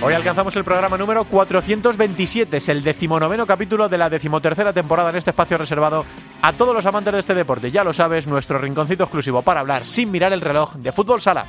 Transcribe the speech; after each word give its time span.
Hoy 0.00 0.14
alcanzamos 0.14 0.54
el 0.54 0.62
programa 0.62 0.96
número 0.96 1.24
427, 1.24 2.58
es 2.58 2.68
el 2.68 2.84
decimonoveno 2.84 3.44
capítulo 3.46 3.88
de 3.88 3.98
la 3.98 4.08
decimotercera 4.08 4.72
temporada 4.72 5.10
en 5.10 5.16
este 5.16 5.30
espacio 5.30 5.58
reservado 5.58 6.04
a 6.40 6.52
todos 6.52 6.72
los 6.72 6.86
amantes 6.86 7.12
de 7.12 7.18
este 7.18 7.34
deporte. 7.34 7.72
Ya 7.72 7.82
lo 7.82 7.92
sabes, 7.92 8.28
nuestro 8.28 8.58
rinconcito 8.58 9.02
exclusivo 9.02 9.42
para 9.42 9.58
hablar 9.58 9.84
sin 9.84 10.12
mirar 10.12 10.32
el 10.32 10.40
reloj 10.40 10.74
de 10.74 10.92
fútbol 10.92 11.20
sala. 11.20 11.46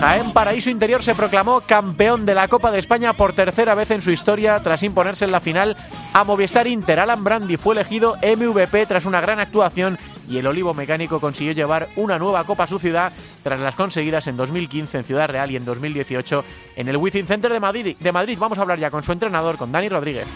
Jaén 0.00 0.32
Paraíso 0.32 0.68
Interior 0.68 1.02
se 1.02 1.14
proclamó 1.14 1.62
campeón 1.62 2.26
de 2.26 2.34
la 2.34 2.46
Copa 2.46 2.70
de 2.70 2.78
España 2.78 3.14
por 3.14 3.32
tercera 3.32 3.74
vez 3.74 3.90
en 3.90 4.02
su 4.02 4.10
historia 4.10 4.60
tras 4.62 4.82
imponerse 4.82 5.24
en 5.24 5.32
la 5.32 5.40
final 5.40 5.76
a 6.12 6.24
Movistar 6.24 6.66
Inter. 6.66 7.00
Alan 7.00 7.24
Brandi 7.24 7.56
fue 7.56 7.74
elegido 7.74 8.16
MVP 8.22 8.84
tras 8.86 9.06
una 9.06 9.20
gran 9.22 9.40
actuación 9.40 9.98
y 10.28 10.38
el 10.38 10.46
Olivo 10.46 10.74
Mecánico 10.74 11.20
consiguió 11.20 11.52
llevar 11.52 11.88
una 11.96 12.18
nueva 12.18 12.44
Copa 12.44 12.64
a 12.64 12.66
su 12.66 12.78
ciudad 12.78 13.12
tras 13.42 13.60
las 13.60 13.74
conseguidas 13.74 14.26
en 14.26 14.36
2015 14.36 14.98
en 14.98 15.04
Ciudad 15.04 15.28
Real 15.28 15.50
y 15.50 15.56
en 15.56 15.64
2018 15.64 16.44
en 16.76 16.88
el 16.88 16.96
Within 16.96 17.26
Center 17.26 17.52
de 17.52 17.60
Madrid. 17.60 17.96
De 17.98 18.12
Madrid. 18.12 18.38
Vamos 18.38 18.58
a 18.58 18.62
hablar 18.62 18.78
ya 18.78 18.90
con 18.90 19.02
su 19.02 19.12
entrenador, 19.12 19.56
con 19.56 19.72
Dani 19.72 19.88
Rodríguez. 19.88 20.26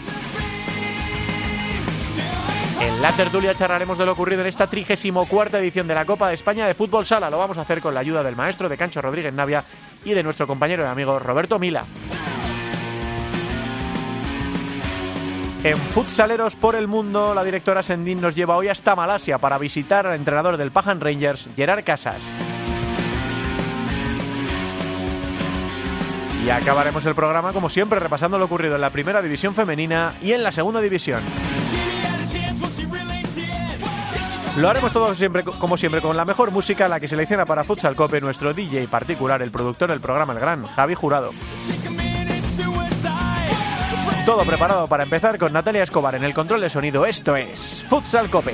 En 2.81 3.01
la 3.01 3.15
tertulia 3.15 3.55
charlaremos 3.55 3.97
de 3.97 4.05
lo 4.05 4.11
ocurrido 4.11 4.41
en 4.41 4.47
esta 4.47 4.67
34 4.67 5.59
edición 5.59 5.87
de 5.87 5.95
la 5.95 6.05
Copa 6.05 6.27
de 6.27 6.33
España 6.33 6.67
de 6.67 6.73
Fútbol 6.73 7.05
Sala. 7.05 7.29
Lo 7.29 7.37
vamos 7.37 7.57
a 7.57 7.61
hacer 7.61 7.79
con 7.79 7.93
la 7.93 8.01
ayuda 8.01 8.23
del 8.23 8.35
maestro 8.35 8.67
de 8.67 8.77
Cancho 8.77 9.01
Rodríguez 9.01 9.33
Navia 9.33 9.63
y 10.03 10.13
de 10.13 10.23
nuestro 10.23 10.47
compañero 10.47 10.83
y 10.83 10.87
amigo 10.87 11.17
Roberto 11.19 11.59
Mila. 11.59 11.85
En 15.63 15.77
Futsaleros 15.77 16.57
por 16.57 16.75
el 16.75 16.89
Mundo, 16.89 17.33
la 17.33 17.41
directora 17.41 17.83
Sendín 17.83 18.19
nos 18.19 18.35
lleva 18.35 18.57
hoy 18.57 18.67
hasta 18.67 18.97
Malasia 18.97 19.37
para 19.37 19.57
visitar 19.57 20.05
al 20.05 20.15
entrenador 20.15 20.57
del 20.57 20.71
Pajan 20.71 20.99
Rangers, 20.99 21.47
Gerard 21.55 21.85
Casas. 21.85 22.21
Y 26.45 26.49
acabaremos 26.49 27.05
el 27.05 27.15
programa, 27.15 27.53
como 27.53 27.69
siempre, 27.69 28.01
repasando 28.01 28.37
lo 28.37 28.43
ocurrido 28.43 28.75
en 28.75 28.81
la 28.81 28.89
primera 28.89 29.21
división 29.21 29.55
femenina 29.55 30.15
y 30.21 30.33
en 30.33 30.43
la 30.43 30.51
segunda 30.51 30.81
división. 30.81 31.21
Lo 34.57 34.69
haremos 34.69 34.91
todo 34.91 35.15
siempre, 35.15 35.43
como 35.43 35.77
siempre, 35.77 36.01
con 36.01 36.17
la 36.17 36.25
mejor 36.25 36.51
música, 36.51 36.89
la 36.89 36.99
que 36.99 37.07
selecciona 37.07 37.45
para 37.45 37.63
Futsal 37.63 37.95
Cope 37.95 38.19
nuestro 38.19 38.53
DJ 38.53 38.89
particular, 38.89 39.41
el 39.41 39.51
productor 39.51 39.89
del 39.89 40.01
programa 40.01 40.33
El 40.33 40.39
Gran, 40.39 40.67
Javi 40.67 40.93
Jurado. 40.93 41.31
Todo 44.25 44.45
preparado 44.45 44.87
para 44.87 45.03
empezar 45.03 45.37
con 45.37 45.51
Natalia 45.51 45.83
Escobar 45.83 46.15
en 46.15 46.23
el 46.23 46.33
control 46.33 46.61
de 46.61 46.69
sonido. 46.69 47.05
Esto 47.05 47.35
es 47.35 47.83
Futsal 47.89 48.29
Cope. 48.29 48.53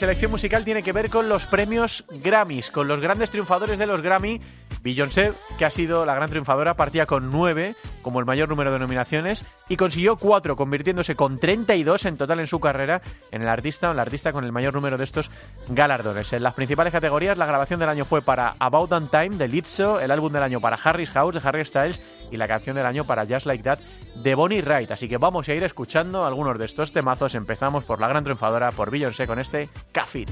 Selección 0.00 0.30
musical 0.30 0.64
tiene 0.64 0.82
que 0.82 0.94
ver 0.94 1.10
con 1.10 1.28
los 1.28 1.44
premios 1.44 2.06
Grammys, 2.08 2.70
con 2.70 2.88
los 2.88 3.00
grandes 3.00 3.30
triunfadores 3.30 3.78
de 3.78 3.84
los 3.84 4.00
Grammy. 4.00 4.40
Beyoncé, 4.82 5.32
que 5.58 5.64
ha 5.64 5.70
sido 5.70 6.06
la 6.06 6.14
gran 6.14 6.30
triunfadora, 6.30 6.74
partía 6.74 7.06
con 7.06 7.30
9 7.30 7.76
como 8.02 8.18
el 8.18 8.26
mayor 8.26 8.48
número 8.48 8.72
de 8.72 8.78
nominaciones 8.78 9.44
y 9.68 9.76
consiguió 9.76 10.16
4, 10.16 10.56
convirtiéndose 10.56 11.14
con 11.14 11.38
32 11.38 12.06
en 12.06 12.16
total 12.16 12.40
en 12.40 12.46
su 12.46 12.60
carrera 12.60 13.02
en 13.30 13.42
el 13.42 13.48
artista 13.48 13.90
o 13.90 13.94
la 13.94 14.02
artista 14.02 14.32
con 14.32 14.44
el 14.44 14.52
mayor 14.52 14.74
número 14.74 14.96
de 14.96 15.04
estos 15.04 15.30
galardones. 15.68 16.32
En 16.32 16.42
las 16.42 16.54
principales 16.54 16.92
categorías, 16.92 17.36
la 17.36 17.46
grabación 17.46 17.78
del 17.78 17.88
año 17.88 18.04
fue 18.04 18.22
para 18.22 18.56
About 18.58 18.90
That 18.90 19.02
Time 19.10 19.36
de 19.36 19.48
Lizzo, 19.48 20.00
el 20.00 20.10
álbum 20.10 20.32
del 20.32 20.42
año 20.42 20.60
para 20.60 20.78
Harry's 20.82 21.10
House 21.10 21.34
de 21.34 21.40
Harry 21.46 21.64
Styles 21.64 22.02
y 22.30 22.36
la 22.36 22.48
canción 22.48 22.76
del 22.76 22.86
año 22.86 23.04
para 23.04 23.26
Just 23.26 23.46
Like 23.46 23.62
That 23.64 23.78
de 24.14 24.34
Bonnie 24.34 24.62
Wright. 24.62 24.90
Así 24.90 25.08
que 25.08 25.18
vamos 25.18 25.48
a 25.48 25.54
ir 25.54 25.62
escuchando 25.62 26.24
algunos 26.24 26.58
de 26.58 26.64
estos 26.64 26.92
temazos. 26.92 27.34
Empezamos 27.34 27.84
por 27.84 28.00
la 28.00 28.08
gran 28.08 28.24
triunfadora, 28.24 28.72
por 28.72 28.90
Beyoncé, 28.90 29.26
con 29.26 29.38
este 29.38 29.68
Cafit. 29.92 30.30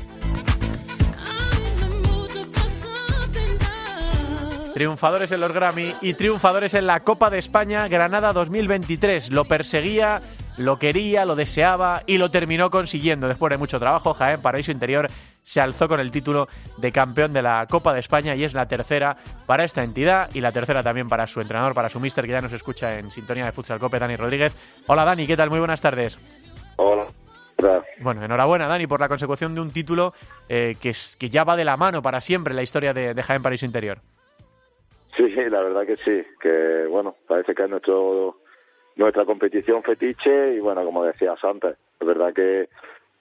Triunfadores 4.78 5.32
en 5.32 5.40
los 5.40 5.50
Grammy 5.50 5.92
y 6.02 6.14
triunfadores 6.14 6.72
en 6.74 6.86
la 6.86 7.00
Copa 7.00 7.30
de 7.30 7.38
España 7.38 7.88
Granada 7.88 8.32
2023. 8.32 9.30
Lo 9.32 9.44
perseguía, 9.44 10.22
lo 10.56 10.78
quería, 10.78 11.24
lo 11.24 11.34
deseaba 11.34 12.04
y 12.06 12.16
lo 12.16 12.30
terminó 12.30 12.70
consiguiendo. 12.70 13.26
Después 13.26 13.50
de 13.50 13.56
mucho 13.56 13.80
trabajo, 13.80 14.14
Jaén 14.14 14.40
Paraíso 14.40 14.70
Interior 14.70 15.08
se 15.42 15.60
alzó 15.60 15.88
con 15.88 15.98
el 15.98 16.12
título 16.12 16.46
de 16.76 16.92
campeón 16.92 17.32
de 17.32 17.42
la 17.42 17.66
Copa 17.68 17.92
de 17.92 17.98
España 17.98 18.36
y 18.36 18.44
es 18.44 18.54
la 18.54 18.68
tercera 18.68 19.16
para 19.46 19.64
esta 19.64 19.82
entidad 19.82 20.30
y 20.32 20.40
la 20.40 20.52
tercera 20.52 20.80
también 20.80 21.08
para 21.08 21.26
su 21.26 21.40
entrenador, 21.40 21.74
para 21.74 21.88
su 21.88 21.98
mister 21.98 22.24
que 22.24 22.30
ya 22.30 22.40
nos 22.40 22.52
escucha 22.52 23.00
en 23.00 23.10
sintonía 23.10 23.46
de 23.46 23.50
Futsal 23.50 23.80
Cope, 23.80 23.98
Dani 23.98 24.14
Rodríguez. 24.14 24.54
Hola 24.86 25.04
Dani, 25.04 25.26
¿qué 25.26 25.36
tal? 25.36 25.50
Muy 25.50 25.58
buenas 25.58 25.80
tardes. 25.80 26.16
Hola. 26.76 27.04
Bueno, 27.98 28.24
enhorabuena 28.24 28.68
Dani 28.68 28.86
por 28.86 29.00
la 29.00 29.08
consecución 29.08 29.56
de 29.56 29.60
un 29.60 29.72
título 29.72 30.14
eh, 30.48 30.76
que, 30.80 30.90
es- 30.90 31.16
que 31.16 31.28
ya 31.30 31.42
va 31.42 31.56
de 31.56 31.64
la 31.64 31.76
mano 31.76 32.00
para 32.00 32.20
siempre 32.20 32.52
en 32.52 32.56
la 32.58 32.62
historia 32.62 32.92
de, 32.92 33.12
de 33.12 33.22
Jaén 33.24 33.42
Paraíso 33.42 33.66
Interior. 33.66 33.98
Sí, 35.18 35.34
la 35.50 35.62
verdad 35.62 35.84
que 35.84 35.96
sí, 35.96 36.24
que 36.40 36.86
bueno, 36.86 37.16
parece 37.26 37.52
que 37.52 37.64
es 37.64 37.68
nuestro 37.68 38.36
nuestra 38.94 39.24
competición 39.24 39.82
fetiche 39.82 40.54
y 40.54 40.60
bueno, 40.60 40.84
como 40.84 41.04
decías 41.04 41.42
antes, 41.42 41.76
es 41.98 42.06
verdad 42.06 42.32
que 42.32 42.68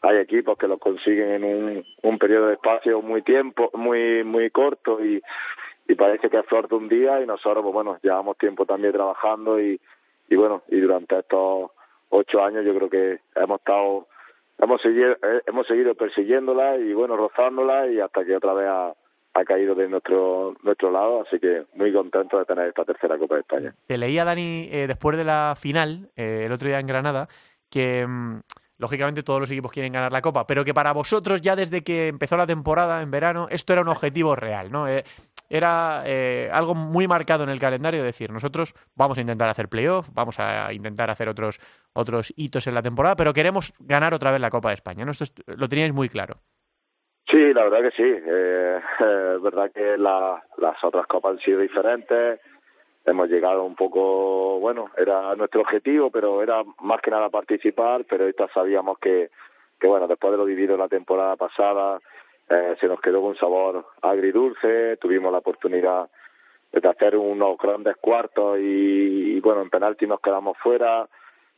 hay 0.01 0.17
equipos 0.17 0.59
que 0.59 0.67
los 0.67 0.79
consiguen 0.79 1.31
en 1.31 1.43
un, 1.43 1.83
un 2.03 2.19
periodo 2.19 2.47
de 2.47 2.53
espacio 2.53 3.01
muy 3.01 3.23
tiempo, 3.23 3.71
muy 3.73 4.23
muy 4.23 4.51
corto 4.51 5.03
y, 5.03 5.19
y 5.87 5.95
parece 5.95 6.29
que 6.29 6.37
es 6.37 6.45
flor 6.45 6.67
de 6.67 6.75
un 6.75 6.87
día 6.87 7.19
y 7.19 7.25
nosotros 7.25 7.63
pues 7.63 7.73
bueno, 7.73 7.97
llevamos 8.03 8.37
tiempo 8.37 8.67
también 8.67 8.93
trabajando 8.93 9.59
y, 9.59 9.81
y 10.29 10.35
bueno, 10.35 10.61
y 10.67 10.79
durante 10.79 11.17
estos 11.17 11.71
ocho 12.09 12.43
años 12.43 12.63
yo 12.63 12.75
creo 12.75 12.89
que 12.91 13.19
hemos 13.35 13.59
estado 13.59 14.07
hemos 14.59 14.79
seguido, 14.83 15.13
eh, 15.13 15.41
hemos 15.47 15.65
seguido 15.65 15.95
persiguiéndola 15.95 16.77
y 16.77 16.93
bueno, 16.93 17.17
rozándola 17.17 17.87
y 17.87 17.99
hasta 17.99 18.23
que 18.23 18.35
otra 18.35 18.53
vez 18.53 18.67
ha, 18.69 18.93
ha 19.39 19.45
caído 19.45 19.75
de 19.75 19.87
nuestro 19.87 20.55
nuestro 20.63 20.91
lado, 20.91 21.21
así 21.25 21.39
que 21.39 21.65
muy 21.75 21.93
contento 21.93 22.37
de 22.39 22.45
tener 22.45 22.67
esta 22.67 22.83
tercera 22.85 23.17
Copa 23.17 23.35
de 23.35 23.41
España. 23.41 23.75
Te 23.85 23.97
leía, 23.97 24.25
Dani, 24.25 24.67
eh, 24.71 24.85
después 24.87 25.15
de 25.17 25.23
la 25.23 25.53
final, 25.57 26.09
eh, 26.15 26.41
el 26.45 26.51
otro 26.51 26.67
día 26.67 26.79
en 26.79 26.87
Granada, 26.87 27.27
que 27.69 28.05
mm, 28.07 28.39
lógicamente 28.79 29.23
todos 29.23 29.39
los 29.39 29.51
equipos 29.51 29.71
quieren 29.71 29.93
ganar 29.93 30.11
la 30.11 30.21
Copa, 30.21 30.47
pero 30.47 30.63
que 30.65 30.73
para 30.73 30.91
vosotros 30.93 31.41
ya 31.41 31.55
desde 31.55 31.83
que 31.83 32.07
empezó 32.07 32.37
la 32.37 32.47
temporada 32.47 33.01
en 33.01 33.11
verano, 33.11 33.47
esto 33.49 33.73
era 33.73 33.81
un 33.81 33.89
objetivo 33.89 34.35
real, 34.35 34.71
¿no? 34.71 34.87
Eh, 34.87 35.03
era 35.49 36.03
eh, 36.05 36.49
algo 36.51 36.75
muy 36.75 37.07
marcado 37.07 37.43
en 37.43 37.49
el 37.49 37.59
calendario, 37.59 38.03
decir, 38.03 38.31
nosotros 38.31 38.73
vamos 38.95 39.17
a 39.17 39.21
intentar 39.21 39.47
hacer 39.47 39.69
playoff, 39.69 40.09
vamos 40.13 40.39
a 40.39 40.73
intentar 40.73 41.09
hacer 41.09 41.29
otros, 41.29 41.59
otros 41.93 42.33
hitos 42.35 42.67
en 42.67 42.73
la 42.73 42.81
temporada, 42.81 43.15
pero 43.15 43.31
queremos 43.33 43.73
ganar 43.79 44.13
otra 44.13 44.31
vez 44.31 44.41
la 44.41 44.49
Copa 44.49 44.69
de 44.69 44.75
España, 44.75 45.05
¿no? 45.05 45.11
Esto 45.11 45.23
es- 45.23 45.33
lo 45.47 45.69
teníais 45.69 45.93
muy 45.93 46.09
claro. 46.09 46.39
Sí, 47.29 47.53
la 47.53 47.63
verdad 47.65 47.81
que 47.81 47.91
sí. 47.91 48.03
Eh, 48.25 48.79
es 49.35 49.41
verdad 49.41 49.71
que 49.71 49.97
la- 49.97 50.41
las 50.57 50.83
otras 50.83 51.05
copas 51.07 51.33
han 51.33 51.39
sido 51.39 51.59
diferentes. 51.59 52.39
Hemos 53.05 53.29
llegado 53.29 53.63
un 53.63 53.75
poco, 53.75 54.59
bueno, 54.59 54.91
era 54.97 55.35
nuestro 55.35 55.61
objetivo, 55.61 56.09
pero 56.11 56.41
era 56.43 56.63
más 56.81 57.01
que 57.01 57.11
nada 57.11 57.29
participar. 57.29 58.05
Pero 58.09 58.27
esta 58.27 58.47
sabíamos 58.49 58.97
que, 58.99 59.29
que 59.79 59.87
bueno, 59.87 60.07
después 60.07 60.31
de 60.31 60.37
lo 60.37 60.45
vivido 60.45 60.77
la 60.77 60.87
temporada 60.89 61.35
pasada, 61.35 61.99
eh, 62.49 62.75
se 62.79 62.87
nos 62.87 62.99
quedó 63.01 63.19
con 63.21 63.31
un 63.31 63.37
sabor 63.37 63.85
agridulce. 64.01 64.97
Tuvimos 64.97 65.31
la 65.31 65.39
oportunidad 65.39 66.09
de 66.71 66.87
hacer 66.89 67.15
unos 67.17 67.57
grandes 67.57 67.95
cuartos 67.97 68.59
y, 68.59 69.37
y, 69.37 69.39
bueno, 69.41 69.61
en 69.61 69.69
penalti 69.69 70.05
nos 70.07 70.21
quedamos 70.21 70.57
fuera. 70.59 71.07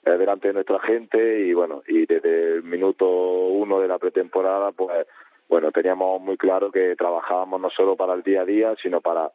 eh, 0.05 0.11
delante 0.11 0.47
de 0.49 0.53
nuestra 0.55 0.79
gente 0.79 1.41
y 1.41 1.53
bueno, 1.53 1.83
y 1.87 2.05
desde 2.05 2.53
el 2.55 2.63
minuto 2.63 3.05
uno 3.07 3.81
de 3.81 3.87
la 3.89 3.97
pretemporada, 3.99 4.71
pues 4.71 5.05
bueno, 5.49 5.71
teníamos 5.71 6.21
muy 6.21 6.37
claro 6.37 6.71
que 6.71 6.95
trabajábamos 6.95 7.59
no 7.59 7.69
solo 7.71 7.97
para 7.97 8.13
el 8.13 8.23
día 8.23 8.41
a 8.41 8.45
día, 8.45 8.75
sino 8.81 9.01
para 9.01 9.31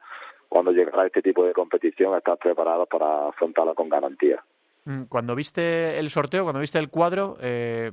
cuando 0.49 0.70
llegara 0.70 1.06
este 1.06 1.20
tipo 1.20 1.44
de 1.44 1.52
competición 1.52 2.16
estar 2.16 2.38
preparados 2.38 2.88
para 2.88 3.28
afrontarla 3.28 3.75
con 3.75 3.88
garantía. 3.88 4.43
Mm, 4.84 5.05
cuando 5.05 5.34
viste 5.34 5.99
el 5.99 6.11
sorteo, 6.11 6.44
cuando 6.44 6.61
viste 6.61 6.78
el 6.78 6.90
cuadro, 6.90 7.37
eh, 7.40 7.90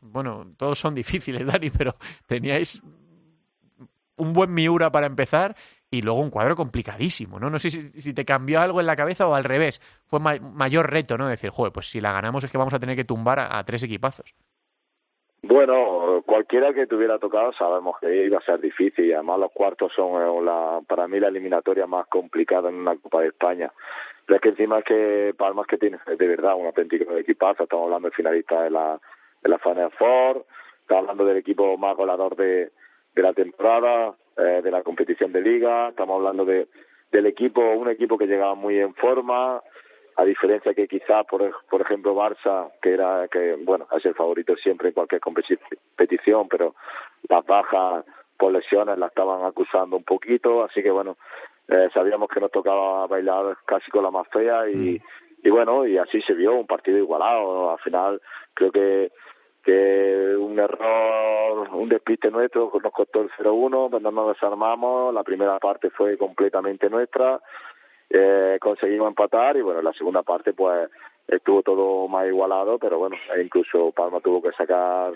bueno, 0.00 0.46
todos 0.56 0.78
son 0.78 0.94
difíciles, 0.94 1.46
Dani, 1.46 1.70
pero 1.70 1.94
teníais 2.26 2.80
un 4.16 4.32
buen 4.32 4.52
Miura 4.52 4.90
para 4.90 5.06
empezar 5.06 5.54
y 5.90 6.02
luego 6.02 6.20
un 6.20 6.30
cuadro 6.30 6.54
complicadísimo, 6.54 7.40
¿no? 7.40 7.48
No 7.48 7.58
sé 7.58 7.70
si, 7.70 8.12
te 8.12 8.24
cambió 8.24 8.60
algo 8.60 8.80
en 8.80 8.86
la 8.86 8.96
cabeza 8.96 9.26
o 9.26 9.34
al 9.34 9.44
revés. 9.44 9.80
Fue 10.06 10.20
mayor 10.20 10.90
reto, 10.90 11.16
¿no? 11.16 11.28
Decir, 11.28 11.50
joder, 11.50 11.72
pues 11.72 11.88
si 11.88 12.00
la 12.00 12.12
ganamos 12.12 12.44
es 12.44 12.50
que 12.50 12.58
vamos 12.58 12.74
a 12.74 12.78
tener 12.78 12.96
que 12.96 13.04
tumbar 13.04 13.38
a, 13.40 13.64
tres 13.64 13.82
equipazos. 13.82 14.34
Bueno, 15.48 16.22
cualquiera 16.26 16.74
que 16.74 16.86
tuviera 16.86 17.18
tocado 17.18 17.54
sabemos 17.54 17.96
que 17.98 18.26
iba 18.26 18.36
a 18.36 18.42
ser 18.42 18.60
difícil 18.60 19.06
y 19.06 19.14
además 19.14 19.40
los 19.40 19.52
cuartos 19.52 19.90
son 19.96 20.20
eh, 20.20 20.44
la, 20.44 20.82
para 20.86 21.08
mí 21.08 21.18
la 21.18 21.28
eliminatoria 21.28 21.86
más 21.86 22.06
complicada 22.08 22.68
en 22.68 22.74
una 22.74 22.96
Copa 22.96 23.22
de 23.22 23.28
España. 23.28 23.72
Pero 24.26 24.36
es 24.36 24.42
que 24.42 24.50
encima 24.50 24.80
es 24.80 24.84
que 24.84 25.34
Palmas 25.38 25.66
que 25.66 25.78
tiene 25.78 25.98
de 26.06 26.28
verdad 26.28 26.54
un 26.54 26.66
auténtico 26.66 27.16
equipazo, 27.16 27.62
estamos 27.62 27.86
hablando 27.86 28.08
del 28.08 28.14
finalista 28.14 28.62
de 28.62 28.68
la, 28.68 29.00
de 29.42 29.48
la 29.48 29.58
Final 29.58 29.90
Four, 29.92 30.44
estamos 30.82 31.04
hablando 31.04 31.24
del 31.24 31.38
equipo 31.38 31.78
más 31.78 31.96
goleador 31.96 32.36
de, 32.36 32.70
de 33.14 33.22
la 33.22 33.32
temporada, 33.32 34.16
eh, 34.36 34.60
de 34.62 34.70
la 34.70 34.82
competición 34.82 35.32
de 35.32 35.40
liga, 35.40 35.88
estamos 35.88 36.16
hablando 36.16 36.44
de, 36.44 36.68
del 37.10 37.24
equipo, 37.24 37.62
un 37.62 37.88
equipo 37.88 38.18
que 38.18 38.26
llegaba 38.26 38.54
muy 38.54 38.78
en 38.78 38.92
forma, 38.96 39.62
a 40.18 40.24
diferencia 40.24 40.74
que 40.74 40.88
quizás, 40.88 41.24
por, 41.26 41.48
por 41.70 41.80
ejemplo, 41.80 42.12
Barça, 42.12 42.72
que 42.82 42.92
era, 42.92 43.28
que 43.28 43.54
bueno, 43.62 43.86
es 43.96 44.04
el 44.04 44.14
favorito 44.14 44.56
siempre 44.56 44.88
en 44.88 44.94
cualquier 44.94 45.20
competición, 45.20 46.48
pero 46.48 46.74
las 47.28 47.46
bajas 47.46 48.04
por 48.36 48.52
lesiones 48.52 48.98
la 48.98 49.06
estaban 49.06 49.44
acusando 49.44 49.96
un 49.96 50.02
poquito, 50.02 50.64
así 50.64 50.82
que 50.82 50.90
bueno, 50.90 51.18
eh, 51.68 51.88
sabíamos 51.94 52.28
que 52.30 52.40
nos 52.40 52.50
tocaba 52.50 53.06
bailar 53.06 53.58
casi 53.64 53.92
con 53.92 54.02
la 54.02 54.10
más 54.10 54.26
fea 54.28 54.68
y, 54.68 54.74
mm. 54.74 55.00
y 55.44 55.50
bueno, 55.50 55.86
y 55.86 55.98
así 55.98 56.20
se 56.22 56.34
vio 56.34 56.54
un 56.54 56.66
partido 56.66 56.98
igualado, 56.98 57.70
al 57.70 57.78
final 57.78 58.20
creo 58.54 58.72
que 58.72 59.12
que 59.62 60.34
un 60.38 60.58
error, 60.58 61.68
un 61.74 61.88
despiste 61.90 62.30
nuestro 62.30 62.72
nos 62.82 62.92
costó 62.92 63.20
el 63.20 63.30
0-1, 63.32 63.90
cuando 63.90 64.10
nos 64.10 64.28
desarmamos, 64.34 65.12
la 65.12 65.22
primera 65.22 65.58
parte 65.58 65.90
fue 65.90 66.16
completamente 66.16 66.88
nuestra, 66.88 67.38
eh, 68.10 68.58
conseguimos 68.60 69.08
empatar 69.08 69.56
y 69.56 69.62
bueno, 69.62 69.82
la 69.82 69.92
segunda 69.92 70.22
parte 70.22 70.52
pues 70.52 70.90
estuvo 71.26 71.62
todo 71.62 72.08
más 72.08 72.26
igualado, 72.26 72.78
pero 72.78 72.98
bueno, 72.98 73.16
incluso 73.40 73.92
Palma 73.92 74.20
tuvo 74.20 74.40
que 74.42 74.52
sacar, 74.52 75.12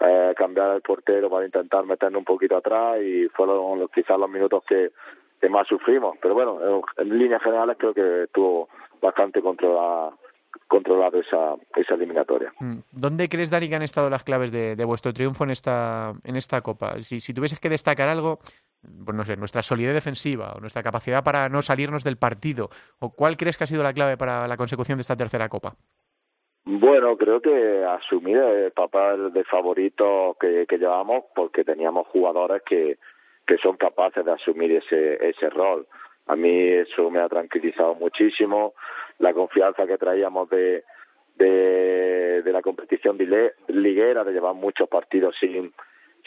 eh, 0.00 0.34
cambiar 0.36 0.76
el 0.76 0.82
portero 0.82 1.30
para 1.30 1.46
intentar 1.46 1.84
meternos 1.84 2.20
un 2.20 2.24
poquito 2.24 2.56
atrás 2.56 3.00
y 3.00 3.28
fueron 3.28 3.80
los, 3.80 3.90
quizás 3.90 4.18
los 4.18 4.30
minutos 4.30 4.62
que, 4.68 4.90
más 5.48 5.68
sufrimos, 5.68 6.16
pero 6.20 6.34
bueno, 6.34 6.82
en 6.96 7.18
líneas 7.18 7.40
generales 7.40 7.76
creo 7.78 7.94
que 7.94 8.24
estuvo 8.24 8.68
bastante 9.00 9.40
controlada 9.40 10.12
controlado 10.66 11.20
esa, 11.20 11.54
esa 11.76 11.94
eliminatoria. 11.94 12.52
Mm. 12.58 12.78
¿Dónde 12.90 13.28
crees, 13.28 13.50
Dani, 13.50 13.68
que 13.68 13.76
han 13.76 13.82
estado 13.82 14.10
las 14.10 14.24
claves 14.24 14.50
de, 14.50 14.84
vuestro 14.84 15.12
triunfo 15.12 15.44
en 15.44 15.50
esta, 15.50 16.14
en 16.24 16.34
esta 16.34 16.60
Copa? 16.62 16.98
Si, 16.98 17.20
si 17.20 17.32
tuvieses 17.32 17.60
que 17.60 17.68
destacar 17.68 18.08
algo, 18.08 18.40
no 18.82 19.24
sé, 19.24 19.36
nuestra 19.36 19.62
solidez 19.62 19.94
defensiva 19.94 20.52
o 20.56 20.60
nuestra 20.60 20.82
capacidad 20.82 21.24
para 21.24 21.48
no 21.48 21.62
salirnos 21.62 22.04
del 22.04 22.16
partido, 22.16 22.70
o 23.00 23.10
cuál 23.10 23.36
crees 23.36 23.56
que 23.56 23.64
ha 23.64 23.66
sido 23.66 23.82
la 23.82 23.92
clave 23.92 24.16
para 24.16 24.46
la 24.46 24.56
consecución 24.56 24.98
de 24.98 25.02
esta 25.02 25.16
tercera 25.16 25.48
Copa? 25.48 25.74
Bueno, 26.64 27.16
creo 27.16 27.40
que 27.40 27.84
asumir 27.84 28.38
el 28.38 28.72
papel 28.72 29.32
de 29.32 29.44
favorito 29.44 30.36
que, 30.40 30.66
que 30.66 30.78
llevamos 30.78 31.24
porque 31.34 31.64
teníamos 31.64 32.08
jugadores 32.08 32.62
que, 32.66 32.98
que 33.46 33.56
son 33.58 33.76
capaces 33.76 34.24
de 34.24 34.32
asumir 34.32 34.72
ese, 34.72 35.28
ese 35.28 35.48
rol. 35.48 35.86
A 36.26 36.34
mí 36.34 36.50
eso 36.50 37.08
me 37.08 37.20
ha 37.20 37.28
tranquilizado 37.28 37.94
muchísimo 37.94 38.74
la 39.18 39.32
confianza 39.32 39.86
que 39.86 39.96
traíamos 39.96 40.50
de, 40.50 40.82
de 41.36 42.52
la 42.52 42.62
competición 42.62 43.16
liguera, 43.68 44.24
de 44.24 44.32
llevar 44.32 44.54
muchos 44.54 44.88
partidos 44.88 45.36
sin, 45.38 45.72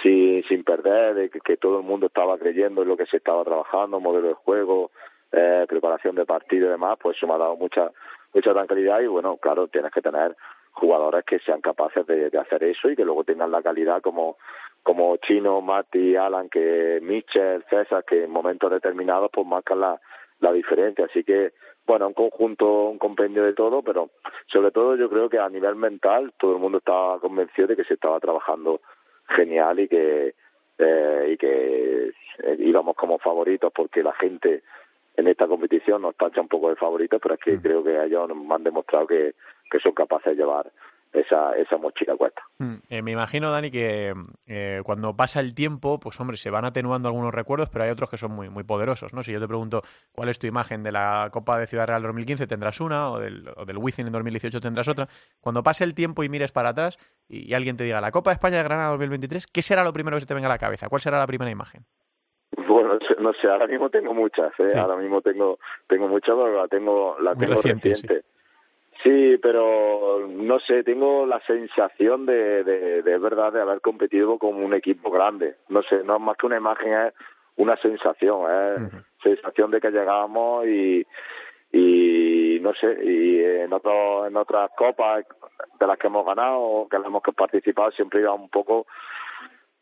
sin, 0.02 0.64
perder, 0.64 1.16
de 1.16 1.30
que, 1.30 1.58
todo 1.58 1.80
el 1.80 1.86
mundo 1.86 2.08
estaba 2.08 2.38
creyendo 2.38 2.82
en 2.82 2.88
lo 2.88 2.98
que 2.98 3.06
se 3.06 3.18
estaba 3.18 3.44
trabajando, 3.44 4.00
modelo 4.00 4.30
de 4.30 4.34
juego, 4.34 4.92
eh, 5.32 5.66
preparación 5.68 6.16
de 6.16 6.26
partido 6.26 6.68
y 6.68 6.72
demás, 6.72 6.98
pues 7.02 7.18
eso 7.18 7.28
me 7.28 7.34
ha 7.34 7.38
dado 7.38 7.56
mucha, 7.56 7.92
mucha 8.34 8.54
tranquilidad 8.54 9.02
y 9.02 9.08
bueno, 9.08 9.38
claro, 9.38 9.68
tienes 9.68 9.92
que 9.92 10.02
tener 10.02 10.36
jugadores 10.72 11.26
que 11.26 11.40
sean 11.40 11.62
capaces 11.62 12.06
de, 12.08 12.30
de 12.30 12.38
hacer 12.38 12.64
eso 12.64 12.90
y 12.90 12.96
que 12.96 13.04
luego 13.04 13.24
tengan 13.24 13.52
la 13.52 13.62
calidad 13.62 14.02
como 14.02 14.38
como 14.84 15.18
Chino, 15.18 15.62
Mati, 15.62 16.16
Alan, 16.16 16.50
que 16.50 17.00
Michel, 17.02 17.64
César, 17.70 18.04
que 18.06 18.24
en 18.24 18.32
momentos 18.32 18.72
determinados 18.72 19.30
pues 19.32 19.46
marcan 19.46 19.82
la, 19.82 20.00
la 20.40 20.52
diferencia. 20.52 21.06
Así 21.06 21.24
que 21.24 21.54
bueno, 21.86 22.08
un 22.08 22.14
conjunto, 22.14 22.90
un 22.90 23.00
compendio 23.00 23.44
de 23.44 23.54
todo, 23.54 23.82
pero 23.82 24.10
sobre 24.48 24.72
todo 24.72 24.96
yo 24.96 25.10
creo 25.10 25.28
que 25.28 25.40
a 25.40 25.50
nivel 25.50 25.76
mental 25.76 26.34
todo 26.40 26.54
el 26.54 26.60
mundo 26.60 26.78
estaba 26.78 27.20
convencido 27.20 27.68
de 27.68 27.76
que 27.76 27.84
se 27.84 27.96
estaba 27.96 28.20
trabajando 28.20 28.80
genial 29.36 29.80
y 29.80 29.88
que 29.88 30.36
eh, 30.78 31.30
y 31.34 31.38
que 31.38 32.08
eh, 32.44 32.56
íbamos 32.60 32.96
como 32.96 33.18
favoritos 33.18 33.72
porque 33.74 34.02
la 34.02 34.14
gente 34.14 34.64
en 35.18 35.28
esta 35.28 35.48
competición 35.48 36.02
nos 36.02 36.16
tacha 36.16 36.40
un 36.40 36.48
poco 36.48 36.70
de 36.70 36.78
favoritos, 36.78 37.20
pero 37.22 37.36
es 37.36 37.42
que 37.42 37.58
mm. 37.58 37.62
creo 37.62 37.84
que 37.84 38.04
ellos 38.04 38.30
nos 38.30 38.52
han 38.52 38.64
demostrado 38.64 39.08
que, 39.08 39.36
que 39.70 39.80
son 39.80 39.92
capaces 39.92 40.38
de 40.38 40.42
llevar 40.42 40.72
esa, 41.14 41.54
esa 41.54 41.78
mochila 41.78 42.16
cuesta. 42.16 42.42
Mm, 42.60 42.76
eh, 42.90 43.02
me 43.02 43.12
imagino, 43.12 43.52
Dani, 43.52 43.72
que 43.72 44.14
eh, 44.48 44.82
cuando 44.84 45.16
pasa 45.16 45.40
el 45.40 45.56
tiempo, 45.56 46.00
pues 46.00 46.20
hombre, 46.20 46.38
se 46.38 46.50
van 46.50 46.66
atenuando 46.66 47.08
algunos 47.08 47.34
recuerdos, 47.34 47.70
pero 47.70 47.84
hay 47.86 47.90
otros 47.90 48.10
que 48.10 48.18
son 48.18 48.32
muy, 48.32 48.50
muy 48.50 48.64
poderosos, 48.64 49.14
¿no? 49.14 49.24
Si 49.24 49.32
yo 49.32 49.40
te 49.40 49.48
pregunto 49.48 49.82
cuál 50.12 50.30
es 50.30 50.40
tu 50.40 50.48
imagen 50.48 50.84
de 50.84 50.92
la 50.92 51.30
Copa 51.32 51.58
de 51.58 51.68
Ciudad 51.68 51.88
Real 51.88 52.04
2015, 52.04 52.48
tendrás 52.48 52.80
una, 52.80 53.12
o 53.12 53.20
del, 53.20 53.50
o 53.56 53.66
del 53.66 53.78
Wizzing 53.78 54.08
en 54.08 54.14
2018 54.14 54.62
tendrás 54.62 54.88
otra. 54.88 55.08
Cuando 55.42 55.64
pase 55.64 55.84
el 55.84 55.96
tiempo 55.96 56.24
y 56.24 56.30
mires 56.30 56.52
para 56.52 56.70
atrás 56.70 56.98
y, 57.28 57.54
alguien 57.54 57.78
te 57.78 57.84
diga 57.84 58.02
la 58.02 58.12
Copa 58.12 58.30
de 58.32 58.36
España 58.36 58.58
de 58.58 58.64
Granada 58.64 58.90
2023, 58.92 59.48
¿qué 59.48 59.62
será 59.62 59.84
lo 59.84 59.94
primero 59.94 60.18
que 60.18 60.22
se 60.22 60.28
te 60.28 60.34
venga 60.34 60.48
a 60.48 60.52
la 60.52 60.58
cabeza? 60.58 60.90
¿Cuál 60.90 61.02
será 61.02 61.18
la 61.18 61.28
primera 61.28 61.52
imagen? 61.52 61.84
Bueno, 62.68 62.98
no 63.20 63.34
sé, 63.34 63.48
ahora 63.48 63.68
mismo 63.68 63.90
tengo 63.90 64.14
muchas, 64.14 64.52
¿eh? 64.60 64.78
ahora 64.78 64.96
mismo 64.96 65.22
tengo 65.22 65.60
tengo 65.88 66.08
muchas, 66.08 66.36
pero 66.36 66.62
la 66.62 66.68
tengo, 66.68 67.18
la 67.20 67.36
tengo 67.36 67.56
reciente. 67.56 67.96
Sí, 67.96 68.08
pero 69.42 70.28
no 70.28 70.60
sé, 70.60 70.84
tengo 70.84 71.26
la 71.26 71.40
sensación 71.42 72.26
de, 72.26 72.64
de, 72.64 73.02
de 73.02 73.18
verdad 73.18 73.54
de 73.54 73.62
haber 73.62 73.82
competido 73.82 74.38
con 74.38 74.56
un 74.56 74.74
equipo 74.74 75.10
grande. 75.10 75.56
No 75.70 75.82
sé, 75.84 76.04
no 76.04 76.16
es 76.16 76.22
más 76.22 76.38
que 76.38 76.46
una 76.46 76.58
imagen, 76.58 76.94
es 76.94 77.14
una 77.56 77.78
sensación, 77.78 78.52
es 78.52 78.92
sensación 79.24 79.72
de 79.72 79.82
que 79.82 79.92
llegamos 79.92 80.66
y, 80.68 81.06
y 81.72 82.60
no 82.62 82.74
sé, 82.74 82.98
y 83.04 83.44
en, 83.44 83.72
otro, 83.74 84.26
en 84.28 84.36
otras 84.36 84.70
copas 84.78 85.26
de 85.80 85.88
las 85.88 85.98
que 85.98 86.08
hemos 86.08 86.26
ganado 86.26 86.60
o 86.60 86.90
que 86.90 86.98
hemos 86.98 87.24
participado 87.36 87.92
siempre 87.92 88.22
iba 88.22 88.34
un 88.34 88.50
poco 88.50 88.86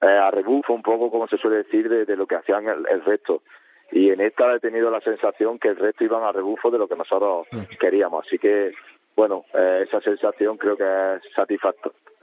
eh, 0.02 0.06
a 0.06 0.30
rebufo, 0.32 0.74
un 0.74 0.84
poco 0.84 1.10
como 1.10 1.28
se 1.28 1.38
suele 1.38 1.58
decir, 1.58 1.90
de, 1.90 2.06
de 2.06 2.16
lo 2.16 2.28
que 2.28 2.36
hacían 2.36 2.68
el, 2.68 2.86
el 2.90 3.04
resto 3.04 3.42
y 3.92 4.10
en 4.10 4.22
esta 4.22 4.54
he 4.54 4.60
tenido 4.60 4.92
la 4.92 5.02
sensación 5.02 5.60
que 5.60 5.70
el 5.70 5.78
resto 5.78 6.04
iban 6.04 6.24
a 6.24 6.32
rebufo 6.32 6.70
de 6.70 6.78
lo 6.78 6.88
que 6.88 6.96
nosotros 6.96 7.48
queríamos. 7.80 8.26
Así 8.26 8.38
que 8.38 8.74
bueno, 9.18 9.46
eh, 9.54 9.84
esa 9.88 10.00
sensación 10.00 10.58
creo 10.58 10.78
que 10.78 10.84
es 10.84 11.24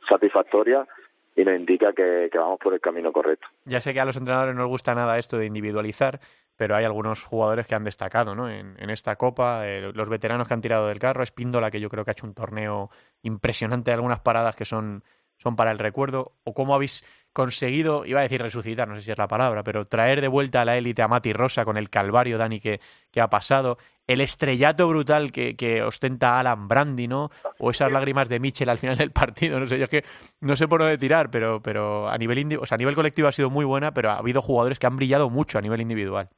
satisfactoria 0.09 0.87
y 1.35 1.45
nos 1.45 1.57
indica 1.57 1.93
que, 1.93 2.31
vamos 2.33 2.61
por 2.61 2.73
el 2.73 2.81
camino 2.81 3.13
correcto. 3.13 3.49
Ya 3.65 3.81
sé 3.81 3.93
que 3.93 4.01
a 4.01 4.05
los 4.05 4.17
entrenadores 4.17 4.55
no 4.55 4.63
les 4.63 4.71
gusta 4.71 4.95
nada 4.95 5.19
esto 5.19 5.37
de 5.37 5.47
individualizar, 5.47 6.21
pero 6.57 6.77
hay 6.77 6.85
algunos 6.85 7.25
jugadores 7.25 7.67
que 7.67 7.75
han 7.75 7.83
destacado 7.83 8.37
¿no? 8.37 8.49
en, 8.49 8.79
esta 8.91 9.17
Copa, 9.17 9.67
eh, 9.67 9.91
los 9.93 10.09
veteranos 10.09 10.47
que 10.47 10.55
han 10.55 10.61
tirado 10.61 10.87
del 10.87 11.01
carro, 11.01 11.25
Espíndola, 11.25 11.73
que 11.73 11.81
yo 11.81 11.91
creo 11.91 12.05
que 12.05 12.13
ha 12.13 12.13
hecho 12.13 12.29
un 12.29 12.35
torneo 12.35 12.91
impresionante, 13.23 13.93
algunas 13.93 14.21
paradas 14.21 14.55
que 14.55 14.65
son, 14.65 15.03
son 15.39 15.57
para 15.57 15.73
el 15.73 15.81
recuerdo, 15.81 16.31
o 16.45 16.55
cómo 16.55 16.77
habéis 16.77 17.03
conseguido, 17.35 18.07
iba 18.07 18.21
a 18.21 18.23
decir 18.23 18.41
resucitar, 18.41 18.89
no 18.89 18.95
sé 18.95 19.03
si 19.03 19.11
es 19.11 19.19
la 19.19 19.29
palabra, 19.29 19.63
pero 19.65 19.87
traer 19.87 20.21
de 20.21 20.29
vuelta 20.29 20.63
a 20.63 20.65
la 20.65 20.79
élite 20.79 21.03
a 21.03 21.09
Mati 21.09 21.33
Rosa 21.33 21.65
con 21.65 21.77
el 21.77 21.91
calvario, 21.91 22.39
Dani, 22.39 22.61
que, 22.61 22.81
que 23.11 23.21
ha 23.21 23.29
pasado, 23.29 23.77
el 24.07 24.21
estrellato 24.21 24.87
brutal 24.87 25.33
que, 25.33 25.57
que, 25.57 25.83
ostenta 25.83 26.39
Alan 26.39 26.69
Brandi, 26.69 27.09
¿no? 27.09 27.31
O 27.59 27.71
esas 27.71 27.91
lágrimas 27.91 28.29
de 28.29 28.39
Mitchell 28.39 28.69
al 28.69 28.79
final 28.79 28.97
del 28.97 29.11
partido, 29.11 29.59
no 29.59 29.67
sé, 29.67 29.79
yo 29.79 29.85
es 29.85 29.91
que 29.91 30.05
no 30.41 30.55
sé 30.55 30.69
por 30.69 30.81
dónde 30.81 30.97
tirar, 30.97 31.29
pero, 31.31 31.61
pero 31.61 32.09
a 32.09 32.17
nivel 32.17 32.57
o 32.59 32.67
sea, 32.67 32.77
a 32.77 32.79
nivel 32.79 32.95
colectivo 32.95 33.27
ha 33.27 33.33
sido 33.33 33.51
muy 33.51 33.65
buena, 33.65 33.93
pero 33.93 34.11
ha 34.11 34.19
habido 34.19 34.41
jugadores 34.41 34.79
que 34.79 34.87
han 34.87 34.97
brillado 34.97 35.29
mucho 35.29 35.59
a 35.59 35.63
nivel 35.63 35.81
individual. 35.81 36.29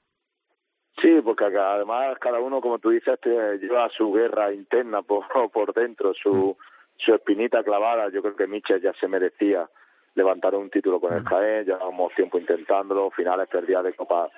Sí, 1.02 1.20
porque 1.22 1.44
además 1.44 2.18
cada 2.20 2.40
uno, 2.40 2.62
como 2.62 2.78
tú 2.78 2.88
dices, 2.88 3.18
lleva 3.60 3.90
su 3.90 4.10
guerra 4.12 4.50
interna 4.52 5.02
por, 5.02 5.26
por 5.52 5.74
dentro, 5.74 6.14
su, 6.14 6.56
mm. 6.58 7.02
su 7.04 7.14
espinita 7.14 7.62
clavada. 7.62 8.08
Yo 8.08 8.22
creo 8.22 8.34
que 8.34 8.46
Mitchell 8.46 8.80
ya 8.80 8.94
se 8.94 9.08
merecía 9.08 9.68
levantar 10.16 10.54
un 10.56 10.70
título 10.70 10.98
con 10.98 11.14
el 11.14 11.22
mm. 11.22 11.26
Jaén, 11.26 11.64
llevamos 11.64 12.12
tiempo 12.14 12.38
intentándolo, 12.38 13.10
finales 13.10 13.48
perdidas 13.48 13.84
de 13.84 13.92
Copa 13.92 14.28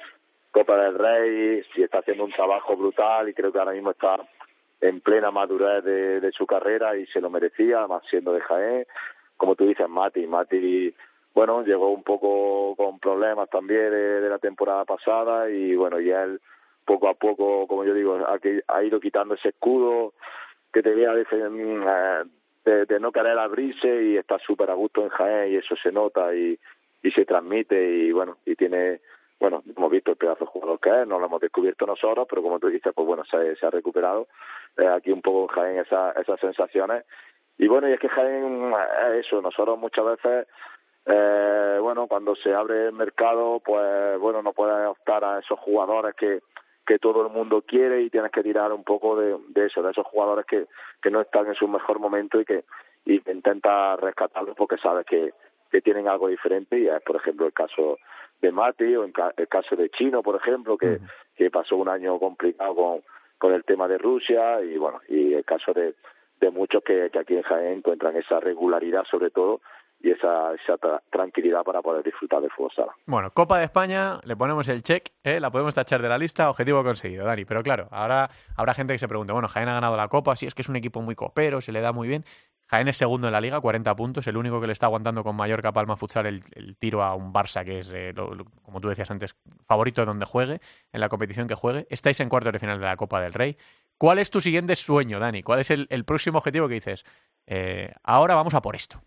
Copa 0.51 0.77
del 0.77 0.99
Rey, 0.99 1.63
si 1.75 1.83
está 1.83 1.99
haciendo 1.99 2.25
un 2.25 2.33
trabajo 2.33 2.77
brutal 2.77 3.29
y 3.29 3.35
creo 3.35 3.53
que 3.53 3.59
ahora 3.59 3.73
mismo 3.73 3.93
está 3.93 4.17
en 4.81 5.01
plena 5.01 5.31
madurez 5.31 5.85
de, 5.85 6.21
de 6.21 6.33
su 6.33 6.47
carrera 6.47 6.97
y 6.97 7.07
se 7.07 7.21
lo 7.21 7.31
merecía, 7.31 7.79
además 7.79 8.03
siendo 8.11 8.33
de 8.33 8.41
Jaén. 8.41 8.87
Como 9.37 9.55
tú 9.55 9.67
dices, 9.67 9.89
Mati, 9.89 10.27
Mati, 10.27 10.95
bueno, 11.35 11.63
llegó 11.63 11.91
un 11.91 12.03
poco 12.03 12.75
con 12.77 12.99
problemas 12.99 13.49
también 13.51 13.91
de, 13.91 14.21
de 14.21 14.29
la 14.29 14.39
temporada 14.39 14.85
pasada 14.85 15.49
y 15.51 15.77
bueno, 15.77 16.01
y 16.01 16.11
él 16.11 16.41
poco 16.85 17.09
a 17.09 17.15
poco, 17.15 17.67
como 17.69 17.85
yo 17.85 17.95
digo, 17.95 18.17
ha, 18.17 18.39
ha 18.69 18.83
ido 18.83 18.99
quitando 18.99 19.35
ese 19.35 19.51
escudo 19.51 20.15
que 20.73 20.83
tenía 20.83 21.13
de, 21.13 21.25
de, 22.69 23.01
no 23.01 23.13
querer 23.13 23.39
abrirse 23.39 24.03
y 24.05 24.17
está 24.17 24.39
súper 24.39 24.71
a 24.71 24.75
gusto 24.75 25.03
en 25.03 25.09
Jaén 25.11 25.53
y 25.53 25.57
eso 25.57 25.75
se 25.83 25.93
nota 25.93 26.35
y, 26.35 26.59
y 27.03 27.11
se 27.11 27.25
transmite 27.25 27.81
y 27.81 28.13
bueno, 28.13 28.39
y 28.45 28.55
tiene 28.55 29.01
bueno, 29.41 29.63
hemos 29.77 29.91
visto 29.91 30.11
el 30.11 30.17
pedazo 30.17 30.45
de 30.45 30.51
jugador 30.51 30.81
que 30.81 31.03
es, 31.03 31.07
no 31.07 31.19
lo 31.19 31.27
hemos 31.27 31.41
descubierto 31.41 31.87
nosotros, 31.87 32.27
pero 32.29 32.43
como 32.43 32.59
tú 32.59 32.69
dices, 32.69 32.93
pues 32.93 33.07
bueno, 33.07 33.25
se, 33.25 33.55
se 33.57 33.67
ha 33.67 33.71
recuperado 33.71 34.27
eh, 34.77 34.87
aquí 34.87 35.13
un 35.13 35.23
poco 35.23 35.43
en 35.43 35.49
Jaén 35.49 35.79
esa, 35.79 36.11
esas 36.13 36.41
sensaciones. 36.41 37.05
Y 37.57 37.69
bueno, 37.69 37.89
y 37.89 37.93
es 37.93 38.01
que 38.01 38.09
Jaén 38.09 38.73
es 39.13 39.27
eso, 39.27 39.41
nosotros 39.41 39.79
muchas 39.79 40.05
veces, 40.05 40.49
eh, 41.07 41.79
bueno, 41.81 42.09
cuando 42.09 42.35
se 42.35 42.53
abre 42.53 42.87
el 42.87 42.93
mercado, 42.93 43.61
pues 43.65 44.19
bueno, 44.19 44.43
no 44.43 44.53
puedes 44.53 44.89
optar 44.89 45.25
a 45.25 45.39
esos 45.39 45.59
jugadores 45.61 46.15
que, 46.17 46.41
que 46.88 46.99
todo 46.99 47.21
el 47.21 47.30
mundo 47.30 47.61
quiere 47.61 48.00
y 48.00 48.09
tienes 48.09 48.33
que 48.33 48.42
tirar 48.42 48.73
un 48.73 48.83
poco 48.83 49.14
de, 49.14 49.37
de 49.49 49.66
eso, 49.66 49.83
de 49.83 49.90
esos 49.90 50.07
jugadores 50.07 50.47
que, 50.47 50.64
que 51.02 51.11
no 51.11 51.21
están 51.21 51.47
en 51.47 51.54
su 51.54 51.68
mejor 51.68 51.99
momento 51.99 52.40
y 52.40 52.47
que 52.47 52.64
y 53.04 53.21
intenta 53.30 53.95
rescatarlos 53.97 54.57
porque 54.57 54.78
sabes 54.78 55.04
que, 55.04 55.35
que 55.71 55.83
tienen 55.83 56.09
algo 56.09 56.28
diferente 56.28 56.78
y 56.78 56.88
es, 56.88 57.02
por 57.02 57.16
ejemplo, 57.16 57.45
el 57.45 57.52
caso 57.52 57.99
de 58.40 58.50
Mati 58.50 58.97
o 58.97 59.04
en 59.04 59.12
el 59.37 59.49
caso 59.49 59.76
de 59.76 59.90
Chino, 59.90 60.23
por 60.23 60.37
ejemplo, 60.37 60.78
que, 60.78 60.99
que 61.37 61.50
pasó 61.50 61.76
un 61.76 61.90
año 61.90 62.18
complicado 62.18 62.75
con, 62.75 63.02
con 63.37 63.52
el 63.52 63.64
tema 63.64 63.87
de 63.87 63.99
Rusia 63.99 64.62
y 64.62 64.78
bueno, 64.78 65.02
y 65.09 65.35
el 65.35 65.45
caso 65.45 65.75
de, 65.75 65.95
de 66.40 66.50
muchos 66.50 66.83
que, 66.83 67.11
que 67.12 67.18
aquí 67.18 67.37
en 67.37 67.42
Jaén 67.42 67.78
encuentran 67.78 68.16
esa 68.16 68.40
regularidad 68.40 69.04
sobre 69.11 69.28
todo 69.28 69.61
y 70.00 70.11
esa, 70.11 70.55
esa 70.55 70.76
tra 70.78 71.02
tranquilidad 71.11 71.64
para 71.64 71.83
poder 71.83 72.05
disfrutar 72.05 72.40
del 72.40 72.50
fútbol 72.50 72.71
sala. 72.75 72.93
Bueno, 73.07 73.33
Copa 73.33 73.59
de 73.59 73.64
España, 73.64 74.21
le 74.25 74.37
ponemos 74.37 74.69
el 74.69 74.83
check, 74.83 75.11
¿eh? 75.25 75.40
la 75.40 75.50
podemos 75.50 75.75
tachar 75.75 76.00
de 76.00 76.09
la 76.09 76.19
lista, 76.19 76.49
objetivo 76.50 76.85
conseguido, 76.85 77.25
Dani. 77.25 77.45
Pero 77.45 77.62
claro, 77.62 77.88
ahora 77.90 78.31
habrá 78.57 78.75
gente 78.75 78.95
que 78.95 78.99
se 78.99 79.09
pregunte, 79.09 79.33
bueno, 79.33 79.49
Jaén 79.49 79.69
ha 79.69 79.75
ganado 79.75 79.97
la 79.97 80.09
Copa, 80.09 80.37
sí, 80.37 80.47
es 80.47 80.55
que 80.55 80.62
es 80.62 80.69
un 80.69 80.76
equipo 80.76 81.02
muy 81.02 81.14
copero, 81.14 81.61
se 81.61 81.73
le 81.73 81.81
da 81.81 81.93
muy 81.93 82.07
bien. 82.07 82.25
Jaén 82.67 82.87
es 82.87 82.99
segundo 82.99 83.28
en 83.28 83.33
la 83.33 83.40
liga, 83.40 83.61
40 83.61 83.97
puntos, 83.97 84.26
el 84.26 84.37
único 84.37 84.61
que 84.61 84.67
le 84.67 84.75
está 84.75 84.87
aguantando 84.87 85.25
con 85.25 85.35
Mallorca 85.35 85.73
Palma 85.73 85.97
Futsal 85.97 86.26
el, 86.26 86.45
el 86.52 86.76
tiro 86.76 87.02
a 87.02 87.14
un 87.14 87.33
Barça 87.33 87.64
que 87.64 87.81
es, 87.81 87.90
eh, 87.90 88.14
como 88.62 88.81
tú 88.81 88.88
decías 88.88 89.11
antes, 89.11 89.37
favorito 89.67 90.02
de 90.02 90.07
donde 90.07 90.26
juegue, 90.26 90.61
en 90.93 91.00
la 91.00 91.09
competición 91.09 91.49
que 91.49 91.55
juegue. 91.55 91.87
Estáis 91.88 92.21
en 92.21 92.28
cuartos 92.28 92.52
de 92.52 92.59
final 92.59 92.78
de 92.78 92.85
la 92.85 92.97
Copa 92.97 93.23
del 93.23 93.33
Rey. 93.33 93.57
¿Cuál 93.97 94.19
es 94.19 94.31
tu 94.31 94.40
siguiente 94.40 94.76
sueño, 94.76 95.19
Dani? 95.19 95.43
¿Cuál 95.43 95.61
es 95.61 95.71
el, 95.71 95.87
el 95.90 96.05
próximo 96.05 96.38
objetivo 96.38 96.69
que 96.69 96.75
dices? 96.75 97.05
Eh, 97.47 97.90
ahora 98.05 98.35
vamos 98.35 98.52
a 98.52 98.61
por 98.61 98.76
esto. 98.76 99.00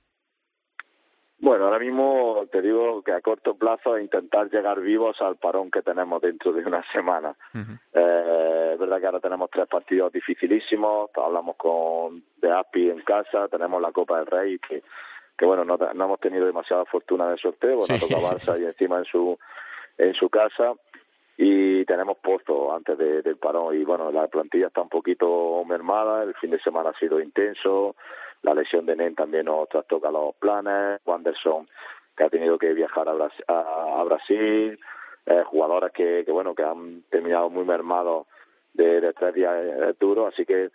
Bueno, 1.42 1.66
ahora 1.66 1.80
mismo 1.80 2.46
te 2.52 2.62
digo 2.62 3.02
que 3.02 3.12
a 3.12 3.20
corto 3.20 3.56
plazo 3.56 3.98
intentar 3.98 4.48
llegar 4.52 4.80
vivos 4.80 5.20
al 5.22 5.38
parón 5.38 5.72
que 5.72 5.82
tenemos 5.82 6.22
dentro 6.22 6.54
de 6.54 6.64
una 6.64 6.84
semana. 6.92 7.36
Uh 7.56 7.58
-huh. 7.58 7.80
eh, 7.94 8.72
es 8.74 8.80
verdad 8.80 9.00
que 9.00 9.06
ahora 9.08 9.20
tenemos 9.20 9.50
tres 9.50 9.68
partidos 9.68 10.14
dificilísimos, 10.14 11.10
hablamos 11.16 11.56
con 11.56 12.24
de 12.38 12.52
API 12.52 12.92
en 12.92 13.02
casa, 13.02 13.48
tenemos 13.48 13.82
la 13.82 13.92
Copa 13.92 14.20
del 14.20 14.28
Rey, 14.28 14.60
que, 14.60 14.84
que 15.36 15.46
bueno, 15.46 15.66
no, 15.66 15.78
no 15.78 16.06
hemos 16.06 16.20
tenido 16.20 16.46
demasiada 16.46 16.86
fortuna 16.86 17.32
de 17.32 17.38
sorteo, 17.38 17.78
bueno, 17.78 17.98
sí, 17.98 18.00
toca 18.00 18.22
Barça 18.36 18.56
sí. 18.56 18.62
y 18.62 18.66
encima 18.66 19.00
en 19.00 19.06
su 19.06 19.38
en 19.98 20.14
su 20.14 20.30
casa 20.30 20.74
y 21.38 21.84
tenemos 21.86 22.18
Pozo 22.18 22.72
antes 22.76 22.96
de, 23.00 23.24
del 23.24 23.38
parón 23.38 23.76
y 23.76 23.84
bueno, 23.84 24.12
la 24.12 24.28
plantilla 24.28 24.68
está 24.68 24.82
un 24.82 24.90
poquito 24.90 25.66
mermada, 25.66 26.22
el 26.22 26.36
fin 26.36 26.52
de 26.52 26.60
semana 26.60 26.92
ha 26.92 27.00
sido 27.00 27.20
intenso, 27.20 27.96
la 28.44 28.54
lesión 28.54 28.86
de 28.86 28.96
Nen 28.96 29.16
también 29.16 29.46
nos 29.46 29.70
trastoca 29.70 30.12
los 30.12 30.36
planes, 30.36 31.00
Wanderson 31.06 31.68
que 32.16 32.24
ha 32.24 32.30
tenido 32.30 32.58
que 32.58 32.74
viajar 32.74 33.08
a, 33.08 33.14
Bras 33.14 33.34
a, 33.48 34.04
Brasil, 34.04 34.80
eh, 35.26 35.44
jugadores 35.46 35.92
que, 35.94 36.24
que 36.26 36.32
bueno 36.32 36.54
que 36.56 36.64
han 36.64 37.04
terminado 37.10 37.50
muy 37.50 37.66
mermados 37.66 38.28
de, 38.74 39.14
tres 39.14 39.34
días 39.34 39.54
eh, 39.56 39.94
duros, 40.00 40.34
así 40.34 40.46
que 40.46 40.70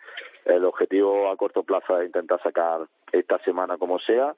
el 0.44 0.64
objetivo 0.64 1.30
a 1.30 1.36
corto 1.36 1.62
plazo 1.62 1.98
es 1.98 2.06
intentar 2.06 2.40
sacar 2.42 2.86
esta 3.12 3.38
semana 3.40 3.78
como 3.78 3.98
sea. 3.98 4.34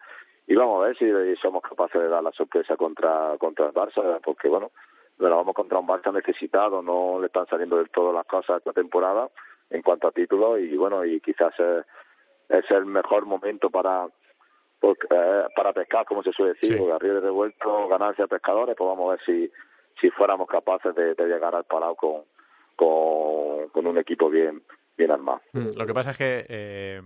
Y 0.46 0.54
vamos 0.54 0.82
a 0.82 0.86
ver 0.86 0.96
si 0.96 1.06
somos 1.42 1.62
capaces 1.62 2.00
de 2.00 2.08
dar 2.08 2.22
la 2.22 2.32
sorpresa 2.32 2.76
contra 2.76 3.36
contra 3.38 3.66
el 3.66 3.72
Barça, 3.72 4.18
porque 4.22 4.48
bueno, 4.48 4.70
nos 5.18 5.30
vamos 5.30 5.54
contra 5.54 5.78
un 5.78 5.86
Barça 5.86 6.12
necesitado, 6.12 6.82
no 6.82 7.20
le 7.20 7.26
están 7.26 7.46
saliendo 7.46 7.76
del 7.76 7.90
todo 7.90 8.12
las 8.12 8.24
cosas 8.26 8.58
esta 8.58 8.72
temporada 8.72 9.28
en 9.68 9.82
cuanto 9.82 10.08
a 10.08 10.12
títulos 10.12 10.58
y 10.60 10.74
bueno, 10.76 11.04
y 11.04 11.20
quizás 11.20 11.52
es, 11.60 11.84
es 12.48 12.70
el 12.70 12.86
mejor 12.86 13.26
momento 13.26 13.70
para 13.70 14.06
porque, 14.80 15.08
eh, 15.10 15.44
para 15.56 15.72
pescar, 15.72 16.06
como 16.06 16.22
se 16.22 16.32
suele 16.32 16.54
decir, 16.54 16.72
sí. 16.72 16.78
porque 16.78 16.92
a 16.92 16.98
río 16.98 17.14
de 17.14 17.20
revuelto, 17.20 17.88
ganancia 17.88 18.24
a 18.24 18.28
pescadores, 18.28 18.76
pues 18.76 18.88
vamos 18.88 19.08
a 19.08 19.10
ver 19.12 19.20
si 19.24 19.50
si 20.00 20.10
fuéramos 20.10 20.46
capaces 20.48 20.94
de, 20.94 21.14
de 21.14 21.26
llegar 21.26 21.54
al 21.56 21.64
Palau 21.64 21.96
con, 21.96 22.22
con, 22.76 23.68
con 23.70 23.86
un 23.86 23.98
equipo 23.98 24.30
bien 24.30 24.62
bien 24.96 25.10
armado. 25.10 25.40
Lo 25.52 25.86
que 25.86 25.94
pasa 25.94 26.10
es 26.10 26.18
que 26.18 26.46
eh, 26.48 27.02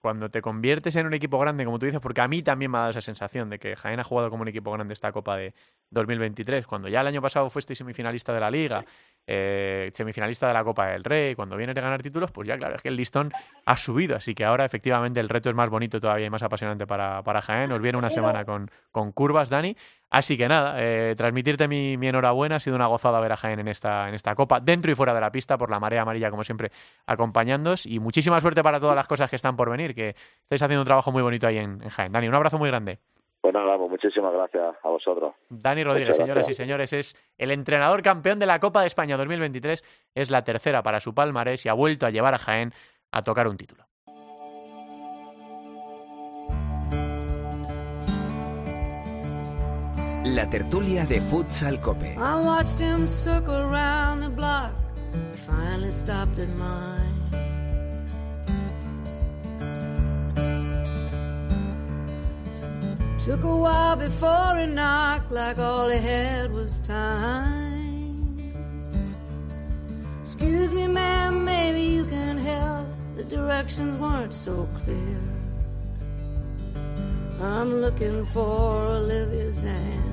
cuando 0.00 0.30
te 0.30 0.40
conviertes 0.40 0.96
en 0.96 1.06
un 1.06 1.14
equipo 1.14 1.38
grande, 1.38 1.64
como 1.64 1.78
tú 1.78 1.86
dices, 1.86 2.00
porque 2.00 2.20
a 2.20 2.28
mí 2.28 2.42
también 2.42 2.70
me 2.70 2.78
ha 2.78 2.80
dado 2.80 2.90
esa 2.90 3.00
sensación 3.00 3.50
de 3.50 3.58
que 3.58 3.76
Jaén 3.76 4.00
ha 4.00 4.04
jugado 4.04 4.30
como 4.30 4.42
un 4.42 4.48
equipo 4.48 4.72
grande 4.72 4.94
esta 4.94 5.12
Copa 5.12 5.36
de 5.36 5.54
2023, 5.90 6.66
cuando 6.66 6.88
ya 6.88 7.00
el 7.00 7.06
año 7.06 7.20
pasado 7.20 7.50
fuiste 7.50 7.74
semifinalista 7.74 8.32
de 8.32 8.40
la 8.40 8.50
Liga, 8.50 8.84
eh, 9.26 9.90
semifinalista 9.92 10.48
de 10.48 10.54
la 10.54 10.64
Copa 10.64 10.88
del 10.88 11.04
Rey, 11.04 11.34
cuando 11.34 11.56
vienes 11.56 11.74
de 11.74 11.80
ganar 11.80 12.02
títulos, 12.02 12.30
pues 12.30 12.48
ya 12.48 12.56
claro, 12.56 12.76
es 12.76 12.82
que 12.82 12.88
el 12.88 12.96
listón 12.96 13.32
ha 13.66 13.76
subido, 13.76 14.16
así 14.16 14.34
que 14.34 14.44
ahora 14.44 14.64
efectivamente 14.64 15.20
el 15.20 15.28
reto 15.28 15.50
es 15.50 15.54
más 15.54 15.68
bonito 15.68 16.00
todavía 16.00 16.26
y 16.26 16.30
más 16.30 16.42
apasionante 16.42 16.86
para, 16.86 17.22
para 17.22 17.42
Jaén, 17.42 17.70
nos 17.70 17.80
viene 17.80 17.98
una 17.98 18.10
semana 18.10 18.44
con, 18.44 18.70
con 18.92 19.12
curvas, 19.12 19.50
Dani, 19.50 19.76
Así 20.12 20.36
que 20.36 20.48
nada, 20.48 20.74
eh, 20.78 21.14
transmitirte 21.16 21.68
mi, 21.68 21.96
mi, 21.96 22.08
enhorabuena. 22.08 22.56
Ha 22.56 22.60
sido 22.60 22.74
una 22.74 22.88
gozada 22.88 23.20
ver 23.20 23.30
a 23.30 23.36
Jaén 23.36 23.60
en 23.60 23.68
esta, 23.68 24.08
en 24.08 24.14
esta 24.16 24.34
copa, 24.34 24.58
dentro 24.58 24.90
y 24.90 24.96
fuera 24.96 25.14
de 25.14 25.20
la 25.20 25.30
pista, 25.30 25.56
por 25.56 25.70
la 25.70 25.78
marea 25.78 26.02
amarilla, 26.02 26.30
como 26.30 26.42
siempre, 26.42 26.72
acompañándoos. 27.06 27.86
Y 27.86 28.00
muchísima 28.00 28.40
suerte 28.40 28.60
para 28.64 28.80
todas 28.80 28.96
las 28.96 29.06
cosas 29.06 29.30
que 29.30 29.36
están 29.36 29.56
por 29.56 29.70
venir, 29.70 29.94
que 29.94 30.16
estáis 30.42 30.62
haciendo 30.62 30.80
un 30.80 30.86
trabajo 30.86 31.12
muy 31.12 31.22
bonito 31.22 31.46
ahí 31.46 31.58
en, 31.58 31.80
en 31.80 31.90
Jaén. 31.90 32.10
Dani, 32.10 32.26
un 32.26 32.34
abrazo 32.34 32.58
muy 32.58 32.68
grande. 32.68 32.98
Pues 33.40 33.54
nada, 33.54 33.78
pues 33.78 33.90
muchísimas 33.90 34.32
gracias 34.32 34.76
a 34.82 34.88
vosotros. 34.88 35.34
Dani 35.48 35.82
Rodríguez, 35.82 36.16
señoras 36.16 36.48
y 36.48 36.54
señores, 36.54 36.92
es 36.92 37.16
el 37.38 37.50
entrenador 37.50 38.02
campeón 38.02 38.38
de 38.38 38.46
la 38.46 38.60
Copa 38.60 38.82
de 38.82 38.88
España 38.88 39.16
2023. 39.16 39.82
Es 40.14 40.30
la 40.30 40.42
tercera 40.42 40.82
para 40.82 41.00
su 41.00 41.14
palmarés 41.14 41.64
y 41.64 41.68
ha 41.68 41.72
vuelto 41.72 42.06
a 42.06 42.10
llevar 42.10 42.34
a 42.34 42.38
Jaén 42.38 42.72
a 43.12 43.22
tocar 43.22 43.48
un 43.48 43.56
título. 43.56 43.84
La 50.24 50.48
tertulia 50.48 51.06
de 51.06 51.20
Futsal 51.22 51.80
Cope. 51.80 52.14
I 52.14 52.36
watched 52.44 52.78
him 52.78 53.08
circle 53.08 53.54
around 53.54 54.20
the 54.20 54.28
block. 54.28 54.72
Finally 55.46 55.90
stopped 55.90 56.38
at 56.38 56.48
mine. 56.50 57.49
Took 63.24 63.44
a 63.44 63.54
while 63.54 63.96
before 63.96 64.56
he 64.56 64.66
knocked, 64.66 65.30
like 65.30 65.58
all 65.58 65.88
he 65.90 65.98
had 65.98 66.50
was 66.52 66.78
time. 66.80 68.52
Excuse 70.22 70.72
me, 70.72 70.86
ma'am, 70.86 71.44
maybe 71.44 71.82
you 71.82 72.06
can 72.06 72.38
help. 72.38 72.88
The 73.16 73.24
directions 73.24 73.98
weren't 73.98 74.32
so 74.32 74.66
clear. 74.84 75.20
I'm 77.42 77.82
looking 77.82 78.24
for 78.26 78.86
Olivia's 78.86 79.62
hand. 79.62 80.10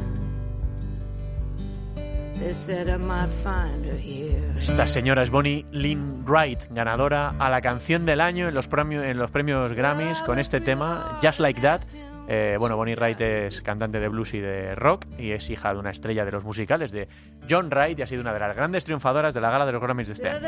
Esta 4.59 4.87
señora 4.87 5.23
es 5.23 5.29
Bonnie 5.31 5.65
Lynn 5.71 6.23
Wright, 6.25 6.59
ganadora 6.69 7.33
a 7.39 7.49
la 7.49 7.61
canción 7.61 8.05
del 8.05 8.21
año 8.21 8.47
en 8.47 8.53
los, 8.53 8.67
premios, 8.67 9.05
en 9.05 9.17
los 9.17 9.31
premios 9.31 9.73
Grammys 9.73 10.19
con 10.19 10.37
este 10.37 10.61
tema, 10.61 11.17
Just 11.21 11.39
Like 11.39 11.61
That. 11.61 11.81
Eh, 12.27 12.57
bueno, 12.59 12.75
Bonnie 12.75 12.95
Wright 12.95 13.21
es 13.21 13.61
cantante 13.61 13.99
de 13.99 14.07
blues 14.09 14.33
y 14.33 14.39
de 14.39 14.75
rock 14.75 15.05
y 15.17 15.31
es 15.31 15.49
hija 15.49 15.73
de 15.73 15.79
una 15.79 15.91
estrella 15.91 16.25
de 16.25 16.31
los 16.31 16.43
musicales 16.43 16.91
de 16.91 17.07
John 17.49 17.69
Wright 17.69 17.97
y 17.97 18.01
ha 18.01 18.07
sido 18.07 18.21
una 18.21 18.33
de 18.33 18.39
las 18.39 18.55
grandes 18.55 18.83
triunfadoras 18.83 19.33
de 19.33 19.39
la 19.39 19.49
gala 19.49 19.65
de 19.65 19.71
los 19.71 19.81
Grammys 19.81 20.07
de 20.07 20.13
este 20.13 20.27
año. 20.29 20.39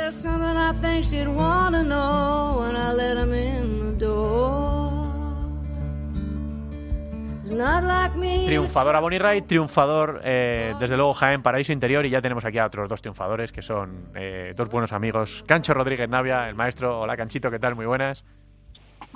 Triunfadora 8.46 9.00
Bonnie 9.00 9.18
Wright, 9.20 9.48
triunfador 9.48 10.22
eh, 10.24 10.74
desde 10.80 10.98
luego 10.98 11.14
Jaén 11.14 11.42
Paraíso 11.42 11.72
Interior 11.72 12.06
y 12.06 12.10
ya 12.10 12.22
tenemos 12.22 12.46
aquí 12.46 12.58
a 12.60 12.66
otros 12.66 12.90
dos 12.90 13.02
triunfadores 13.02 13.52
que 13.52 13.62
son 13.62 14.10
eh, 14.16 14.54
dos 14.56 14.70
buenos 14.70 14.92
amigos. 14.92 15.44
Cancho 15.48 15.74
Rodríguez 15.74 16.10
Navia, 16.10 16.48
el 16.50 16.56
maestro. 16.56 17.00
Hola 17.00 17.16
Canchito, 17.18 17.50
¿qué 17.50 17.58
tal? 17.60 17.76
Muy 17.76 17.86
buenas. 17.86 18.24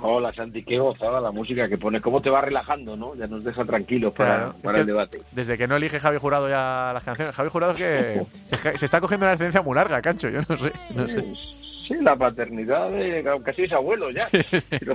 Hola 0.06 0.34
Santi, 0.34 0.62
qué 0.64 0.78
gozada 0.78 1.18
la 1.18 1.30
música 1.30 1.66
que 1.66 1.78
pones. 1.78 2.02
¿Cómo 2.02 2.20
te 2.20 2.28
va 2.28 2.42
relajando, 2.42 2.94
no? 2.94 3.14
Ya 3.14 3.26
nos 3.26 3.42
deja 3.42 3.64
tranquilos 3.64 4.12
para, 4.12 4.34
Claro, 4.36 4.54
es 4.58 4.62
para 4.62 4.78
el 4.80 4.86
debate. 4.86 5.22
Desde 5.32 5.56
que 5.56 5.66
no 5.66 5.76
elige 5.76 5.98
Javi 5.98 6.18
Jurado 6.18 6.46
ya 6.46 6.90
las 6.92 7.02
canciones. 7.04 7.34
Javi 7.34 7.48
Jurado 7.48 7.74
que 7.74 8.22
se, 8.44 8.76
se 8.76 8.84
está 8.84 9.00
cogiendo 9.00 9.24
una 9.24 9.32
licencia 9.32 9.62
muy 9.62 9.74
larga, 9.74 10.02
Cancho. 10.02 10.28
Yo 10.28 10.40
no 10.46 10.56
sé. 10.58 10.72
No 10.94 11.08
sé. 11.08 11.24
Sí, 11.88 11.94
la 12.02 12.16
paternidad 12.16 12.90
de 12.90 13.24
casi 13.42 13.62
es 13.62 13.72
abuelo 13.72 14.10
ya. 14.10 14.28
Pero- 14.68 14.92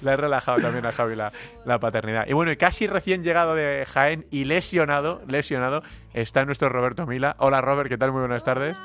Le 0.00 0.10
he 0.12 0.16
relajado 0.16 0.60
también 0.60 0.86
a 0.86 0.92
Javi 0.92 1.16
la, 1.16 1.32
la 1.64 1.80
paternidad. 1.80 2.26
Y 2.28 2.32
bueno, 2.32 2.52
y 2.52 2.56
casi 2.56 2.86
recién 2.86 3.24
llegado 3.24 3.56
de 3.56 3.84
Jaén 3.88 4.24
y 4.30 4.44
lesionado, 4.44 5.20
lesionado, 5.26 5.82
está 6.14 6.44
nuestro 6.44 6.68
Roberto 6.68 7.06
Mila. 7.06 7.34
Hola 7.38 7.60
Robert, 7.60 7.88
¿qué 7.88 7.98
tal? 7.98 8.12
Muy 8.12 8.20
buenas 8.20 8.44
tardes. 8.44 8.76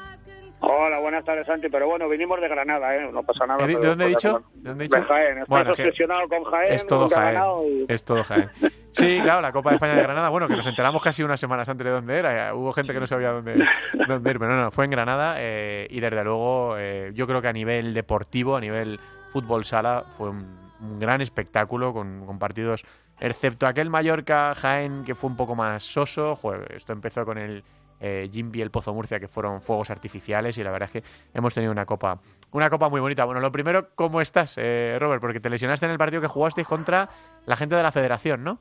Hola, 0.60 1.00
buenas 1.00 1.24
tardes, 1.24 1.46
Santi. 1.46 1.70
Pero 1.70 1.88
bueno, 1.88 2.10
vinimos 2.10 2.42
de 2.42 2.48
Granada, 2.48 2.96
¿eh? 2.96 3.10
No 3.12 3.22
pasa 3.24 3.46
nada. 3.46 3.66
¿De 3.66 3.76
pero- 3.76 3.90
dónde 3.90 4.06
he 4.06 4.08
dicho? 4.10 4.44
¿De 4.56 4.70
dónde 4.70 4.86
he 4.86 4.88
dicho? 4.88 5.00
De 5.00 5.06
Jaén. 5.06 5.32
Estás 5.34 5.48
Bueno, 5.48 5.70
obsesionado 5.72 6.28
con 6.28 6.44
Jaén. 6.46 6.74
Es 6.74 6.88
todo 6.88 7.08
Jaén. 7.10 7.42
y- 7.88 7.94
Es 7.94 8.04
todo 8.04 8.24
Jaén. 8.24 8.50
Sí, 8.94 9.20
claro, 9.24 9.42
la 9.42 9.52
Copa 9.52 9.70
de 9.70 9.76
España 9.76 9.96
de 9.96 10.02
Granada, 10.02 10.30
bueno, 10.30 10.48
que 10.48 10.56
nos 10.56 10.66
enteramos 10.66 11.02
casi 11.04 11.22
unas 11.24 11.40
semanas 11.40 11.70
antes 11.70 11.86
de 11.86 11.92
dónde 11.92 12.18
era. 12.18 12.54
Hubo 12.56 12.74
gente 12.74 12.92
que 12.92 13.00
no 13.00 13.06
sabía 13.08 13.32
dónde, 13.32 13.54
dónde 14.08 14.32
ir, 14.32 14.40
pero 14.40 14.52
no, 14.56 14.64
no, 14.64 14.72
fue 14.72 14.86
en 14.86 14.92
Granada 14.92 15.36
eh, 15.38 15.88
y 15.92 16.00
desde 16.00 16.24
luego 16.24 16.76
eh, 16.78 17.12
yo 17.14 17.28
creo 17.28 17.42
que 17.42 17.48
a 17.50 17.54
nivel 17.54 17.94
deportivo, 17.94 18.56
a 18.56 18.62
nivel 18.62 19.00
fútbol 19.32 19.64
sala, 19.64 20.06
fue 20.18 20.30
un, 20.32 20.58
un 20.82 21.00
gran 21.00 21.22
espectáculo 21.22 21.94
con, 21.94 22.26
con 22.26 22.40
partidos, 22.40 22.84
excepto 23.20 23.68
aquel 23.68 23.92
Mallorca-Jaén 23.92 25.04
que 25.06 25.14
fue 25.14 25.30
un 25.30 25.38
poco 25.38 25.54
más 25.56 25.84
soso. 25.84 26.36
Joder, 26.36 26.72
esto 26.74 26.94
empezó 26.94 27.24
con 27.26 27.38
el 27.38 27.64
eh, 28.00 28.30
Jimby 28.32 28.62
el 28.62 28.72
Pozo 28.72 28.94
Murcia, 28.94 29.20
que 29.20 29.27
fueron 29.27 29.62
fuegos 29.62 29.89
artificiales 29.89 30.58
y 30.58 30.63
la 30.63 30.72
verdad 30.72 30.89
es 30.94 31.01
que 31.01 31.10
hemos 31.34 31.54
tenido 31.54 31.72
una 31.72 31.86
copa, 31.86 32.20
una 32.51 32.70
copa 32.70 32.89
muy 32.89 33.00
bonita. 33.01 33.25
Bueno, 33.25 33.39
lo 33.42 33.51
primero, 33.51 33.89
¿cómo 33.96 34.22
estás, 34.22 34.58
eh, 34.58 34.98
Robert? 35.00 35.22
Porque 35.22 35.39
te 35.39 35.50
lesionaste 35.50 35.86
en 35.86 35.92
el 35.94 35.98
partido 35.98 36.22
que 36.22 36.27
jugasteis 36.27 36.68
contra 36.68 37.10
la 37.46 37.56
gente 37.56 37.75
de 37.75 37.84
la 37.84 37.92
federación, 37.92 38.44
¿no? 38.44 38.60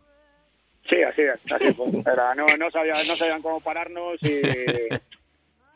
Sí, 0.88 1.02
así 1.02 1.22
es. 1.22 1.52
Así 1.52 1.64
no, 1.76 2.46
no, 2.56 2.70
sabía- 2.70 3.02
no 3.04 3.16
sabían 3.16 3.42
cómo 3.42 3.60
pararnos 3.60 4.22
y, 4.22 4.40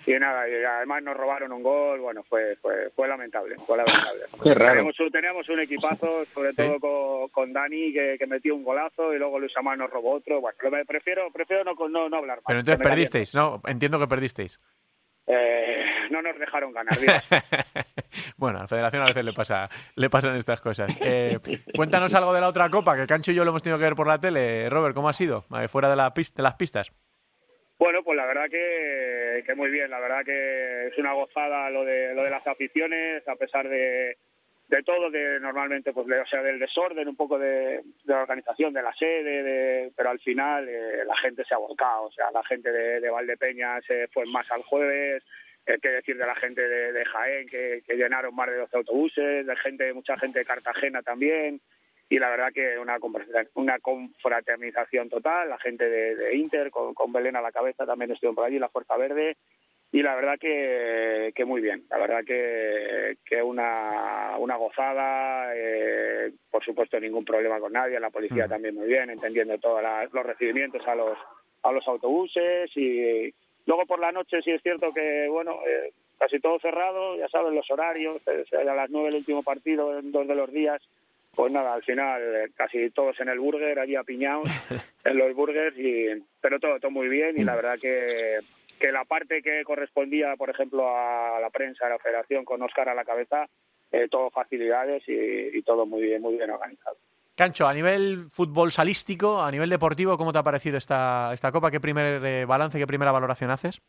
y 0.07 0.13
nada. 0.19 0.49
Y 0.49 0.55
además 0.65 1.03
nos 1.03 1.17
robaron 1.17 1.53
un 1.53 1.63
gol. 1.63 2.01
Bueno, 2.01 2.23
fue 2.25 2.57
fue, 2.57 2.91
fue 2.97 3.07
lamentable. 3.09 3.57
Fue 3.67 3.77
lamentable. 3.77 4.23
Qué 4.43 4.55
raro. 4.55 4.71
Teníamos, 4.73 5.01
un- 5.01 5.11
teníamos 5.11 5.49
un 5.49 5.61
equipazo, 5.61 6.25
sobre 6.35 6.51
Sí. 6.51 6.57
todo 6.57 6.81
con, 6.81 7.29
con 7.31 7.53
Dani, 7.53 7.93
que, 7.93 8.17
que 8.19 8.27
metió 8.27 8.55
un 8.55 8.65
golazo 8.65 9.13
y 9.15 9.19
luego 9.19 9.39
Luis 9.39 9.57
Amar 9.57 9.77
nos 9.79 9.91
robó 9.91 10.15
otro. 10.17 10.41
Bueno, 10.41 10.57
lo- 10.63 10.85
prefiero, 10.87 11.31
prefiero 11.33 11.65
no, 11.65 11.75
no, 11.89 12.09
no 12.09 12.17
hablar 12.17 12.39
más. 12.39 12.45
Pero 12.47 12.61
entonces 12.61 12.79
me 12.79 12.85
perdisteis, 12.91 13.35
¿no? 13.35 13.61
Entiendo 13.67 13.99
que 13.99 14.07
perdisteis. 14.07 14.59
Eh, 15.27 15.85
no 16.11 16.23
nos 16.23 16.37
dejaron 16.39 16.73
ganar. 16.73 16.99
bueno, 18.37 18.59
a 18.59 18.63
la 18.63 18.69
federación 18.69 19.03
a 19.03 19.07
veces 19.07 19.25
le 19.25 19.33
pasa 19.33 19.71
le 19.95 20.11
pasan 20.11 20.35
estas 20.37 20.61
cosas. 20.61 20.97
Eh, 21.01 21.39
cuéntanos 21.77 22.13
algo 22.15 22.33
de 22.33 22.41
la 22.41 22.49
otra 22.49 22.69
copa, 22.69 22.97
que 22.97 23.07
Cancho 23.07 23.31
y 23.31 23.35
yo 23.35 23.45
lo 23.45 23.51
hemos 23.51 23.63
tenido 23.63 23.79
que 23.79 23.85
ver 23.85 23.95
por 23.95 24.07
la 24.09 24.19
tele. 24.19 24.69
Robert, 24.71 24.95
¿cómo 24.95 25.09
ha 25.09 25.13
sido? 25.13 25.45
Eh, 25.61 25.69
fuera 25.69 25.89
de, 25.91 25.97
la 25.97 26.11
de 26.11 26.43
las 26.43 26.55
pistas. 26.55 26.91
Bueno, 27.81 28.03
pues 28.05 28.15
la 28.15 28.27
verdad 28.27 28.51
que, 28.51 29.43
que 29.47 29.55
muy 29.55 29.71
bien, 29.71 29.89
la 29.91 30.01
verdad 30.01 30.23
que 30.23 30.89
es 30.89 30.99
una 30.99 31.15
gozada 31.15 31.71
lo 31.71 31.83
de 31.83 32.15
lo 32.15 32.23
de 32.23 32.29
las 32.31 32.47
aficiones, 32.47 33.27
a 33.27 33.37
pesar 33.37 33.67
de, 33.71 34.19
de 34.69 34.83
todo, 34.83 35.11
de 35.11 35.41
normalmente 35.41 35.95
pues 35.95 36.07
de- 36.07 36.21
o 36.21 36.27
sea 36.27 36.43
del 36.43 36.59
desorden, 36.59 37.09
un 37.09 37.17
poco 37.17 37.39
de, 37.39 37.79
de 37.79 37.83
la 38.05 38.21
organización 38.21 38.75
de 38.75 38.83
la 38.83 38.93
sede, 38.93 39.43
de- 39.43 39.93
pero 39.97 40.11
al 40.11 40.21
final 40.21 40.69
eh, 40.69 41.05
la 41.07 41.17
gente 41.17 41.43
se 41.45 41.55
ha 41.55 41.59
volcado, 41.59 42.03
o 42.05 42.13
sea 42.13 42.31
la 42.31 42.45
gente 42.45 42.71
de, 42.71 43.01
de 43.01 43.09
Valdepeñas 43.09 43.83
se 43.87 44.09
fue 44.09 44.27
más 44.27 44.51
al 44.51 44.63
jueves, 44.65 45.23
eh, 45.67 45.79
qué 45.81 45.89
decir 45.89 46.19
de 46.19 46.27
la 46.27 46.35
gente 46.35 46.61
de, 46.61 47.03
Jaén 47.07 47.49
que, 47.49 47.81
que 47.87 47.97
llenaron 47.97 48.35
más 48.37 48.51
de 48.51 48.57
12 48.59 48.77
autobuses, 48.77 49.47
de 49.47 49.57
gente, 49.57 49.91
mucha 49.95 50.19
gente 50.19 50.41
de 50.41 50.45
Cartagena 50.45 51.01
también 51.01 51.63
y 52.11 52.19
la 52.19 52.29
verdad 52.29 52.53
que 52.53 52.77
una 52.79 52.99
una 53.55 53.79
confraternización 53.79 55.09
total, 55.09 55.49
la 55.49 55.59
gente 55.59 55.89
de, 55.89 56.17
de 56.17 56.37
Inter 56.37 56.71
con, 56.71 56.93
con 56.93 57.13
Belén 57.13 57.37
a 57.37 57.41
la 57.41 57.53
cabeza 57.53 57.87
también 57.87 58.11
estuvieron 58.11 58.35
por 58.35 58.45
allí, 58.45 58.59
la 58.59 58.69
Fuerza 58.69 58.97
Verde 58.97 59.37
y 59.93 60.03
la 60.03 60.15
verdad 60.17 60.39
que, 60.39 61.33
que 61.35 61.45
muy 61.45 61.61
bien, 61.61 61.85
la 61.89 61.99
verdad 61.99 62.25
que, 62.25 63.17
que 63.25 63.43
una, 63.43 64.37
una 64.39 64.57
gozada, 64.57 65.53
eh, 65.55 66.33
por 66.51 66.65
supuesto 66.65 66.99
ningún 67.01 67.25
problema 67.25 67.59
con 67.59 67.73
nadie, 67.73 67.99
la 67.99 68.11
policía 68.11 68.47
Mm. 68.47 68.51
también 68.51 68.75
muy 68.75 68.87
bien, 68.89 69.11
entendiendo 69.11 69.59
todos 69.59 69.83
los 70.13 70.27
recibimientos 70.27 70.87
a 70.87 70.95
los 70.95 71.17
a 71.63 71.73
los 71.73 71.87
autobuses 71.87 72.71
y 72.77 73.33
luego 73.67 73.85
por 73.87 74.01
la 74.01 74.13
noche 74.13 74.41
sí 74.43 74.51
es 74.51 74.63
cierto 74.63 74.93
que 74.93 75.29
bueno 75.29 75.59
eh, 75.67 75.93
casi 76.19 76.41
todo 76.41 76.59
cerrado, 76.59 77.17
ya 77.17 77.29
saben 77.29 77.55
los 77.55 77.71
horarios, 77.71 78.21
eh, 78.27 78.45
a 78.57 78.75
las 78.75 78.91
nueve 78.91 79.11
el 79.11 79.17
último 79.17 79.43
partido 79.43 79.99
en 79.99 80.11
dos 80.11 80.27
de 80.27 80.35
los 80.35 80.51
días 80.51 80.81
pues 81.35 81.53
nada, 81.53 81.75
al 81.75 81.83
final 81.83 82.23
eh, 82.23 82.51
casi 82.55 82.91
todos 82.91 83.19
en 83.21 83.29
el 83.29 83.39
burger, 83.39 83.79
allí 83.79 83.97
apiñados 83.97 84.49
en 85.05 85.19
los 85.19 85.35
burgers, 85.35 85.77
y, 85.79 86.07
pero 86.41 86.59
todo, 86.59 86.79
todo 86.81 86.91
muy 86.91 87.09
bien 87.09 87.39
y 87.39 87.45
la 87.45 87.57
verdad 87.57 87.79
que, 87.81 88.39
que 88.79 88.93
la 88.93 89.05
parte 89.05 89.43
que 89.43 89.63
correspondía, 89.65 90.37
por 90.37 90.51
ejemplo, 90.51 90.89
a 90.89 91.39
la 91.41 91.51
prensa, 91.51 91.87
a 91.87 91.91
la 91.91 91.99
federación, 91.99 92.45
con 92.45 92.63
Oscar 92.63 92.89
a 92.89 92.95
la 92.95 93.05
cabeza, 93.05 93.47
eh, 93.93 94.09
todo 94.11 94.31
facilidades 94.31 95.03
y, 95.09 95.59
y 95.59 95.63
todo 95.63 95.87
muy 95.87 96.03
bien, 96.03 96.23
muy 96.23 96.37
bien 96.37 96.51
organizado. 96.51 96.97
Cancho, 97.35 97.67
a 97.67 97.73
nivel 97.73 98.27
fútbol 98.31 98.71
salístico, 98.71 99.41
a 99.41 99.51
nivel 99.51 99.71
deportivo, 99.71 100.17
¿cómo 100.19 100.31
te 100.31 100.39
ha 100.39 100.43
parecido 100.43 100.77
esta, 100.77 101.33
esta 101.33 101.51
copa? 101.51 101.71
¿Qué 101.71 101.81
primer 101.81 102.23
eh, 102.23 102.45
balance, 102.45 102.79
qué 102.79 102.87
primera 102.87 103.13
valoración 103.13 103.51
haces? 103.51 103.81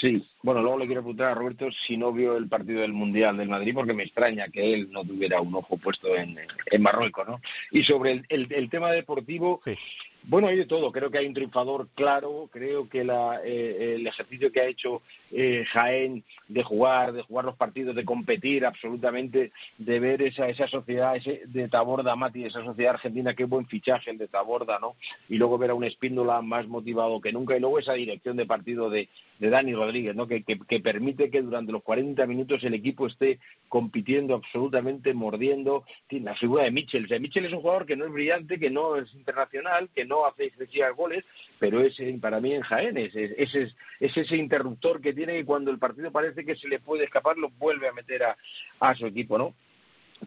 Sí, 0.00 0.24
bueno, 0.42 0.60
luego 0.62 0.78
le 0.78 0.86
quiero 0.86 1.02
preguntar 1.02 1.28
a 1.28 1.34
Roberto 1.34 1.70
si 1.86 1.96
no 1.96 2.12
vio 2.12 2.36
el 2.36 2.48
partido 2.48 2.80
del 2.80 2.92
Mundial 2.92 3.36
del 3.36 3.48
Madrid, 3.48 3.74
porque 3.74 3.94
me 3.94 4.02
extraña 4.02 4.48
que 4.48 4.74
él 4.74 4.90
no 4.90 5.04
tuviera 5.04 5.40
un 5.40 5.54
ojo 5.54 5.76
puesto 5.76 6.16
en, 6.16 6.36
en 6.66 6.82
Marruecos, 6.82 7.26
¿no? 7.28 7.40
Y 7.70 7.84
sobre 7.84 8.12
el, 8.12 8.26
el, 8.28 8.52
el 8.52 8.70
tema 8.70 8.90
deportivo, 8.90 9.60
Sí. 9.64 9.74
Bueno, 10.26 10.48
hay 10.48 10.56
de 10.56 10.64
todo. 10.64 10.90
Creo 10.90 11.10
que 11.10 11.18
hay 11.18 11.26
un 11.26 11.34
triunfador 11.34 11.88
claro. 11.94 12.48
Creo 12.50 12.88
que 12.88 13.04
la, 13.04 13.40
eh, 13.44 13.96
el 13.96 14.06
ejercicio 14.06 14.50
que 14.50 14.60
ha 14.60 14.66
hecho 14.66 15.02
eh, 15.30 15.64
Jaén 15.70 16.24
de 16.48 16.62
jugar, 16.62 17.12
de 17.12 17.22
jugar 17.22 17.44
los 17.44 17.56
partidos, 17.56 17.94
de 17.94 18.04
competir 18.04 18.64
absolutamente, 18.64 19.52
de 19.76 20.00
ver 20.00 20.22
esa, 20.22 20.48
esa 20.48 20.66
sociedad 20.66 21.16
ese 21.16 21.42
de 21.46 21.68
Taborda, 21.68 22.16
Mati, 22.16 22.44
esa 22.44 22.64
sociedad 22.64 22.94
argentina, 22.94 23.34
qué 23.34 23.44
buen 23.44 23.66
fichaje 23.66 24.10
el 24.10 24.18
de 24.18 24.28
Taborda, 24.28 24.78
¿no? 24.78 24.96
Y 25.28 25.36
luego 25.36 25.58
ver 25.58 25.70
a 25.70 25.74
un 25.74 25.84
Espíndola 25.84 26.40
más 26.40 26.66
motivado 26.68 27.20
que 27.20 27.32
nunca. 27.32 27.56
Y 27.56 27.60
luego 27.60 27.78
esa 27.78 27.92
dirección 27.92 28.36
de 28.36 28.46
partido 28.46 28.88
de, 28.88 29.10
de 29.38 29.50
Dani 29.50 29.74
Rodríguez, 29.74 30.16
¿no? 30.16 30.26
Que, 30.26 30.42
que, 30.42 30.58
que 30.58 30.80
permite 30.80 31.30
que 31.30 31.42
durante 31.42 31.72
los 31.72 31.82
40 31.82 32.26
minutos 32.26 32.64
el 32.64 32.72
equipo 32.72 33.06
esté 33.06 33.40
compitiendo 33.68 34.34
absolutamente, 34.34 35.12
mordiendo. 35.12 35.84
Tiene 36.06 36.26
la 36.26 36.36
figura 36.36 36.64
de 36.64 36.70
Mitchell. 36.70 37.04
O 37.04 37.08
sea, 37.08 37.18
Mitchell 37.18 37.44
es 37.44 37.52
un 37.52 37.60
jugador 37.60 37.84
que 37.84 37.96
no 37.96 38.06
es 38.06 38.12
brillante, 38.12 38.58
que 38.58 38.70
no 38.70 38.96
es 38.96 39.12
internacional, 39.14 39.90
que 39.94 40.04
no 40.04 40.13
hace 40.26 40.44
excesivas 40.44 40.94
goles, 40.94 41.24
pero 41.58 41.80
es 41.80 41.96
para 42.20 42.40
mí 42.40 42.52
en 42.52 42.62
Jaén 42.62 42.96
es, 42.98 43.14
es, 43.16 43.32
es, 43.36 43.54
es- 43.54 43.76
es 44.00 44.16
ese 44.16 44.36
interruptor 44.36 45.00
que 45.00 45.12
tiene 45.14 45.32
que 45.34 45.44
cuando 45.44 45.70
el 45.70 45.78
partido 45.78 46.12
parece 46.12 46.44
que 46.44 46.56
se 46.56 46.68
le 46.68 46.78
puede 46.78 47.04
escapar, 47.04 47.36
lo 47.38 47.48
vuelve 47.50 47.88
a 47.88 47.92
meter 47.92 48.22
a, 48.24 48.36
a 48.80 48.94
su 48.94 49.06
equipo, 49.06 49.38
¿no? 49.38 49.54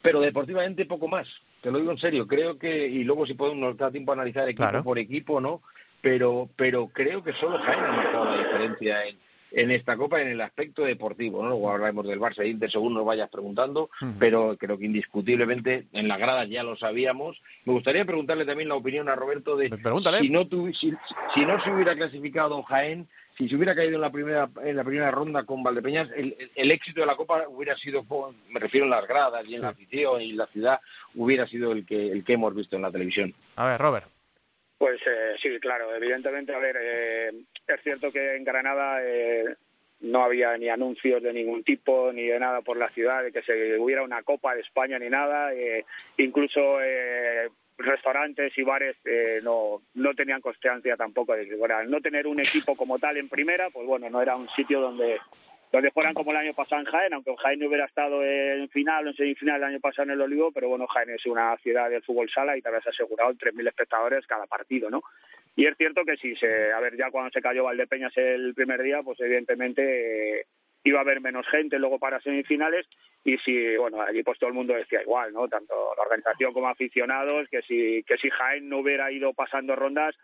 Pero 0.02 0.20
deportivamente 0.20 0.86
poco 0.86 1.08
más, 1.08 1.28
te 1.62 1.72
lo 1.72 1.80
digo 1.80 1.92
en 1.92 1.98
serio, 1.98 2.28
creo 2.28 2.58
que, 2.60 2.88
y 2.88 3.04
luego 3.04 3.26
si 3.26 3.34
podemos 3.36 3.60
nos 3.60 3.78
da 3.78 3.90
tiempo 3.92 4.12
a 4.12 4.16
analizar 4.16 4.44
equipo 4.50 4.64
Claro. 4.64 4.84
por 4.84 5.00
equipo, 5.00 5.40
¿no? 5.42 5.62
Pero, 6.02 6.50
pero 6.56 6.88
creo 6.88 7.24
que 7.24 7.34
solo 7.34 7.58
Jaén 7.60 7.80
ha 7.84 7.92
marcado 7.92 8.26
la 8.26 8.38
diferencia 8.38 9.06
en, 9.06 9.18
en 9.52 9.72
esta 9.72 9.96
Copa 9.98 10.22
en 10.22 10.28
el 10.28 10.42
aspecto 10.42 10.84
deportivo, 10.84 11.42
¿no? 11.42 11.50
Luego 11.50 11.72
hablaremos 11.72 12.08
del 12.08 12.20
Barça 12.20 12.40
e 12.44 12.50
Inter 12.50 12.70
según 12.70 12.94
nos 12.94 13.06
vayas 13.06 13.30
preguntando, 13.30 13.90
pero 14.20 14.56
creo 14.58 14.78
que 14.78 14.86
indiscutiblemente 14.86 15.86
en 15.94 16.08
la 16.08 16.18
grada 16.18 16.46
ya 16.46 16.64
lo 16.64 16.76
sabíamos. 16.78 17.42
Me 17.66 17.74
gustaría 17.74 18.06
preguntarle 18.06 18.46
también 18.46 18.70
la 18.70 18.76
opinión 18.76 19.10
a 19.10 19.16
Roberto 19.16 19.56
de 19.56 19.70
Pregúntale. 19.70 20.20
si 20.20 20.30
no, 20.30 20.46
tuvi- 20.46 20.74
si, 20.74 20.94
si 21.34 21.46
no 21.46 21.62
se 21.64 21.72
hubiera 21.72 21.96
clasificado 21.96 22.62
Jaén, 22.64 23.08
si 23.38 23.48
se 23.48 23.56
hubiera 23.56 23.76
caído 23.76 23.96
en 23.96 24.02
la 24.02 24.12
primera 24.12 24.50
en 24.64 24.76
la 24.76 24.84
primera 24.84 25.12
ronda 25.12 25.44
con 25.44 25.62
Valdepeñas, 25.64 26.10
el, 26.16 26.72
éxito 26.72 27.02
de 27.02 27.06
la 27.08 27.16
Copa 27.16 27.44
hubiera 27.48 27.76
sido, 27.78 28.04
me 28.50 28.60
refiero 28.60 28.86
en 28.86 28.90
las 28.92 29.08
gradas 29.08 29.46
y 29.48 29.56
en 29.56 29.62
la 29.62 29.70
afición 29.70 30.22
y 30.22 30.32
la 30.34 30.48
ciudad, 30.48 30.80
hubiera 31.16 31.46
sido 31.48 31.72
el 31.72 31.86
que 31.86 32.12
el 32.12 32.24
que 32.24 32.34
hemos 32.34 32.56
visto 32.56 32.76
en 32.76 32.82
la 32.82 32.92
televisión. 32.92 33.34
A 33.56 33.68
ver, 33.68 33.80
Robert. 33.80 34.08
Pues 34.78 35.02
eh, 35.08 35.36
sí, 35.42 35.60
claro, 35.60 35.96
evidentemente, 35.96 36.54
a 36.54 36.60
ver, 36.60 36.78
eh, 36.80 37.30
es 37.68 37.82
cierto 37.84 38.12
que 38.12 38.36
en 38.36 38.44
Granada 38.44 39.00
eh, 39.04 39.46
no 40.02 40.24
había 40.24 40.56
ni 40.58 40.70
anuncios 40.70 41.24
de 41.24 41.34
ningún 41.34 41.64
tipo, 41.64 42.12
ni 42.14 42.28
de 42.28 42.40
nada 42.40 42.62
por 42.62 42.78
la 42.78 42.90
ciudad, 42.90 43.24
de 43.24 43.32
que 43.32 43.42
se 43.42 43.78
hubiera 43.80 44.04
una 44.04 44.22
Copa 44.24 44.54
de 44.54 44.62
España 44.62 45.00
ni 45.00 45.10
nada, 45.10 45.54
eh, 45.54 45.86
incluso 46.18 46.80
eh, 46.82 47.50
restaurantes 47.78 48.56
y 48.58 48.64
bares 48.64 48.96
eh, 49.06 49.40
no, 49.44 49.82
no 49.96 50.14
tenían 50.14 50.42
constancia 50.42 50.96
tampoco 50.96 51.34
de 51.34 51.48
que 51.48 51.56
bueno, 51.56 51.78
al 51.78 51.90
no 51.90 52.02
tener 52.02 52.28
un 52.28 52.40
equipo 52.40 52.76
como 52.76 53.00
tal 53.00 53.18
en 53.18 53.30
primera, 53.30 53.70
pues 53.72 53.88
bueno, 53.88 54.10
no 54.10 54.22
era 54.22 54.36
un 54.36 54.50
sitio 54.50 54.80
donde 54.80 55.20
donde 55.72 55.92
fueran 55.92 56.14
como 56.14 56.32
el 56.32 56.38
año 56.38 56.54
pasado 56.54 56.82
en 56.82 56.88
Jaén, 56.88 57.14
aunque 57.14 57.36
Jaén 57.38 57.60
no 57.60 57.68
hubiera 57.68 57.86
estado 57.86 58.24
en 58.24 58.70
final 58.70 59.06
o 59.06 59.10
en 59.10 59.16
semifinal 59.16 59.58
el 59.58 59.64
año 59.64 59.80
pasado 59.80 60.04
en 60.04 60.12
el 60.12 60.22
Olivo, 60.22 60.52
pero 60.52 60.70
bueno, 60.70 60.88
Jaén 60.88 61.10
es 61.10 61.26
una 61.26 61.58
ciudad 61.58 61.90
del 61.90 62.04
fútbol 62.04 62.30
sala 62.30 62.58
y 62.58 62.62
te 62.62 62.70
habías 62.70 62.88
asegurado 62.88 63.34
3.000 63.34 63.68
espectadores 63.68 64.26
cada 64.28 64.46
partido, 64.46 64.90
¿no? 64.90 65.02
Y 65.56 65.66
es 65.66 65.76
cierto 65.76 66.06
que 66.06 66.18
sí, 66.18 66.36
se, 66.36 66.72
a 66.72 66.80
ver, 66.80 66.96
ya 66.96 67.10
cuando 67.12 67.32
se 67.32 67.42
cayó 67.42 67.64
Valdepeñas 67.64 68.16
el 68.16 68.54
primer 68.54 68.82
día, 68.82 69.02
pues 69.04 69.20
evidentemente 69.20 70.42
eh, 70.42 70.46
iba 70.84 71.00
a 71.00 71.02
haber 71.02 71.22
menos 71.22 71.46
gente 71.48 71.80
luego 71.80 72.00
para 72.00 72.22
semifinales 72.22 72.86
y 73.24 73.38
si 73.40 73.76
bueno 73.76 74.02
allí 74.02 74.24
pues 74.24 74.40
todo 74.40 74.50
el 74.50 74.56
mundo 74.56 74.74
decía 74.74 75.02
igual 75.02 75.34
no 75.34 75.48
tanto 75.48 75.74
la 75.98 76.04
organización 76.04 76.54
como 76.54 76.70
aficionados 76.70 77.48
que 77.50 77.62
si 77.64 78.04
que 78.04 78.18
si 78.18 78.30
Jaén 78.30 78.70
no 78.70 78.80
hubiera 78.80 79.12
ido 79.12 79.34
pasando 79.34 79.76
rondas 79.76 80.16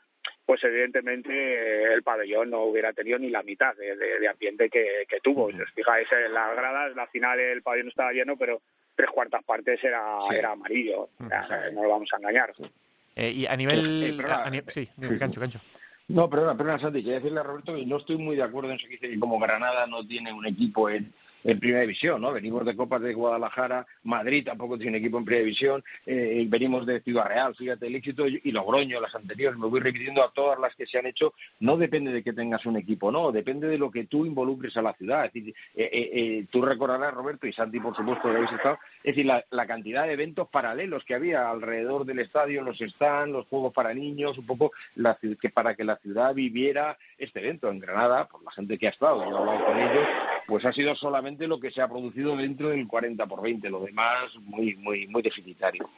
pues 0.45 0.63
evidentemente 0.63 1.31
eh, 1.31 1.93
el 1.93 2.03
pabellón 2.03 2.49
no 2.49 2.63
hubiera 2.63 2.93
tenido 2.93 3.17
ni 3.17 3.29
la 3.29 3.43
mitad 3.43 3.75
de, 3.75 3.95
de, 3.95 4.27
ambiente 4.27 4.69
que, 4.69 5.05
que 5.07 5.19
tuvo. 5.21 5.49
Si 5.51 5.61
os 5.61 5.71
fijáis 5.71 6.07
en 6.11 6.33
las 6.33 6.55
gradas, 6.55 6.95
la 6.95 7.07
final 7.07 7.39
el 7.39 7.61
pabellón 7.61 7.89
estaba 7.89 8.11
lleno, 8.11 8.35
pero 8.37 8.61
tres 8.95 9.09
cuartas 9.09 9.43
partes 9.43 9.83
era, 9.83 10.01
era 10.31 10.51
amarillo. 10.51 11.09
no 11.19 11.83
lo 11.83 11.89
vamos 11.89 12.09
a 12.13 12.17
engañar. 12.17 12.53
Eh, 13.15 13.31
y 13.31 13.45
a 13.45 13.55
nivel... 13.55 14.21
sí, 14.67 14.89
cancho, 15.19 15.39
cancho. 15.39 15.59
No, 16.09 16.29
perdona, 16.29 16.57
perdona, 16.57 16.79
Santi, 16.79 16.99
quería 16.99 17.15
decirle 17.15 17.39
a 17.39 17.43
Roberto 17.43 17.75
que 17.75 17.85
no 17.85 17.97
estoy 17.97 18.17
muy 18.17 18.35
de 18.35 18.43
acuerdo 18.43 18.69
en 18.69 18.75
eso 18.75 18.87
que 18.87 18.95
dice 18.95 19.09
que 19.09 19.19
como 19.19 19.39
Granada 19.39 19.87
no 19.87 20.05
tiene 20.05 20.33
un 20.33 20.45
equipo 20.45 20.89
en, 20.89 21.13
en 21.43 21.59
primera 21.59 21.81
división, 21.81 22.21
¿no? 22.21 22.31
Venimos 22.31 22.65
de 22.65 22.75
Copas 22.75 23.01
de 23.01 23.13
Guadalajara, 23.13 23.85
Madrid 24.03 24.45
tampoco 24.45 24.77
tiene 24.77 24.97
equipo 24.97 25.17
en 25.17 25.25
primera 25.25 25.43
división, 25.43 25.83
eh, 26.05 26.45
venimos 26.47 26.85
de 26.85 27.01
Ciudad 27.01 27.27
Real, 27.27 27.55
fíjate 27.55 27.87
el 27.87 27.95
éxito 27.95 28.27
y 28.27 28.51
Logroño, 28.51 29.01
las 29.01 29.15
anteriores, 29.15 29.59
me 29.59 29.67
voy 29.67 29.79
repitiendo 29.79 30.23
a 30.23 30.31
todas 30.31 30.59
las 30.59 30.75
que 30.75 30.85
se 30.85 30.99
han 30.99 31.05
hecho, 31.05 31.33
no 31.59 31.77
depende 31.77 32.11
de 32.11 32.23
que 32.23 32.33
tengas 32.33 32.65
un 32.65 32.77
equipo, 32.77 33.11
no, 33.11 33.31
depende 33.31 33.67
de 33.67 33.77
lo 33.77 33.91
que 33.91 34.05
tú 34.05 34.25
involucres 34.25 34.75
a 34.77 34.81
la 34.81 34.93
ciudad. 34.93 35.25
Es 35.25 35.33
decir, 35.33 35.55
eh, 35.75 35.89
eh, 35.91 36.09
eh 36.13 36.45
tú 36.49 36.61
recordarás, 36.61 37.13
Roberto, 37.13 37.47
y 37.47 37.53
Santi, 37.53 37.79
por 37.79 37.95
supuesto, 37.95 38.29
que 38.29 38.35
habéis 38.35 38.51
estado, 38.51 38.79
es 39.03 39.15
decir, 39.15 39.25
la, 39.25 39.43
la, 39.51 39.65
cantidad 39.65 40.05
de 40.05 40.13
eventos 40.13 40.47
paralelos 40.49 41.03
que 41.05 41.15
había 41.15 41.49
alrededor 41.49 42.05
del 42.05 42.19
estadio, 42.19 42.61
los 42.61 42.77
stands, 42.77 43.33
los 43.33 43.47
juegos 43.47 43.73
para 43.73 43.93
niños, 43.93 44.37
un 44.37 44.45
poco 44.45 44.71
la, 44.95 45.17
que 45.39 45.49
para 45.49 45.75
que 45.75 45.83
la 45.83 45.97
ciudad 45.97 46.33
viviera 46.33 46.97
este 47.17 47.39
evento 47.39 47.69
en 47.69 47.79
Granada, 47.79 48.27
por 48.27 48.43
la 48.43 48.51
gente 48.51 48.77
que 48.77 48.87
ha 48.87 48.91
estado, 48.91 49.23
yo 49.23 49.35
he 49.35 49.39
hablado 49.39 49.65
con 49.65 49.79
ellos, 49.79 50.07
pues 50.47 50.65
ha 50.65 50.71
sido 50.71 50.95
solamente 50.95 51.47
lo 51.47 51.59
que 51.59 51.71
se 51.71 51.81
ha 51.81 51.87
producido 51.87 52.35
dentro 52.35 52.69
del 52.69 52.87
40 52.87 53.25
por 53.27 53.41
20, 53.41 53.69
lo 53.69 53.81
demás 53.81 54.35
muy 54.41 54.75
muy 54.75 55.07
muy 55.07 55.21
deficitario. 55.21 55.89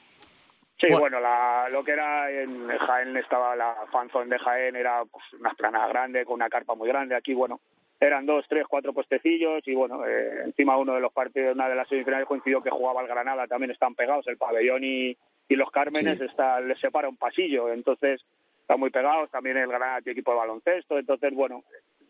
Sí, 0.79 0.87
bueno, 0.91 1.21
la, 1.21 1.69
lo 1.69 1.83
que 1.85 1.91
era 1.91 2.29
en 2.29 2.67
Jaén 2.67 3.15
estaba 3.15 3.55
la 3.55 3.75
fanzone 3.91 4.29
de 4.29 4.39
Jaén, 4.39 4.75
era 4.75 5.03
pues, 5.05 5.23
una 5.39 5.51
esplanada 5.51 5.87
grande 5.87 6.25
con 6.25 6.35
una 6.35 6.49
carpa 6.49 6.75
muy 6.75 6.89
grande. 6.89 7.15
Aquí, 7.15 7.33
bueno, 7.33 7.61
eran 7.99 8.25
dos, 8.25 8.45
tres, 8.49 8.65
cuatro 8.67 8.93
puestecillos 8.93 9.65
y 9.65 9.73
bueno, 9.73 10.05
eh, 10.05 10.43
encima 10.43 10.77
uno 10.77 10.93
de 10.93 10.99
los 10.99 11.13
partidos, 11.13 11.55
una 11.55 11.69
de 11.69 11.75
las 11.75 11.87
semifinales 11.87 12.27
coincidió 12.27 12.61
que 12.61 12.69
jugaba 12.69 13.01
el 13.01 13.07
Granada, 13.07 13.47
también 13.47 13.71
están 13.71 13.95
pegados, 13.95 14.27
el 14.27 14.37
pabellón 14.37 14.83
y, 14.83 15.17
y 15.47 15.55
los 15.55 15.71
Cármenes 15.71 16.19
está, 16.19 16.59
les 16.59 16.79
separa 16.79 17.07
un 17.07 17.15
pasillo, 17.17 17.71
entonces 17.71 18.21
están 18.59 18.79
muy 18.79 18.89
pegados, 18.89 19.31
también 19.31 19.57
el 19.57 19.67
Granada 19.67 20.01
tiene 20.01 20.13
equipo 20.13 20.31
de 20.31 20.37
baloncesto, 20.37 20.99
entonces 20.99 21.33
bueno, 21.33 21.63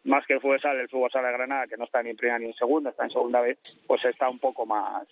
más 0.06 0.26
que 0.26 0.34
el 0.34 0.42
fútbol 0.42 0.62
sala, 0.62 0.82
el 0.82 0.90
fútbol 0.90 1.12
sala 1.12 1.28
de 1.28 1.34
Granada, 1.34 1.68
que 1.68 1.78
no 1.78 1.86
está 1.86 2.02
ni 2.02 2.12
en 2.12 2.18
primera 2.18 2.40
ni 2.40 2.46
en 2.46 2.54
segunda, 2.54 2.92
está 2.92 3.04
en 3.04 3.12
segunda 3.12 3.42
vez, 3.42 3.58
pues 3.88 4.04
está 4.06 4.30
un 4.30 4.40
poco 4.40 4.66
más, 4.66 5.08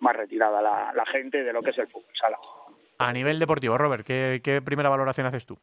más 0.00 0.16
retirada 0.16 0.62
la, 0.62 0.92
la 0.94 1.06
gente 1.06 1.42
de 1.42 1.52
lo 1.52 1.62
que 1.62 1.70
es 1.70 1.78
el 1.78 1.88
fútbol 1.88 2.14
sala. 2.18 2.38
A 2.98 3.12
nivel 3.12 3.38
deportivo, 3.38 3.76
Robert, 3.78 4.06
¿qué, 4.06 4.40
qué 4.42 4.62
primera 4.62 4.88
valoración 4.88 5.26
haces 5.26 5.44
tú? 5.44 5.58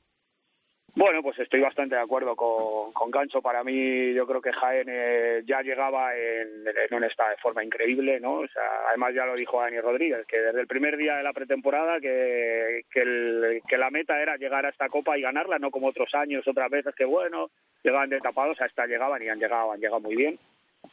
Bueno, 0.95 1.21
pues 1.21 1.37
estoy 1.39 1.61
bastante 1.61 1.95
de 1.95 2.01
acuerdo 2.01 2.35
con, 2.35 2.91
con 2.93 3.11
Gancho. 3.11 3.41
Para 3.41 3.63
mí, 3.63 4.13
yo 4.13 4.25
creo 4.27 4.41
que 4.41 4.51
Jaén 4.51 4.87
eh, 4.89 5.43
ya 5.45 5.61
llegaba 5.61 6.15
en, 6.15 6.65
en, 6.67 6.93
un 6.97 7.03
estado 7.03 7.29
de 7.29 7.37
forma 7.37 7.63
increíble, 7.63 8.19
¿no? 8.19 8.39
O 8.39 8.47
sea, 8.47 8.63
además 8.89 9.13
ya 9.13 9.25
lo 9.25 9.35
dijo 9.35 9.61
Dani 9.61 9.79
Rodríguez, 9.79 10.25
que 10.27 10.37
desde 10.37 10.61
el 10.61 10.67
primer 10.67 10.97
día 10.97 11.15
de 11.17 11.23
la 11.23 11.31
pretemporada 11.31 11.99
que, 12.01 12.81
que, 12.91 13.01
el, 13.01 13.61
que 13.67 13.77
la 13.77 13.91
meta 13.91 14.19
era 14.19 14.35
llegar 14.37 14.65
a 14.65 14.69
esta 14.69 14.89
Copa 14.89 15.17
y 15.17 15.21
ganarla, 15.21 15.59
no 15.59 15.71
como 15.71 15.87
otros 15.87 16.13
años, 16.15 16.47
otras 16.47 16.69
veces 16.69 16.93
que, 16.95 17.05
bueno, 17.05 17.49
llegaban 17.83 18.09
de 18.09 18.19
tapados, 18.19 18.59
hasta 18.61 18.85
llegaban 18.85 19.21
y 19.21 19.29
han 19.29 19.39
llegado, 19.39 19.71
han 19.71 19.79
llegado 19.79 20.01
muy 20.01 20.15
bien 20.15 20.39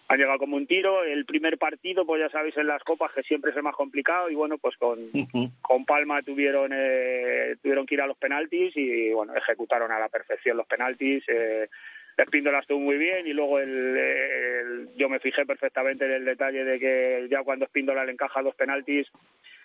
han 0.09 0.19
llegado 0.19 0.39
como 0.39 0.57
un 0.57 0.67
tiro. 0.67 1.05
El 1.05 1.25
primer 1.25 1.59
partido, 1.59 2.07
pues 2.07 2.21
ya 2.21 2.29
sabéis, 2.31 2.57
en 2.57 2.67
las 2.67 2.83
copas 2.85 3.13
que 3.13 3.23
siempre 3.23 3.51
es 3.51 3.57
el 3.57 3.63
más 3.63 3.75
complicado 3.75 4.31
y 4.31 4.35
bueno, 4.35 4.59
pues 4.59 4.77
con, 4.77 4.99
con 5.61 5.85
Palma 5.85 6.23
tuvieron 6.23 6.71
eh, 6.75 7.57
tuvieron 7.63 7.87
que 7.87 7.95
ir 7.95 8.01
a 8.01 8.07
los 8.07 8.17
penaltis 8.17 8.77
y 8.77 9.11
bueno, 9.13 9.35
ejecutaron 9.35 9.91
a 9.93 9.99
la 9.99 10.09
perfección 10.09 10.57
los 10.57 10.67
penaltis. 10.67 11.25
Eh, 11.29 11.69
Espíndola 12.17 12.61
estuvo 12.61 12.81
muy 12.81 12.97
bien 12.97 13.27
y 13.27 13.35
luego 13.35 13.59
el, 13.59 14.89
yo 14.97 15.09
me 15.09 15.21
fijé 15.21 15.45
perfectamente 15.45 16.07
en 16.07 16.13
el 16.13 16.25
detalle 16.25 16.65
de 16.65 16.79
que 16.79 17.27
ya 17.31 17.43
cuando 17.43 17.67
Espíndola 17.67 18.07
le 18.07 18.13
encaja 18.13 18.41
los 18.41 18.55
penaltis, 18.55 19.07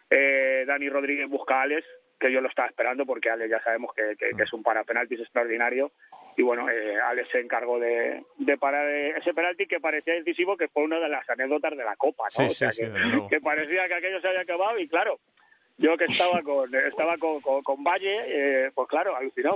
eh, 0.10 0.66
Dani 0.68 0.90
Rodríguez 0.90 1.30
busca 1.30 1.60
a 1.60 1.62
Alex, 1.62 1.88
que 2.20 2.30
yo 2.30 2.42
lo 2.42 2.50
estaba 2.50 2.68
esperando 2.68 3.06
porque 3.06 3.30
Alex 3.30 3.50
ya 3.50 3.64
sabemos 3.64 3.94
que, 3.96 4.18
que, 4.18 4.36
que 4.36 4.44
es 4.44 4.52
un 4.52 4.64
para 4.64 4.84
penaltis 4.84 5.22
extraordinario 5.22 5.94
y 6.38 6.44
bueno, 6.44 6.70
eh, 6.70 7.00
Alex 7.00 7.30
se 7.32 7.40
encargó 7.40 7.80
de, 7.80 8.24
de 8.38 8.58
parar 8.58 8.88
ese 8.90 9.34
penalti 9.34 9.68
que 9.68 9.80
parecía 9.80 10.14
decisivo, 10.14 10.58
que 10.58 10.68
fue 10.70 10.84
una 10.84 11.00
de 11.00 11.10
las 11.10 11.30
anécdotas 11.30 11.76
de 11.76 11.84
la 11.84 11.96
Copa, 11.96 12.26
¿no? 12.38 12.46
o 12.46 12.50
sea, 12.50 12.72
que, 12.72 13.42
parecía 13.42 13.88
que 13.88 13.94
aquello 13.96 14.22
se 14.22 14.28
había 14.28 14.42
acabado 14.42 14.80
y 14.80 14.88
claro, 14.88 15.20
yo 15.78 15.98
que 15.98 16.06
estaba 16.06 16.42
con 16.42 16.74
estaba 16.74 17.18
con, 17.18 17.42
con, 17.42 17.84
Valle, 17.84 18.18
eh, 18.28 18.72
pues 18.74 18.88
claro, 18.88 19.16
alucinado. 19.16 19.56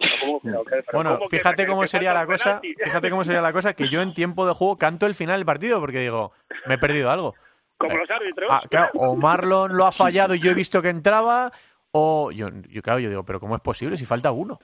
bueno, 0.92 1.20
fíjate 1.30 1.66
cómo 1.66 1.86
sería 1.88 2.14
la 2.14 2.26
cosa, 2.26 2.60
fíjate 2.62 3.10
cómo 3.10 3.24
sería 3.24 3.42
la 3.42 3.54
cosa 3.54 3.74
que 3.74 3.88
yo 3.88 4.02
en 4.02 4.14
tiempo 4.14 4.46
de 4.46 4.54
juego 4.54 4.78
canto 4.78 5.06
el 5.06 5.16
final 5.16 5.38
del 5.38 5.46
partido 5.46 5.80
porque 5.80 6.00
digo, 6.00 6.32
me 6.66 6.76
he 6.76 6.78
perdido 6.80 7.10
algo. 7.10 7.36
Como 7.78 7.98
los 7.98 8.10
árbitros. 8.10 8.50
Ah, 8.50 8.64
claro, 8.70 8.92
o 8.96 9.16
Marlon 9.16 9.76
lo 9.76 9.86
ha 9.86 9.92
fallado 9.92 10.34
y 10.34 10.40
yo 10.40 10.52
he 10.52 10.56
visto 10.56 10.82
que 10.82 10.90
entraba, 10.90 11.52
o 11.92 12.32
yo, 12.32 12.50
yo 12.70 12.82
claro, 12.82 13.00
yo 13.00 13.10
digo, 13.10 13.24
pero 13.24 13.40
¿cómo 13.40 13.56
es 13.56 13.62
posible 13.62 13.98
si 13.98 14.06
falta 14.06 14.32
uno? 14.32 14.60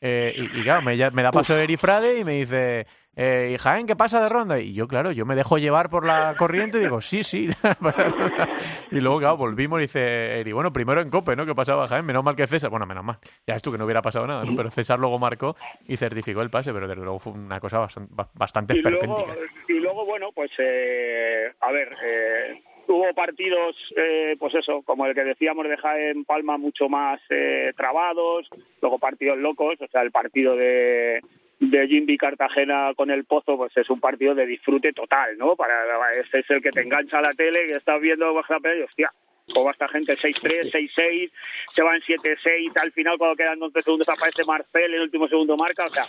Eh, 0.00 0.34
y, 0.36 0.62
claro, 0.62 0.82
me, 0.82 0.96
me 1.10 1.22
da 1.22 1.32
paso 1.32 1.56
Eri 1.56 1.76
Frade 1.76 2.18
y 2.18 2.24
me 2.24 2.34
dice, 2.34 2.86
eh, 3.16 3.52
¿y 3.54 3.58
Jaén 3.58 3.86
qué 3.86 3.96
pasa 3.96 4.22
de 4.22 4.28
ronda? 4.28 4.60
Y 4.60 4.74
yo, 4.74 4.86
claro, 4.86 5.10
yo 5.10 5.24
me 5.24 5.34
dejo 5.34 5.56
llevar 5.56 5.88
por 5.88 6.04
la 6.04 6.34
corriente 6.36 6.76
y 6.78 6.82
digo, 6.82 7.00
sí, 7.00 7.24
sí. 7.24 7.48
y 8.90 9.00
luego, 9.00 9.18
claro, 9.18 9.38
volvimos 9.38 9.78
y 9.78 9.82
dice 9.82 10.40
Eri, 10.40 10.52
bueno, 10.52 10.70
primero 10.70 11.00
en 11.00 11.08
Cope, 11.08 11.34
¿no? 11.34 11.46
¿Qué 11.46 11.54
pasaba 11.54 11.88
Jaén? 11.88 12.04
Menos 12.04 12.22
mal 12.22 12.36
que 12.36 12.46
César, 12.46 12.68
bueno, 12.68 12.84
menos 12.84 13.04
mal, 13.04 13.18
ya 13.46 13.54
es 13.54 13.62
tú 13.62 13.72
que 13.72 13.78
no 13.78 13.86
hubiera 13.86 14.02
pasado 14.02 14.26
nada, 14.26 14.44
¿no? 14.44 14.54
Pero 14.54 14.70
César 14.70 14.98
luego 14.98 15.18
marcó 15.18 15.56
y 15.86 15.96
certificó 15.96 16.42
el 16.42 16.50
pase, 16.50 16.74
pero 16.74 16.86
desde 16.86 17.02
luego 17.02 17.18
fue 17.18 17.32
una 17.32 17.58
cosa 17.58 17.78
bastante, 17.78 18.12
bastante 18.34 18.74
y 18.76 18.82
luego, 18.82 19.24
y 19.68 19.74
luego, 19.74 20.04
bueno, 20.04 20.30
pues, 20.34 20.50
eh, 20.58 21.52
a 21.60 21.72
ver, 21.72 21.96
eh 22.04 22.62
hubo 22.88 23.14
partidos, 23.14 23.76
eh, 23.96 24.36
pues 24.38 24.54
eso, 24.54 24.82
como 24.82 25.06
el 25.06 25.14
que 25.14 25.24
decíamos 25.24 25.68
de 25.68 25.76
Jaén 25.76 26.24
Palma, 26.24 26.58
mucho 26.58 26.88
más 26.88 27.20
eh, 27.30 27.72
trabados, 27.76 28.48
luego 28.80 28.98
partidos 28.98 29.38
locos, 29.38 29.80
o 29.80 29.86
sea, 29.88 30.02
el 30.02 30.10
partido 30.10 30.56
de, 30.56 31.20
de 31.60 31.88
Jimby 31.88 32.18
Cartagena 32.18 32.92
con 32.96 33.10
el 33.10 33.24
Pozo, 33.24 33.56
pues 33.56 33.76
es 33.76 33.88
un 33.90 34.00
partido 34.00 34.34
de 34.34 34.46
disfrute 34.46 34.92
total, 34.92 35.36
¿no? 35.38 35.56
Para 35.56 35.74
Ese 36.20 36.40
es 36.40 36.50
el 36.50 36.62
que 36.62 36.70
te 36.70 36.82
engancha 36.82 37.18
a 37.18 37.22
la 37.22 37.34
tele, 37.34 37.68
y 37.68 37.72
estás 37.72 38.00
viendo 38.00 38.34
baja 38.34 38.58
y 38.76 38.82
hostia, 38.82 39.12
como 39.52 39.70
esta 39.70 39.88
gente 39.88 40.16
6-3, 40.16 40.70
6-6, 40.72 41.30
se 41.74 41.82
van 41.82 42.00
7-6, 42.00 42.72
al 42.80 42.92
final 42.92 43.18
cuando 43.18 43.36
quedan 43.36 43.62
11 43.62 43.82
segundos 43.82 44.08
aparece 44.08 44.44
Marcel, 44.44 44.84
en 44.84 44.94
el 44.94 45.02
último 45.02 45.28
segundo 45.28 45.56
marca, 45.56 45.86
o 45.86 45.90
sea, 45.90 46.06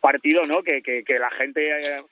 partido 0.00 0.46
no 0.46 0.62
que, 0.62 0.82
que, 0.82 1.04
que 1.04 1.18
la 1.18 1.30
gente 1.30 1.96
eh, 1.96 2.02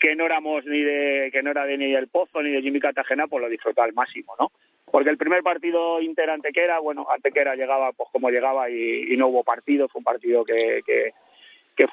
que 0.00 0.14
no 0.14 0.26
éramos 0.26 0.64
ni 0.66 0.82
de 0.82 1.30
que 1.32 1.42
no 1.42 1.50
era 1.50 1.64
de 1.64 1.78
ni 1.78 1.90
del 1.90 2.08
Pozo 2.08 2.42
ni 2.42 2.50
de 2.50 2.62
Jimmy 2.62 2.80
Cartagena 2.80 3.26
pues 3.26 3.42
lo 3.42 3.48
disfrutó 3.48 3.82
al 3.82 3.94
máximo 3.94 4.34
no 4.38 4.52
porque 4.90 5.10
el 5.10 5.18
primer 5.18 5.42
partido 5.42 6.00
Inter 6.00 6.30
Antequera 6.30 6.78
bueno 6.78 7.06
Antequera 7.10 7.56
llegaba 7.56 7.92
pues 7.92 8.08
como 8.12 8.30
llegaba 8.30 8.70
y, 8.70 9.16
no 9.16 9.28
hubo 9.28 9.44
partido 9.44 9.88
fue 9.88 10.00
un 10.00 10.04
partido 10.04 10.44
que, 10.44 10.82
que, 10.84 11.12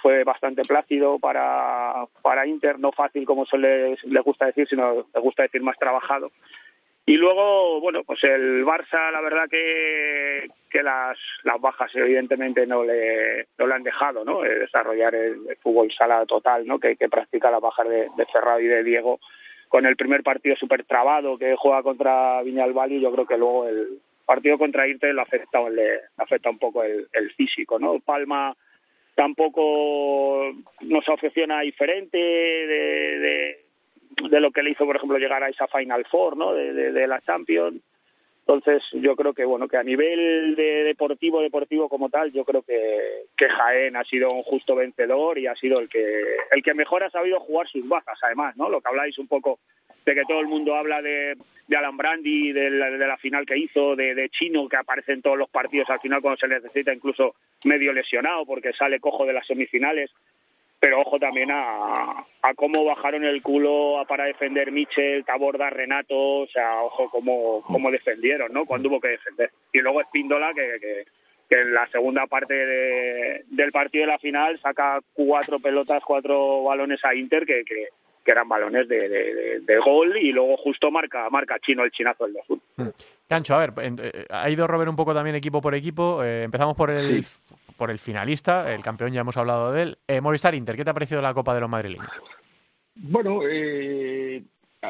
fue 0.02 0.24
bastante 0.24 0.63
plácido 0.63 1.20
para 1.20 2.06
para 2.22 2.48
Inter 2.48 2.80
no 2.80 2.91
fácil 2.91 3.26
como 3.26 3.46
se 3.46 3.58
les 3.58 4.24
gusta 4.24 4.48
decir 4.48 4.68
sino 4.68 5.06
les 5.13 5.24
gusta 5.24 5.44
decir 5.44 5.62
más 5.62 5.78
trabajado 5.78 6.32
y 7.08 7.18
luego, 7.18 7.80
bueno, 7.82 8.04
pues 8.04 8.24
el 8.24 8.65
Barça, 8.65 9.12
la 9.12 9.22
verdad 9.22 9.48
que, 9.50 10.48
que 10.70 10.82
las, 10.82 11.18
las 11.44 11.62
bajas 11.62 11.91
evidentemente 11.96 12.65
no 12.65 12.84
le, 12.84 13.48
no 13.60 13.68
le 13.68 13.74
han 13.76 13.84
dejado, 13.84 14.26
¿no? 14.26 14.44
Eh, 14.44 14.60
desarrollar 14.60 15.13
el, 15.13 15.56
fútbol 15.62 15.91
sala 15.91 16.26
total, 16.26 16.65
¿no? 16.65 16.80
Que, 16.80 16.96
que 16.96 17.08
practica 17.08 17.52
las 17.52 17.62
bajas 17.62 17.88
de, 17.88 18.08
de 18.15 18.26
Ferrado 18.26 18.60
y 18.60 18.68
de 18.68 18.84
Diego 18.84 19.20
con 19.68 19.86
el 19.86 19.96
primer 19.96 20.24
partido 20.24 20.56
súper 20.56 20.86
trabado 20.86 21.38
que 21.38 21.56
juega 21.58 21.84
contra 21.84 22.41
Viñalbali, 22.44 23.02
yo 23.02 23.12
creo 23.12 23.26
que 23.26 23.38
luego 23.38 23.68
el 23.68 24.00
partido 24.26 24.58
contra 24.58 24.88
Irte 24.88 25.13
le 25.13 25.22
afecta, 25.22 25.70
le 25.70 26.00
afecta 26.18 26.50
un 26.50 26.58
poco 26.58 26.84
el, 26.84 27.08
el 27.13 27.32
físico, 27.32 27.78
¿no? 27.78 28.00
Palma 28.00 28.56
tampoco 29.15 30.54
nos 30.82 31.10
ofreció 31.10 31.46
diferente 31.62 32.18
de, 32.18 33.20
de 33.20 33.64
de 34.30 34.39
lo 34.39 34.52
que 34.52 34.63
le 34.63 34.72
hizo, 34.72 34.86
por 34.86 34.96
ejemplo, 34.96 35.18
llegar 35.18 35.44
a 35.44 35.50
esa 35.50 35.68
Final 35.68 36.06
Four, 36.06 36.38
¿no? 36.38 36.54
De, 36.54 36.74
de, 36.91 37.08
la 37.08 37.22
Champions. 37.22 37.82
Entonces, 38.48 38.84
yo 38.94 39.15
creo 39.15 39.34
que, 39.34 39.44
bueno, 39.44 39.68
que 39.68 39.78
a 39.78 39.84
nivel 39.84 40.56
de 40.56 40.84
deportivo, 40.84 41.41
deportivo 41.41 41.89
como 41.89 42.10
tal, 42.10 42.32
yo 42.32 42.46
creo 42.46 42.62
que, 42.62 43.26
que 43.36 43.50
Jaén 43.50 43.96
ha 43.96 44.04
sido 44.04 44.32
un 44.32 44.44
justo 44.44 44.76
vencedor 44.76 45.39
y 45.39 45.48
ha 45.48 45.56
sido 45.56 45.80
el 45.80 45.89
que, 45.89 46.24
el 46.52 46.62
que 46.62 46.74
mejor 46.76 47.04
ha 47.04 47.10
sabido 47.10 47.39
jugar 47.39 47.68
sus 47.68 47.88
bajas, 47.88 48.20
además, 48.22 48.56
¿no? 48.56 48.70
Lo 48.70 48.82
que 48.82 48.89
habláis 48.89 49.18
un 49.18 49.28
poco 49.28 49.60
de 50.06 50.13
que 50.13 50.22
todo 50.28 50.39
el 50.39 50.48
mundo 50.48 50.76
habla 50.76 51.02
de, 51.02 51.36
de 51.68 51.76
Alan 51.76 51.98
Brandi, 51.98 52.52
de 52.52 52.70
la, 52.70 52.91
de 52.91 53.08
la 53.08 53.18
final 53.18 53.46
que 53.48 53.58
hizo, 53.58 53.96
de 53.96 54.30
Chino, 54.30 54.70
que 54.70 54.78
aparece 54.78 55.13
en 55.13 55.24
todos 55.24 55.38
los 55.38 55.50
partidos 55.50 55.89
al 55.89 56.00
final 56.00 56.22
cuando 56.22 56.38
se 56.38 56.48
necesita, 56.48 56.94
incluso 56.94 57.34
medio 57.63 57.91
lesionado 57.91 58.46
porque 58.46 58.74
sale 58.74 59.00
cojo 59.00 59.26
de 59.26 59.34
las 59.34 59.48
semifinales 59.48 60.12
pero 60.86 61.02
ojo 61.02 61.17
también 61.17 61.50
a, 61.52 62.12
a 62.43 62.54
cómo 62.56 62.86
bajaron 62.86 63.24
el 63.24 63.41
culo 63.41 64.00
a- 64.00 64.06
para 64.06 64.26
defender 64.26 64.71
Michel, 64.71 65.26
Taborda, 65.26 65.71
Renato, 65.71 66.15
o 66.41 66.48
sea, 66.48 66.80
ojo 66.84 67.10
cómo, 67.10 67.63
cómo 67.63 67.89
defendieron, 67.89 68.54
¿no? 68.54 68.67
Cuando 68.67 68.88
hubo 68.89 69.02
que 69.02 69.08
defender. 69.08 69.50
Y 69.74 69.80
luego 69.80 70.02
Espíndola, 70.02 70.54
que, 70.54 70.78
que, 70.80 71.06
que 71.50 71.60
en 71.60 71.74
la 71.74 71.88
segunda 71.88 72.28
parte 72.28 72.54
de- 72.54 73.45
del 73.48 73.71
partido 73.71 74.06
de 74.06 74.12
la 74.12 74.19
final 74.19 74.60
saca 74.62 75.00
cuatro 75.13 75.60
pelotas, 75.60 76.04
cuatro 76.06 76.62
balones 76.65 77.04
a 77.04 77.15
Inter 77.15 77.48
que, 77.48 77.63
que, 77.65 77.88
que 78.24 78.32
eran 78.32 78.48
balones 78.48 78.88
de, 78.88 79.10
de, 79.10 79.34
de- 79.34 79.60
de 79.62 79.78
gol 79.80 80.15
y 80.17 80.32
luego 80.34 80.56
justo 80.58 80.91
marca 80.91 81.28
marca 81.32 81.58
Chino 81.58 81.84
el 81.84 81.89
chinazo 81.89 82.26
del 82.28 82.38
2 82.48 82.93
Cancho, 83.28 83.56
a 83.56 83.60
ver, 83.65 83.74
eh, 83.82 84.26
ha 84.30 84.48
ido 84.52 84.67
Robert 84.67 84.91
un 84.91 84.95
poco 84.95 85.15
también 85.15 85.36
equipo 85.36 85.62
por 85.62 85.76
equipo. 85.76 86.24
Eh, 86.24 86.43
empezamos 86.43 86.78
por 86.78 86.91
el, 86.91 87.26
por 87.78 87.92
el 87.92 88.00
finalista, 88.00 88.74
el 88.74 88.82
campeón, 88.82 89.12
ya 89.12 89.22
hemos 89.22 89.38
hablado 89.38 89.72
de 89.72 89.82
él. 89.82 89.98
Eh, 90.08 90.22
Movistar 90.22 90.56
Inter, 90.56 90.76
¿qué 90.76 90.84
te 90.84 90.90
ha 90.90 90.94
parecido 90.94 91.22
la 91.22 91.34
Copa 91.34 91.54
de 91.54 91.62
los 91.62 91.70
madrileños? 91.70 92.10
Bueno, 92.96 93.40
eh, 93.50 94.44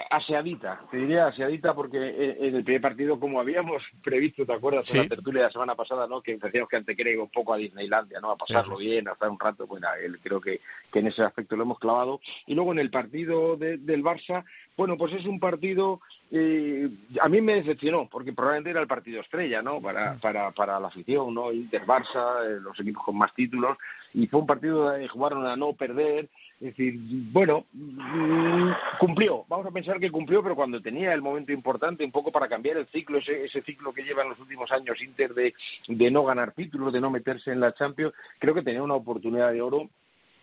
aseadita, 0.10 0.82
te 0.92 0.98
diría 0.98 1.28
aseadita 1.28 1.74
porque 1.74 1.98
en 1.98 2.46
en 2.46 2.56
el 2.56 2.64
primer 2.64 2.82
partido, 2.82 3.20
como 3.20 3.40
habíamos 3.40 3.82
previsto, 4.04 4.46
¿te 4.46 4.54
acuerdas? 4.54 4.88
Sí. 4.88 4.98
En 4.98 5.04
la 5.04 5.10
tertulia 5.10 5.42
de 5.42 5.48
la 5.48 5.52
semana 5.52 5.76
pasada, 5.76 6.08
¿no? 6.08 6.22
Que 6.22 6.36
decíamos 6.38 6.70
que 6.70 7.12
iba 7.12 7.24
un 7.24 7.30
poco 7.30 7.54
a 7.54 7.58
Disneylandia, 7.58 8.20
¿no? 8.20 8.32
A 8.32 8.36
pasarlo 8.38 8.78
Sí, 8.78 8.88
bien, 8.88 9.08
a 9.08 9.14
estar 9.14 9.30
un 9.30 9.40
rato, 9.40 9.66
bueno, 9.68 9.88
él 10.04 10.20
creo 10.22 10.42
que, 10.42 10.60
que 10.92 11.00
en 11.00 11.08
ese 11.08 11.24
aspecto 11.24 11.56
lo 11.56 11.64
hemos 11.64 11.80
clavado. 11.80 12.20
Y 12.46 12.56
luego 12.56 12.72
en 12.74 12.80
el 12.80 12.90
partido 12.90 13.56
de- 13.58 13.78
del 13.78 14.04
Barça, 14.04 14.44
bueno, 14.76 14.98
pues 14.98 15.14
es 15.14 15.26
un 15.26 15.40
partido, 15.40 16.02
eh, 16.32 16.90
a 17.22 17.30
mí 17.30 17.40
me 17.42 17.56
decepcionó, 17.56 18.10
porque 18.10 18.34
probablemente 18.34 18.72
era 18.72 18.82
el 18.82 18.88
partido 18.88 19.22
estrella, 19.22 19.62
¿no? 19.62 19.82
Para, 19.82 20.16
para, 20.16 20.52
para 20.52 20.80
la 20.80 20.88
afición, 20.88 21.34
¿no? 21.34 21.52
Inter-Barça, 21.54 22.46
eh, 22.46 22.60
los 22.62 22.78
equipos 22.80 23.04
con 23.04 23.18
más 23.18 23.34
títulos, 23.34 23.78
y 24.14 24.28
fue 24.28 24.42
un 24.42 24.48
partido 24.48 24.90
de 24.92 25.08
jugaron 25.08 25.46
a 25.48 25.56
no 25.56 25.74
perder, 25.74 26.28
es 26.62 26.68
decir, 26.68 26.96
bueno, 27.32 27.66
mm, 27.74 28.72
cumplió, 28.98 29.44
vamos 29.50 29.68
a 29.68 29.72
pensar 29.72 30.00
que 30.00 30.10
cumplió, 30.10 30.42
pero 30.42 30.56
cuando 30.56 30.82
tenía 30.82 31.14
el 31.14 31.22
momento 31.22 31.52
importante, 31.52 32.06
un 32.06 32.12
poco 32.12 32.32
para 32.32 32.48
cambiar 32.48 32.78
el 32.78 32.88
ciclo, 32.88 33.18
ese, 33.18 33.44
ese 33.44 33.62
ciclo 33.62 33.94
que 33.94 34.04
lleva 34.04 34.24
en 34.24 34.30
los 34.30 34.40
últimos 34.40 34.72
años 34.72 35.02
Inter 35.02 35.34
de, 35.34 35.54
de 35.88 36.12
no 36.12 36.24
ganar 36.24 36.54
títulos, 36.54 36.94
de 36.94 37.02
no 37.02 37.10
meterse 37.10 37.52
en 37.52 37.60
la 37.60 37.74
Champions, 37.74 38.14
creo 38.40 38.54
que 38.54 38.62
tenía 38.62 38.82
una 38.82 38.96
oportunidad 38.96 39.52
de 39.52 39.62
oro 39.62 39.90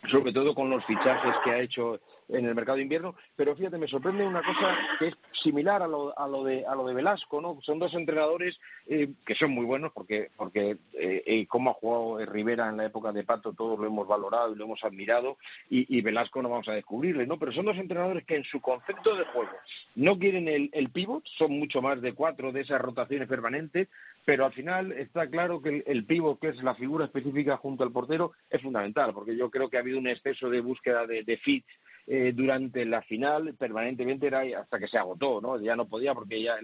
sobre 0.08 0.32
todo 0.32 0.54
con 0.54 0.68
los 0.68 0.84
fichajes 0.84 1.34
que 1.44 1.50
ha 1.50 1.60
hecho 1.60 2.00
en 2.28 2.46
el 2.46 2.54
mercado 2.54 2.76
de 2.76 2.82
invierno, 2.82 3.14
pero 3.36 3.54
fíjate, 3.54 3.78
me 3.78 3.86
sorprende 3.86 4.26
una 4.26 4.42
cosa 4.42 4.76
que 4.98 5.08
es 5.08 5.14
similar 5.42 5.82
a 5.82 5.86
lo, 5.86 6.18
a 6.18 6.26
lo 6.26 6.44
de 6.44 6.64
a 6.66 6.74
lo 6.74 6.86
de 6.86 6.94
Velasco, 6.94 7.40
¿no? 7.40 7.58
Son 7.62 7.78
dos 7.78 7.94
entrenadores 7.94 8.58
eh, 8.86 9.10
que 9.24 9.34
son 9.34 9.50
muy 9.50 9.64
buenos 9.64 9.92
porque 9.92 10.30
porque 10.36 10.76
eh, 10.94 11.22
eh, 11.26 11.46
cómo 11.46 11.70
ha 11.70 11.74
jugado 11.74 12.20
eh, 12.20 12.26
Rivera 12.26 12.68
en 12.68 12.78
la 12.78 12.86
época 12.86 13.12
de 13.12 13.24
Pato 13.24 13.52
todos 13.52 13.78
lo 13.78 13.86
hemos 13.86 14.08
valorado 14.08 14.52
y 14.52 14.56
lo 14.56 14.64
hemos 14.64 14.82
admirado 14.82 15.36
y, 15.68 15.96
y 15.96 16.00
Velasco 16.00 16.42
no 16.42 16.48
vamos 16.48 16.68
a 16.68 16.72
descubrirle, 16.72 17.26
¿no? 17.26 17.38
Pero 17.38 17.52
son 17.52 17.66
dos 17.66 17.76
entrenadores 17.76 18.24
que 18.24 18.36
en 18.36 18.44
su 18.44 18.60
concepto 18.60 19.14
de 19.14 19.24
juego 19.26 19.52
no 19.94 20.18
quieren 20.18 20.48
el, 20.48 20.70
el 20.72 20.90
pivot, 20.90 21.24
son 21.38 21.58
mucho 21.58 21.82
más 21.82 22.00
de 22.00 22.14
cuatro 22.14 22.50
de 22.50 22.62
esas 22.62 22.80
rotaciones 22.80 23.28
permanentes, 23.28 23.88
pero 24.24 24.44
al 24.44 24.52
final 24.52 24.92
está 24.92 25.28
claro 25.28 25.61
que 25.61 25.68
el, 25.68 25.85
el 25.87 26.06
pivot, 26.06 26.40
que 26.40 26.48
es 26.48 26.62
la 26.62 26.74
figura 26.74 27.06
específica 27.06 27.56
junto 27.56 27.85
al 27.85 27.92
portero, 27.92 28.32
es 28.48 28.61
fundamental, 28.61 29.12
porque 29.12 29.37
yo 29.37 29.50
creo 29.50 29.68
que 29.68 29.76
ha 29.76 29.80
habido 29.80 29.98
un 29.98 30.08
exceso 30.08 30.48
de 30.48 30.61
búsqueda 30.61 31.06
de, 31.06 31.24
de 31.24 31.37
fit 31.38 31.64
eh, 32.06 32.32
durante 32.34 32.84
la 32.84 33.02
final, 33.02 33.54
permanentemente 33.54 34.26
era 34.26 34.42
hasta 34.58 34.78
que 34.78 34.88
se 34.88 34.98
agotó, 34.98 35.40
¿no? 35.40 35.60
Ya 35.60 35.76
no 35.76 35.86
podía 35.86 36.14
porque 36.14 36.42
ya, 36.42 36.58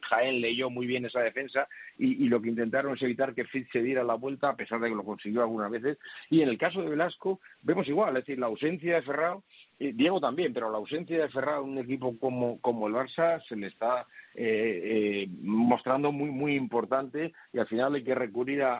Jaén 0.00 0.40
leyó 0.40 0.70
muy 0.70 0.86
bien 0.86 1.04
esa 1.04 1.20
defensa 1.20 1.68
y, 1.98 2.24
y 2.24 2.28
lo 2.28 2.40
que 2.40 2.48
intentaron 2.48 2.94
es 2.94 3.02
evitar 3.02 3.34
que 3.34 3.44
Fit 3.44 3.68
se 3.70 3.82
diera 3.82 4.02
la 4.02 4.14
vuelta, 4.14 4.50
a 4.50 4.56
pesar 4.56 4.80
de 4.80 4.88
que 4.88 4.94
lo 4.94 5.04
consiguió 5.04 5.42
algunas 5.42 5.70
veces. 5.70 5.98
Y 6.28 6.42
en 6.42 6.48
el 6.48 6.58
caso 6.58 6.82
de 6.82 6.90
Velasco, 6.90 7.40
vemos 7.62 7.88
igual, 7.88 8.16
es 8.16 8.24
decir, 8.24 8.38
la 8.38 8.46
ausencia 8.46 8.96
de 8.96 9.02
Ferrao, 9.02 9.44
eh, 9.78 9.92
Diego 9.94 10.20
también, 10.20 10.52
pero 10.52 10.70
la 10.70 10.78
ausencia 10.78 11.20
de 11.20 11.28
Ferrao 11.28 11.64
en 11.64 11.70
un 11.70 11.78
equipo 11.78 12.18
como, 12.18 12.60
como 12.60 12.86
el 12.86 12.94
Barça 12.94 13.42
se 13.48 13.56
le 13.56 13.68
está 13.68 14.06
eh, 14.34 15.24
eh, 15.24 15.28
mostrando 15.40 16.12
muy, 16.12 16.30
muy 16.30 16.54
importante 16.54 17.32
y 17.52 17.58
al 17.58 17.66
final 17.66 17.94
hay 17.94 18.04
que 18.04 18.14
recurrir 18.14 18.62
a, 18.62 18.78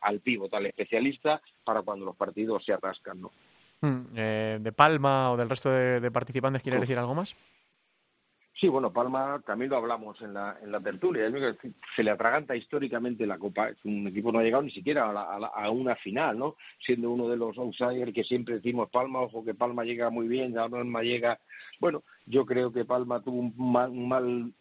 al 0.00 0.20
pívot, 0.20 0.52
al 0.54 0.66
especialista, 0.66 1.42
para 1.64 1.82
cuando 1.82 2.06
los 2.06 2.16
partidos 2.16 2.64
se 2.64 2.72
atascan, 2.72 3.20
¿no? 3.20 3.30
Hmm, 3.82 4.00
eh, 4.14 4.58
¿De 4.60 4.72
Palma 4.72 5.30
o 5.32 5.36
del 5.36 5.48
resto 5.48 5.70
de, 5.70 6.00
de 6.00 6.10
participantes 6.10 6.62
quieres 6.62 6.78
Uf. 6.78 6.82
decir 6.82 6.98
algo 6.98 7.14
más? 7.14 7.34
Sí, 8.54 8.68
bueno, 8.68 8.92
Palma 8.92 9.40
también 9.46 9.70
lo 9.70 9.76
hablamos 9.78 10.20
en 10.20 10.34
la, 10.34 10.58
en 10.62 10.70
la 10.72 10.80
tertulia. 10.80 11.30
Se 11.96 12.02
le 12.02 12.10
atraganta 12.10 12.54
históricamente 12.54 13.24
la 13.26 13.38
Copa. 13.38 13.70
Un 13.84 14.08
equipo 14.08 14.32
no 14.32 14.38
ha 14.38 14.42
llegado 14.42 14.62
ni 14.62 14.70
siquiera 14.70 15.08
a, 15.08 15.12
la- 15.14 15.22
a 15.34 15.38
la- 15.38 15.46
a 15.46 15.70
una 15.70 15.96
final, 15.96 16.36
¿no? 16.38 16.56
Siendo 16.84 17.10
uno 17.10 17.26
de 17.28 17.38
los 17.38 17.56
outsiders 17.56 18.12
que 18.12 18.24
siempre 18.24 18.56
decimos 18.56 18.90
Palma, 18.90 19.20
ojo 19.20 19.44
que 19.44 19.54
Palma 19.54 19.84
llega 19.84 20.10
muy 20.10 20.28
bien, 20.28 20.52
ya 20.52 20.68
Palma 20.68 21.00
llega. 21.02 21.38
Bueno, 21.78 22.02
yo 22.26 22.44
creo 22.44 22.70
que 22.72 22.84
Palma 22.84 23.22
tuvo 23.22 23.38
un 23.38 23.54
mal, 23.56 23.90
un 23.90 24.08
mal 24.08 24.52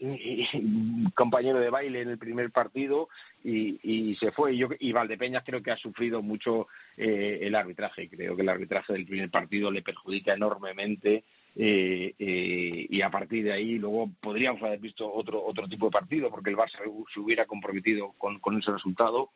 compañero 1.16 1.60
de 1.60 1.70
baile 1.70 2.02
en 2.02 2.10
el 2.10 2.18
primer 2.18 2.52
partido 2.52 3.10
y, 3.44 3.80
y 3.84 4.16
se 4.16 4.32
fue. 4.32 4.54
Y, 4.54 4.58
yo, 4.60 4.70
y 4.80 4.92
Valdepeñas 4.94 5.44
creo 5.46 5.62
que 5.62 5.72
ha 5.72 5.78
sufrido 5.78 6.22
mucho 6.22 6.68
eh, 6.96 7.40
el 7.42 7.56
arbitraje. 7.56 8.08
Creo 8.10 8.36
que 8.36 8.44
el 8.44 8.50
arbitraje 8.50 8.94
del 8.94 9.06
primer 9.06 9.30
partido 9.30 9.72
le 9.72 9.82
perjudica 9.82 10.34
enormemente 10.34 11.26
eh, 11.56 12.14
eh, 12.20 12.88
y 12.90 13.02
a 13.02 13.10
partir 13.10 13.44
de 13.44 13.54
ahí 13.54 13.78
luego 13.78 14.10
podríamos 14.22 14.62
haber 14.62 14.80
visto 14.80 15.12
otro 15.12 15.44
otro 15.44 15.68
tipo 15.68 15.88
de 15.88 15.92
partido 15.92 16.30
porque 16.30 16.50
el 16.50 16.58
Barça 16.58 16.80
se 17.14 17.20
hubiera 17.20 17.46
comprometido 17.46 18.14
con, 18.18 18.40
con 18.40 18.58
ese 18.58 18.72
resultado 18.72 19.32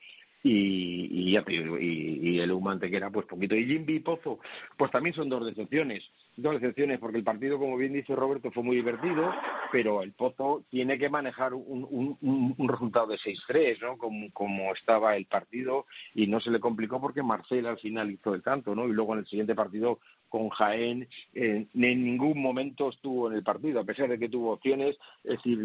y, 0.45 1.31
ya 1.31 1.43
y, 1.47 2.39
el 2.39 2.51
Humo 2.51 2.69
Antequera 2.69 3.09
pues 3.09 3.25
poquito 3.25 3.55
y 3.55 3.65
Jimby 3.65 3.95
y 3.95 3.99
Pozo 4.01 4.39
pues 4.77 4.91
también 4.91 5.15
son 5.15 5.29
dos 5.29 5.45
decepciones 5.45 6.11
dos 6.35 6.59
decepciones 6.59 6.99
porque 6.99 7.17
el 7.17 7.23
partido 7.23 7.57
como 7.57 7.77
bien 7.77 7.93
dice 7.93 8.13
Roberto 8.13 8.51
fue 8.51 8.61
muy 8.61 8.75
divertido 8.75 9.31
pero 9.71 10.03
el 10.03 10.11
Pozo 10.11 10.65
tiene 10.69 10.97
que 10.97 11.09
manejar 11.09 11.53
un, 11.53 11.87
un, 11.89 12.17
un, 12.21 12.55
un 12.57 12.67
resultado 12.67 13.07
de 13.07 13.17
6-3 13.17 13.81
¿no? 13.81 13.97
como, 13.97 14.31
como 14.33 14.73
estaba 14.73 15.15
el 15.15 15.27
partido 15.27 15.85
y 16.13 16.27
no 16.27 16.41
se 16.41 16.51
le 16.51 16.59
complicó 16.59 16.99
porque 16.99 17.23
Marcel 17.23 17.65
al 17.65 17.79
final 17.79 18.11
hizo 18.11 18.33
el 18.35 18.43
tanto 18.43 18.75
¿no? 18.75 18.85
y 18.87 18.91
luego 18.91 19.13
en 19.13 19.19
el 19.19 19.27
siguiente 19.27 19.55
partido 19.55 19.99
con 20.33 20.49
Jaén 20.49 21.07
eh, 21.35 21.67
en 21.71 22.03
ningún 22.03 22.41
momento 22.41 22.89
estuvo 22.89 23.29
en 23.29 23.37
el 23.37 23.43
partido, 23.43 23.79
a 23.79 23.83
pesar 23.83 24.09
de 24.09 24.17
que 24.17 24.29
tuvo 24.29 24.53
opciones, 24.53 24.97
es 25.23 25.35
decir, 25.35 25.59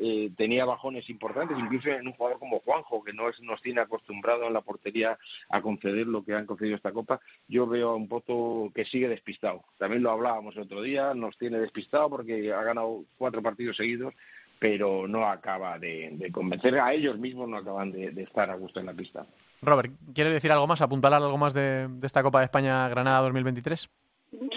eh, 0.00 0.30
tenía 0.36 0.64
bajones 0.64 1.10
importantes, 1.10 1.58
incluso 1.58 1.88
en 1.88 2.06
un 2.06 2.12
jugador 2.12 2.38
como 2.38 2.60
Juanjo, 2.60 3.02
que 3.02 3.12
no 3.12 3.28
es, 3.28 3.40
nos 3.40 3.60
tiene 3.60 3.80
acostumbrado 3.80 4.44
en 4.44 4.52
la 4.52 4.60
portería 4.60 5.18
a 5.48 5.60
conceder 5.60 6.06
lo 6.06 6.24
que 6.24 6.34
han 6.34 6.46
concedido 6.46 6.76
esta 6.76 6.92
Copa, 6.92 7.20
yo 7.48 7.66
veo 7.66 7.88
a 7.88 7.96
un 7.96 8.06
Pozo 8.06 8.70
que 8.72 8.84
sigue 8.84 9.08
despistado. 9.08 9.64
También 9.76 10.04
lo 10.04 10.12
hablábamos 10.12 10.54
el 10.54 10.62
otro 10.62 10.82
día, 10.82 11.14
nos 11.14 11.36
tiene 11.36 11.58
despistado 11.58 12.08
porque 12.08 12.52
ha 12.52 12.62
ganado 12.62 13.02
cuatro 13.18 13.42
partidos 13.42 13.76
seguidos, 13.76 14.14
pero 14.60 15.08
no 15.08 15.26
acaba 15.26 15.80
de, 15.80 16.30
convencer, 16.30 16.78
a 16.78 16.92
ellos 16.92 17.18
mismos 17.18 17.48
no 17.48 17.56
acaban 17.56 17.90
de, 17.90 18.22
estar 18.22 18.48
a 18.50 18.54
gusto 18.54 18.78
en 18.78 18.86
la 18.86 18.94
pista. 18.94 19.26
Robert, 19.62 19.92
¿quieres 20.14 20.32
decir 20.32 20.52
algo 20.52 20.68
más? 20.68 20.80
¿Apuntalar 20.80 21.20
algo 21.20 21.38
más 21.38 21.54
de 21.54 21.88
esta 22.02 22.22
Copa 22.22 22.38
de 22.38 22.44
España 22.44 22.88
Granada 22.88 23.22
2023? 23.22 23.90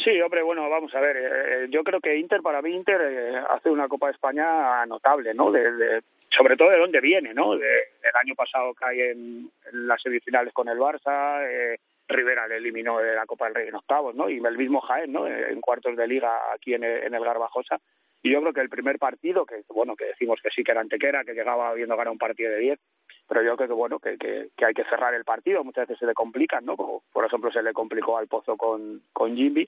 Sí, 0.03 0.21
hombre, 0.21 0.41
bueno, 0.41 0.69
vamos 0.69 0.93
a 0.95 1.01
ver. 1.01 1.17
eh, 1.17 1.67
yo 1.69 1.83
creo 1.83 1.99
que 1.99 2.15
Inter, 2.15 2.41
para 2.41 2.61
mí, 2.61 2.73
Inter 2.73 3.01
eh, 3.01 3.43
hace 3.49 3.69
una 3.69 3.89
Copa 3.89 4.07
de 4.07 4.13
España 4.13 4.85
notable, 4.85 5.33
¿no? 5.33 5.51
De, 5.51 6.01
sobre 6.29 6.55
todo 6.55 6.69
de 6.69 6.77
dónde 6.77 7.01
viene, 7.01 7.33
¿no? 7.33 7.57
De, 7.57 7.67
el 8.01 8.15
año 8.21 8.35
pasado 8.35 8.73
cae 8.73 9.11
en, 9.11 9.51
las 9.73 10.01
semifinales 10.01 10.53
con 10.53 10.69
el 10.69 10.77
Barça, 10.77 11.45
eh, 11.49 11.77
Rivera 12.07 12.47
le 12.47 12.57
eliminó 12.57 12.99
de 12.99 13.15
la 13.15 13.25
Copa 13.25 13.45
del 13.45 13.55
Rey 13.55 13.67
en 13.67 13.75
octavos, 13.75 14.15
¿no? 14.15 14.29
Y 14.29 14.37
el 14.37 14.57
mismo 14.57 14.79
Jaén, 14.79 15.11
¿no? 15.11 15.27
En 15.27 15.59
cuartos 15.59 15.97
de 15.97 16.07
liga 16.07 16.53
aquí 16.53 16.73
en 16.73 16.83
en 16.83 17.13
el 17.13 17.25
Garbajosa. 17.25 17.79
Y 18.25 18.31
yo 18.31 18.41
creo 18.41 18.53
que 18.53 18.61
el 18.61 18.69
primer 18.69 18.97
partido, 18.97 19.45
que 19.45 19.61
bueno, 19.69 19.95
que 19.95 20.05
decimos 20.05 20.39
que 20.41 20.49
sí 20.49 20.63
que 20.63 20.71
era 20.71 20.81
Antequera, 20.81 21.23
que 21.23 21.33
llegaba 21.33 21.69
habiendo 21.69 21.95
ganado 21.95 22.13
un 22.13 22.17
partido 22.17 22.51
de 22.51 22.59
10, 22.59 22.79
pero 23.27 23.41
yo 23.41 23.55
creo 23.55 23.67
que 23.67 23.73
bueno, 23.73 23.99
que, 23.99 24.17
que, 24.17 24.49
que 24.55 24.65
hay 24.65 24.73
que 24.73 24.83
cerrar 24.85 25.13
el 25.13 25.23
partido, 25.23 25.63
muchas 25.63 25.87
veces 25.87 25.99
se 25.99 26.05
le 26.05 26.13
complican, 26.13 26.65
¿no? 26.65 26.75
Como 26.77 27.03
por 27.11 27.25
ejemplo 27.25 27.51
se 27.51 27.63
le 27.63 27.73
complicó 27.73 28.17
al 28.17 28.27
Pozo 28.27 28.57
con, 28.57 29.01
con 29.13 29.35
Jimby. 29.35 29.67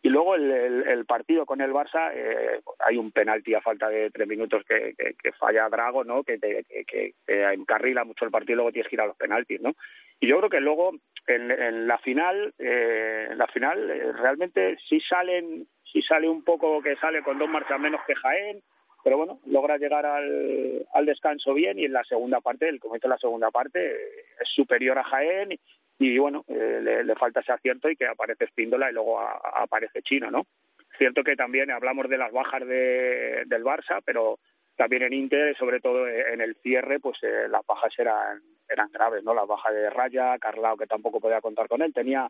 Y 0.00 0.10
luego 0.10 0.36
el, 0.36 0.48
el, 0.50 0.86
el 0.86 1.06
partido 1.06 1.44
con 1.44 1.60
el 1.60 1.72
Barça, 1.72 2.12
eh, 2.14 2.60
hay 2.86 2.96
un 2.96 3.10
penalti 3.10 3.54
a 3.54 3.60
falta 3.60 3.88
de 3.88 4.10
tres 4.10 4.28
minutos 4.28 4.62
que, 4.64 4.94
que, 4.96 5.32
falla 5.32 5.68
Drago, 5.68 6.04
¿no? 6.04 6.22
Que, 6.22 6.38
te, 6.38 6.64
que, 6.86 7.14
encarrila 7.26 8.04
mucho 8.04 8.24
el 8.24 8.30
partido 8.30 8.52
y 8.52 8.56
luego 8.56 8.72
tienes 8.72 8.88
que 8.88 8.94
ir 8.94 9.00
a 9.00 9.06
los 9.06 9.16
penaltis, 9.16 9.60
¿no? 9.60 9.74
Y 10.20 10.28
yo 10.28 10.38
creo 10.38 10.50
que 10.50 10.60
luego 10.60 10.92
en, 11.26 11.50
en 11.50 11.88
la 11.88 11.98
final, 11.98 12.54
eh, 12.58 13.26
en 13.30 13.38
la 13.38 13.48
final 13.48 13.90
eh, 13.90 14.12
realmente 14.12 14.78
sí 14.88 15.00
salen, 15.00 15.66
sí 15.92 16.00
sale 16.02 16.28
un 16.28 16.44
poco 16.44 16.80
que 16.80 16.94
sale 16.96 17.22
con 17.22 17.38
dos 17.38 17.48
marchas 17.48 17.80
menos 17.80 18.00
que 18.06 18.14
Jaén, 18.14 18.62
pero 19.02 19.16
bueno, 19.16 19.40
logra 19.46 19.78
llegar 19.78 20.04
al, 20.04 20.86
al 20.92 21.06
descanso 21.06 21.54
bien 21.54 21.78
y 21.78 21.84
en 21.84 21.92
la 21.92 22.04
segunda 22.04 22.40
parte, 22.40 22.68
el 22.68 22.80
comete 22.80 23.06
en 23.06 23.12
la 23.12 23.18
segunda 23.18 23.50
parte 23.50 23.94
es 24.40 24.48
superior 24.54 24.98
a 24.98 25.04
Jaén 25.04 25.58
y, 25.98 26.18
bueno, 26.18 26.44
eh, 26.48 26.80
le, 26.82 27.04
le, 27.04 27.14
falta 27.16 27.40
ese 27.40 27.52
acierto 27.52 27.90
y 27.90 27.96
que 27.96 28.06
aparece 28.06 28.44
Espíndola 28.44 28.90
y 28.90 28.94
luego 28.94 29.20
aparece 29.20 30.02
Chino, 30.02 30.30
¿no? 30.30 30.46
Cierto 30.96 31.22
que 31.22 31.36
también 31.36 31.70
hablamos 31.70 32.08
de 32.08 32.18
las 32.18 32.32
bajas 32.32 32.66
de, 32.66 33.44
del 33.46 33.64
Barça, 33.64 34.00
pero 34.04 34.38
también 34.76 35.02
en 35.02 35.12
Inter, 35.12 35.56
sobre 35.56 35.80
todo 35.80 36.08
en 36.08 36.40
el 36.40 36.56
cierre, 36.56 37.00
pues 37.00 37.18
eh, 37.22 37.48
las 37.48 37.66
bajas 37.66 37.92
eran 37.98 38.40
eran 38.68 38.90
graves, 38.92 39.24
¿no? 39.24 39.34
La 39.34 39.44
baja 39.44 39.72
de 39.72 39.90
Raya, 39.90 40.38
Carlao, 40.38 40.76
que 40.76 40.86
tampoco 40.86 41.20
podía 41.20 41.40
contar 41.40 41.68
con 41.68 41.82
él, 41.82 41.92
tenía 41.92 42.28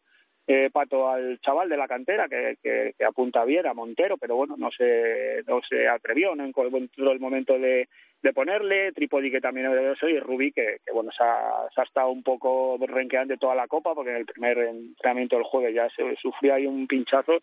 eh, 0.51 0.71
Pato 0.73 1.11
al 1.11 1.39
chaval 1.41 1.69
de 1.69 1.77
la 1.77 1.87
cantera 1.87 2.27
que, 2.27 2.57
que, 2.63 2.95
que 2.97 3.05
apunta 3.05 3.43
a 3.43 3.75
Montero, 3.75 4.17
pero 4.17 4.35
bueno, 4.35 4.57
no 4.57 4.71
se, 4.71 5.45
no 5.47 5.61
se 5.69 5.87
atrevió, 5.87 6.35
no 6.35 6.45
encontró 6.47 7.13
el 7.13 7.21
momento 7.21 7.59
de, 7.59 7.87
de 8.23 8.33
ponerle, 8.33 8.93
Tripodi 8.93 9.31
que 9.31 9.43
también 9.43 9.71
es 9.71 9.97
eso 9.97 10.09
y 10.09 10.19
Rubí 10.19 10.51
que, 10.53 10.79
que 10.87 10.93
bueno, 10.93 11.11
se 11.13 11.23
ha, 11.23 11.69
se 11.75 11.83
ha, 11.83 11.85
estado 11.85 12.09
un 12.09 12.23
poco 12.23 12.79
renqueante 12.81 13.37
toda 13.37 13.55
la 13.55 13.69
copa 13.69 13.95
porque 13.95 14.11
en 14.11 14.17
el 14.17 14.25
primer 14.25 14.57
entrenamiento 14.57 15.37
del 15.37 15.45
jueves 15.45 15.75
ya 15.75 15.87
se 15.91 16.17
sufrió 16.17 16.55
ahí 16.55 16.67
un 16.67 16.87
pinchazo 16.87 17.43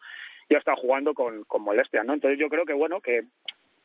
y 0.49 0.55
ha 0.55 0.75
jugando 0.75 1.13
con, 1.13 1.43
con 1.43 1.61
molestia, 1.61 2.03
¿no? 2.03 2.15
Entonces 2.15 2.39
yo 2.39 2.49
creo 2.49 2.65
que 2.65 2.73
bueno, 2.73 3.01
que 3.01 3.23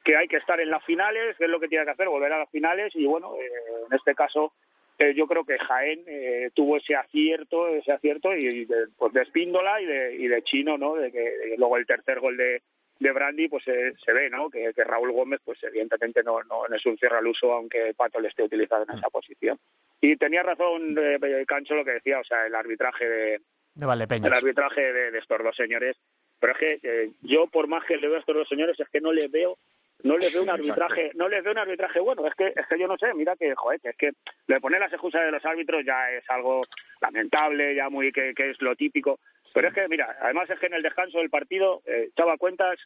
que 0.03 0.17
hay 0.17 0.29
que 0.29 0.39
estar 0.39 0.59
en 0.59 0.71
las 0.71 0.83
finales, 0.85 1.37
que 1.37 1.45
es 1.45 1.51
lo 1.51 1.61
que 1.61 1.69
tiene 1.69 1.85
que 1.85 1.91
hacer, 1.91 2.09
volver 2.09 2.33
a 2.33 2.39
las 2.39 2.51
finales 2.51 2.91
y 2.97 3.05
bueno, 3.05 3.35
eh, 3.37 3.51
en 3.87 3.95
este 3.95 4.15
caso 4.15 4.55
eh, 5.01 5.15
yo 5.15 5.27
creo 5.27 5.45
que 5.45 5.59
Jaén 5.59 6.05
eh, 6.07 6.51
tuvo 6.55 6.77
ese 6.77 6.95
acierto, 6.95 7.69
ese 7.69 7.93
acierto 7.93 8.35
y, 8.35 8.67
de, 8.67 8.87
pues 8.97 9.13
de 9.13 9.23
Espíndola 9.23 9.81
y 9.81 9.87
de, 9.87 10.15
y 10.17 10.29
de 10.29 10.43
Chino, 10.43 10.79
¿no? 10.79 10.95
De 10.95 11.11
que 11.11 11.55
luego 11.57 11.77
el 11.77 11.87
tercer 11.87 12.21
gol 12.21 12.37
de, 12.37 12.63
de 13.01 13.13
Brandy 13.13 13.49
pues 13.49 13.67
eh, 13.67 13.95
se 14.05 14.13
ve 14.13 14.29
no 14.29 14.51
que, 14.51 14.73
que, 14.75 14.85
Raúl 14.85 15.11
Gómez 15.13 15.41
pues 15.43 15.59
evidentemente 15.65 16.23
no, 16.23 16.43
no, 16.45 16.67
es 16.67 16.85
un 16.85 16.99
cierre 16.99 17.17
al 17.17 17.27
uso 17.27 17.53
aunque 17.53 17.95
Pato 17.97 18.21
le 18.21 18.29
esté 18.29 18.43
utilizado 18.43 18.85
en 18.89 18.99
esa 18.99 19.09
posición 19.09 19.59
y 20.03 20.17
tenía 20.17 20.43
razón 20.43 20.95
eh, 20.99 21.45
Cancho 21.47 21.75
lo 21.75 21.85
que 21.85 21.93
decía 21.93 22.21
o 22.21 22.25
sea 22.25 22.47
el 22.47 22.55
arbitraje 22.55 23.09
de, 23.09 23.41
de 23.75 23.87
Valdepeñas. 23.87 24.27
el 24.27 24.35
arbitraje 24.35 24.93
de, 24.93 25.11
de, 25.13 25.19
estos 25.19 25.43
dos 25.43 25.57
señores 25.57 25.97
pero 26.39 26.53
es 26.53 26.59
que 26.59 26.81
eh, 26.83 27.11
yo 27.23 27.47
por 27.47 27.69
más 27.69 27.85
que 27.87 27.97
le 27.97 28.07
veo 28.07 28.17
a 28.17 28.21
estos 28.21 28.37
dos 28.37 28.49
señores 28.49 28.79
es 28.79 28.89
que 28.91 29.01
no 29.01 29.13
le 29.13 29.29
veo 29.29 29.57
no 30.05 30.17
les 30.19 30.33
veo 30.33 30.43
un 30.43 30.51
arbitraje 30.51 31.11
no 31.15 31.29
les 31.29 31.43
veo 31.43 31.53
un 31.53 31.59
arbitraje 31.59 32.01
bueno. 32.01 32.27
Es 32.27 32.35
que 32.35 32.49
es 32.49 32.67
que 32.69 32.79
yo 32.79 32.87
no 32.87 32.97
sé 32.99 33.13
mira 33.15 33.37
que 33.37 33.55
joder 33.55 33.81
que 33.81 33.89
es 33.91 33.97
que 33.97 34.11
le 34.47 34.61
poner 34.61 34.81
las 34.81 34.93
excusas 34.93 35.23
de 35.23 35.31
los 35.31 35.45
árbitros 35.45 35.85
ya 35.85 36.11
es 36.11 36.29
algo 36.31 36.63
lamentable 37.01 37.75
ya 37.75 37.89
muy 37.89 38.13
que, 38.13 38.35
que 38.35 38.51
es 38.51 38.61
lo 38.61 38.75
típico. 38.77 39.19
Pero 39.53 39.69
es 39.69 39.75
que, 39.75 39.89
mira, 39.89 40.17
además 40.21 40.49
es 40.49 40.59
que 40.59 40.67
en 40.67 40.75
el 40.75 40.83
descanso 40.83 41.19
del 41.19 41.31
partido 41.31 41.83
eh, 41.87 42.09
echaba 42.11 42.37
cuentas 42.37 42.79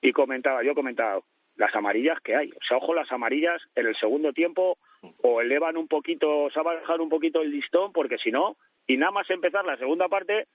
y 0.00 0.12
comentaba, 0.12 0.62
yo 0.62 0.74
comentaba, 0.74 1.20
las 1.56 1.74
amarillas 1.76 2.18
que 2.24 2.34
hay. 2.34 2.50
O 2.50 2.64
sea, 2.66 2.78
ojo, 2.78 2.94
las 2.94 3.10
amarillas 3.12 3.62
en 3.74 3.86
el 3.86 3.96
segundo 3.96 4.32
tiempo 4.32 4.78
o 5.22 5.40
elevan 5.40 5.76
un 5.76 5.86
poquito, 5.86 6.44
o 6.44 6.50
sea, 6.50 6.62
va 6.62 6.72
a 6.72 6.80
dejar 6.80 7.00
un 7.00 7.08
poquito 7.08 7.40
el 7.40 7.50
listón, 7.50 7.92
porque 7.92 8.18
si 8.18 8.30
no, 8.30 8.56
y 8.86 8.96
nada 8.96 9.12
más 9.12 9.30
empezar 9.30 9.64
la 9.64 9.76
segunda 9.76 10.08
parte, 10.08 10.46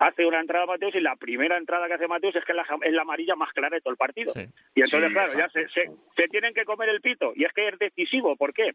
hace 0.00 0.26
una 0.26 0.40
entrada 0.40 0.66
Mateus 0.66 0.94
y 0.94 1.00
la 1.00 1.14
primera 1.16 1.56
entrada 1.56 1.86
que 1.86 1.94
hace 1.94 2.08
Mateus 2.08 2.34
es 2.34 2.44
que 2.44 2.52
es 2.52 2.56
la, 2.56 2.66
es 2.82 2.92
la 2.92 3.02
amarilla 3.02 3.36
más 3.36 3.52
clara 3.52 3.76
de 3.76 3.80
todo 3.80 3.92
el 3.92 3.98
partido. 3.98 4.32
Sí. 4.32 4.46
Y 4.74 4.80
entonces, 4.80 5.10
sí, 5.10 5.14
claro, 5.14 5.38
ya 5.38 5.48
se, 5.50 5.68
se, 5.68 5.90
se, 6.16 6.28
tienen 6.28 6.54
que 6.54 6.64
comer 6.64 6.88
el 6.88 7.02
pito. 7.02 7.32
Y 7.36 7.44
es 7.44 7.52
que 7.52 7.68
es 7.68 7.78
decisivo. 7.78 8.34
¿Por 8.36 8.54
qué? 8.54 8.72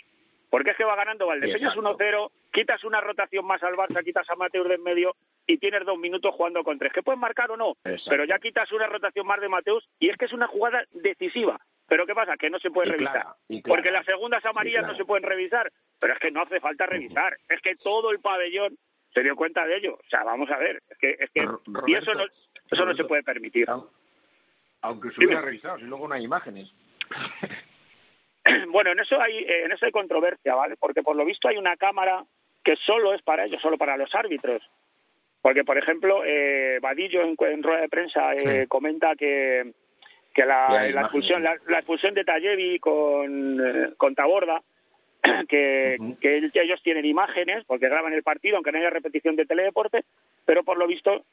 Porque 0.51 0.71
es 0.71 0.77
que 0.77 0.83
va 0.83 0.95
ganando 0.95 1.25
Valdepeñas 1.25 1.75
1-0, 1.75 2.31
quitas 2.53 2.83
una 2.83 3.01
rotación 3.01 3.45
más 3.45 3.61
al 3.63 3.75
Barça, 3.75 4.03
quitas 4.03 4.29
a 4.29 4.35
Mateus 4.35 4.69
de 4.69 4.75
en 4.75 4.83
medio 4.83 5.15
y 5.47 5.57
tienes 5.57 5.83
dos 5.83 5.97
minutos 5.97 6.33
jugando 6.35 6.63
con 6.63 6.77
tres. 6.77 6.93
Que 6.93 7.01
pueden 7.01 7.19
marcar 7.19 7.49
o 7.51 7.57
no, 7.57 7.71
Exacto. 7.83 8.11
pero 8.11 8.25
ya 8.25 8.37
quitas 8.39 8.71
una 8.71 8.87
rotación 8.87 9.25
más 9.25 9.41
de 9.41 9.49
Mateus 9.49 9.83
y 9.99 10.09
es 10.09 10.17
que 10.17 10.25
es 10.25 10.33
una 10.33 10.47
jugada 10.47 10.83
decisiva. 10.93 11.59
Pero 11.87 12.05
¿qué 12.05 12.13
pasa? 12.13 12.37
Que 12.37 12.49
no 12.49 12.59
se 12.59 12.71
puede 12.71 12.89
y 12.89 12.91
revisar. 12.93 13.25
Porque 13.65 13.91
las 13.91 14.05
segundas 14.05 14.45
amarillas 14.45 14.87
no 14.87 14.95
se 14.95 15.05
pueden 15.05 15.23
revisar. 15.23 15.71
Pero 15.99 16.13
es 16.13 16.19
que 16.19 16.31
no 16.31 16.41
hace 16.41 16.59
falta 16.59 16.85
revisar. 16.85 17.37
Es 17.49 17.61
que 17.61 17.75
todo 17.75 18.11
el 18.11 18.19
pabellón 18.19 18.77
se 19.15 19.23
dio 19.23 19.35
cuenta 19.35 19.65
de 19.65 19.77
ello. 19.77 19.95
O 19.95 20.09
sea, 20.09 20.23
vamos 20.23 20.51
a 20.51 20.57
ver. 20.57 20.83
Es 20.89 20.97
que, 20.97 21.15
es 21.17 21.29
que 21.31 21.41
Roberto, 21.41 21.83
y 21.87 21.93
eso 21.95 22.13
no, 22.13 22.25
eso 22.25 22.35
Roberto, 22.71 22.85
no 22.85 22.95
se 22.95 23.03
puede 23.05 23.23
permitir. 23.23 23.67
Aunque 24.81 25.09
se 25.09 25.25
hubiera 25.25 25.41
revisado, 25.41 25.79
si 25.79 25.85
luego 25.85 26.07
no 26.07 26.13
hay 26.13 26.23
imágenes. 26.23 26.71
bueno, 28.69 28.91
en 28.91 28.99
eso 28.99 29.19
hay 29.19 29.45
en 29.47 29.71
eso 29.71 29.85
hay 29.85 29.91
controversia, 29.91 30.53
¿vale? 30.53 30.75
Porque 30.77 31.01
por 31.01 31.15
lo 31.15 31.25
visto 31.25 31.47
hay 31.47 31.57
una 31.57 31.77
cámara 31.77 32.23
que 32.63 32.75
solo 32.75 33.13
es 33.13 33.21
para 33.21 33.45
ellos, 33.45 33.61
solo 33.61 33.77
para 33.77 33.95
los 33.95 34.13
árbitros. 34.13 34.61
Porque, 35.41 35.63
por 35.63 35.77
ejemplo, 35.77 36.23
eh, 36.25 36.79
Vadillo 36.81 37.21
en, 37.21 37.35
en, 37.39 37.63
rueda 37.63 37.81
de 37.81 37.89
prensa 37.89 38.33
eh, 38.33 38.61
sí. 38.61 38.67
comenta 38.67 39.15
que, 39.15 39.73
que 40.33 40.43
la, 40.43 40.89
la 40.89 41.01
expulsión 41.01 41.43
la, 41.43 41.55
la, 41.67 41.77
expulsión 41.77 42.15
de 42.15 42.23
Tallevi 42.23 42.79
con, 42.79 43.61
eh, 43.63 43.93
con 43.95 44.15
Taborda, 44.15 44.63
que, 45.49 45.97
uh 45.99 46.03
-huh. 46.03 46.19
que, 46.19 46.61
ellos 46.61 46.81
tienen 46.83 47.05
imágenes, 47.05 47.63
porque 47.65 47.89
graban 47.89 48.13
el 48.13 48.23
partido, 48.23 48.55
aunque 48.55 48.71
no 48.71 48.77
haya 48.77 48.89
repetición 48.89 49.35
de 49.35 49.45
teledeporte, 49.45 50.03
pero 50.45 50.63
por 50.63 50.77
lo 50.77 50.87
visto 50.87 51.23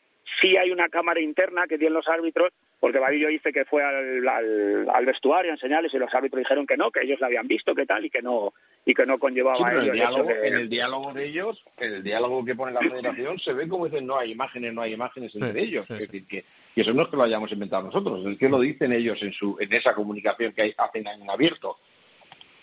sí 0.41 0.57
hay 0.57 0.71
una 0.71 0.89
cámara 0.89 1.21
interna 1.21 1.67
que 1.67 1.79
tienen 1.79 1.95
los 1.95 2.09
árbitros, 2.09 2.53
porque 2.81 2.99
Vadillo 2.99 3.29
dice 3.29 3.53
que 3.53 3.65
fue 3.65 3.83
al, 3.83 4.27
al, 4.27 4.89
al 4.89 5.07
vestuario 5.07 5.51
a 5.51 5.55
enseñarles 5.55 5.93
y 5.95 5.99
los 5.99 6.13
árbitros 6.15 6.41
dijeron 6.41 6.67
que 6.67 6.77
no, 6.77 6.91
que 6.91 7.03
ellos 7.03 7.21
la 7.21 7.27
habían 7.27 7.47
visto, 7.47 7.75
que 7.75 7.87
tal, 7.87 8.05
y 8.05 8.11
que 8.11 8.23
no 8.23 8.53
y 8.85 8.95
que 8.95 9.07
no 9.07 9.19
conllevaba 9.19 9.57
sí, 9.57 9.65
a 9.65 9.73
ellos. 9.73 9.87
El 9.87 9.93
diálogo, 9.93 10.29
que... 10.29 10.49
En 10.49 10.55
el 10.55 10.69
diálogo 10.69 11.13
de 11.13 11.25
ellos, 11.25 11.65
en 11.79 11.95
el 11.95 12.03
diálogo 12.03 12.45
que 12.45 12.55
pone 12.55 12.73
la 12.73 12.81
federación, 12.91 13.39
se 13.39 13.53
ve 13.53 13.69
como 13.69 13.87
dicen 13.87 14.07
no 14.07 14.19
hay 14.19 14.33
imágenes, 14.33 14.75
no 14.75 14.83
hay 14.83 14.95
imágenes 14.95 15.35
entre 15.35 15.53
sí, 15.53 15.69
ellos. 15.69 15.87
Sí, 15.87 15.95
es 15.95 16.01
decir, 16.01 16.27
que, 16.27 16.45
y 16.75 16.81
eso 16.81 16.93
no 16.93 17.03
es 17.03 17.09
que 17.09 17.17
lo 17.17 17.23
hayamos 17.25 17.53
inventado 17.53 17.85
nosotros, 17.85 18.27
es 18.27 18.39
que 18.39 18.49
lo 18.49 18.61
dicen 18.61 18.93
ellos 18.93 19.23
en 19.23 19.33
su 19.33 19.57
en 19.61 19.73
esa 19.73 19.95
comunicación 19.95 20.53
que 20.53 20.63
hay, 20.63 20.75
hacen 20.77 21.07
en 21.07 21.31
abierto. 21.31 21.77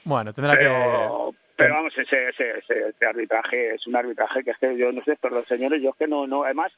Bueno, 0.09 0.33
tendrá 0.33 0.55
pero, 0.57 1.31
que 1.31 1.37
pero 1.55 1.75
vamos 1.75 1.93
ese, 1.95 2.29
ese, 2.29 2.57
ese, 2.57 2.89
ese, 2.89 3.05
arbitraje 3.05 3.75
es 3.75 3.85
un 3.85 3.95
arbitraje 3.95 4.43
que 4.43 4.51
es 4.51 4.57
que 4.57 4.75
yo 4.75 4.91
no 4.91 5.03
sé 5.03 5.13
estos 5.13 5.31
dos 5.31 5.47
señores 5.47 5.83
yo 5.83 5.91
es 5.91 5.95
que 5.97 6.07
no 6.07 6.25
no 6.25 6.43
además 6.43 6.71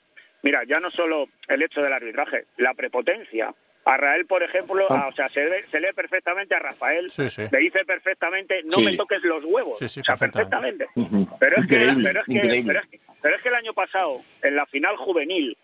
mira 0.44 0.63
ya 0.67 0.80
no 0.82 0.91
solo 0.91 1.28
el 1.48 1.63
hecho 1.63 1.82
del 1.82 1.94
arbitraje 1.94 2.46
la 2.58 2.74
prepotencia 2.74 3.54
a 3.84 3.98
Rael, 3.98 4.28
por 4.28 4.44
ejemplo, 4.44 4.86
a, 4.91 5.08
o 5.08 5.13
sea, 5.13 5.28
se, 5.30 5.44
ve, 5.44 5.65
se, 5.72 5.80
lee 5.80 5.91
perfectamente 5.96 6.54
a 6.54 6.60
Rafael, 6.60 7.10
sí, 7.10 7.28
sí. 7.30 7.41
le 7.52 7.58
dice 7.58 7.84
perfectamente, 7.84 8.62
no 8.63 8.78
sí. 8.78 8.86
me 8.86 8.96
toques 8.96 9.24
los 9.24 9.44
huevos, 9.44 9.80
sí, 9.80 9.86
o 9.86 10.04
sea, 10.04 10.15
perfectamente. 10.15 10.86
-huh. 10.96 11.36
pero, 11.39 11.60
es 11.60 11.67
que, 11.67 11.78
pero, 12.04 12.20
es 12.22 12.26
que, 12.28 12.63
pero, 12.63 12.80
es 12.80 12.88
que, 12.88 13.00
pero 13.24 13.36
es 13.36 13.41
que 13.41 13.50
el 13.50 13.56
año 13.56 13.74
pasado, 13.74 14.22
en 14.44 14.56
la 14.56 14.67
final 14.67 14.98
juvenil, 14.98 15.58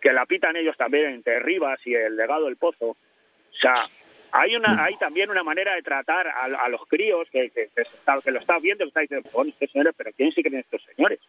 que 0.00 0.14
la 0.14 0.24
pitan 0.24 0.56
ellos 0.56 0.78
también 0.78 1.10
entre 1.10 1.40
Rivas 1.40 1.78
y 1.86 1.94
el 1.94 2.16
legado 2.16 2.46
del 2.46 2.56
Pozo, 2.56 2.86
o 2.86 2.96
sea, 3.60 3.86
hay 4.32 4.56
una 4.56 4.84
hay 4.84 4.96
también 4.96 5.30
una 5.30 5.42
manera 5.42 5.74
de 5.74 5.82
tratar 5.82 6.26
a, 6.28 6.44
a 6.44 6.68
los 6.68 6.86
críos 6.86 7.28
que, 7.30 7.50
que, 7.50 7.68
que, 7.74 8.30
lo 8.30 8.40
estás 8.40 8.62
viendo, 8.62 8.84
que 8.84 8.88
está 8.88 9.00
diciendo, 9.00 9.28
bueno, 9.32 9.50
estos 9.50 9.70
señores, 9.70 9.94
pero 9.96 10.10
¿quién 10.16 10.32
sí 10.32 10.42
creen 10.42 10.60
estos 10.60 10.82
señores? 10.84 11.20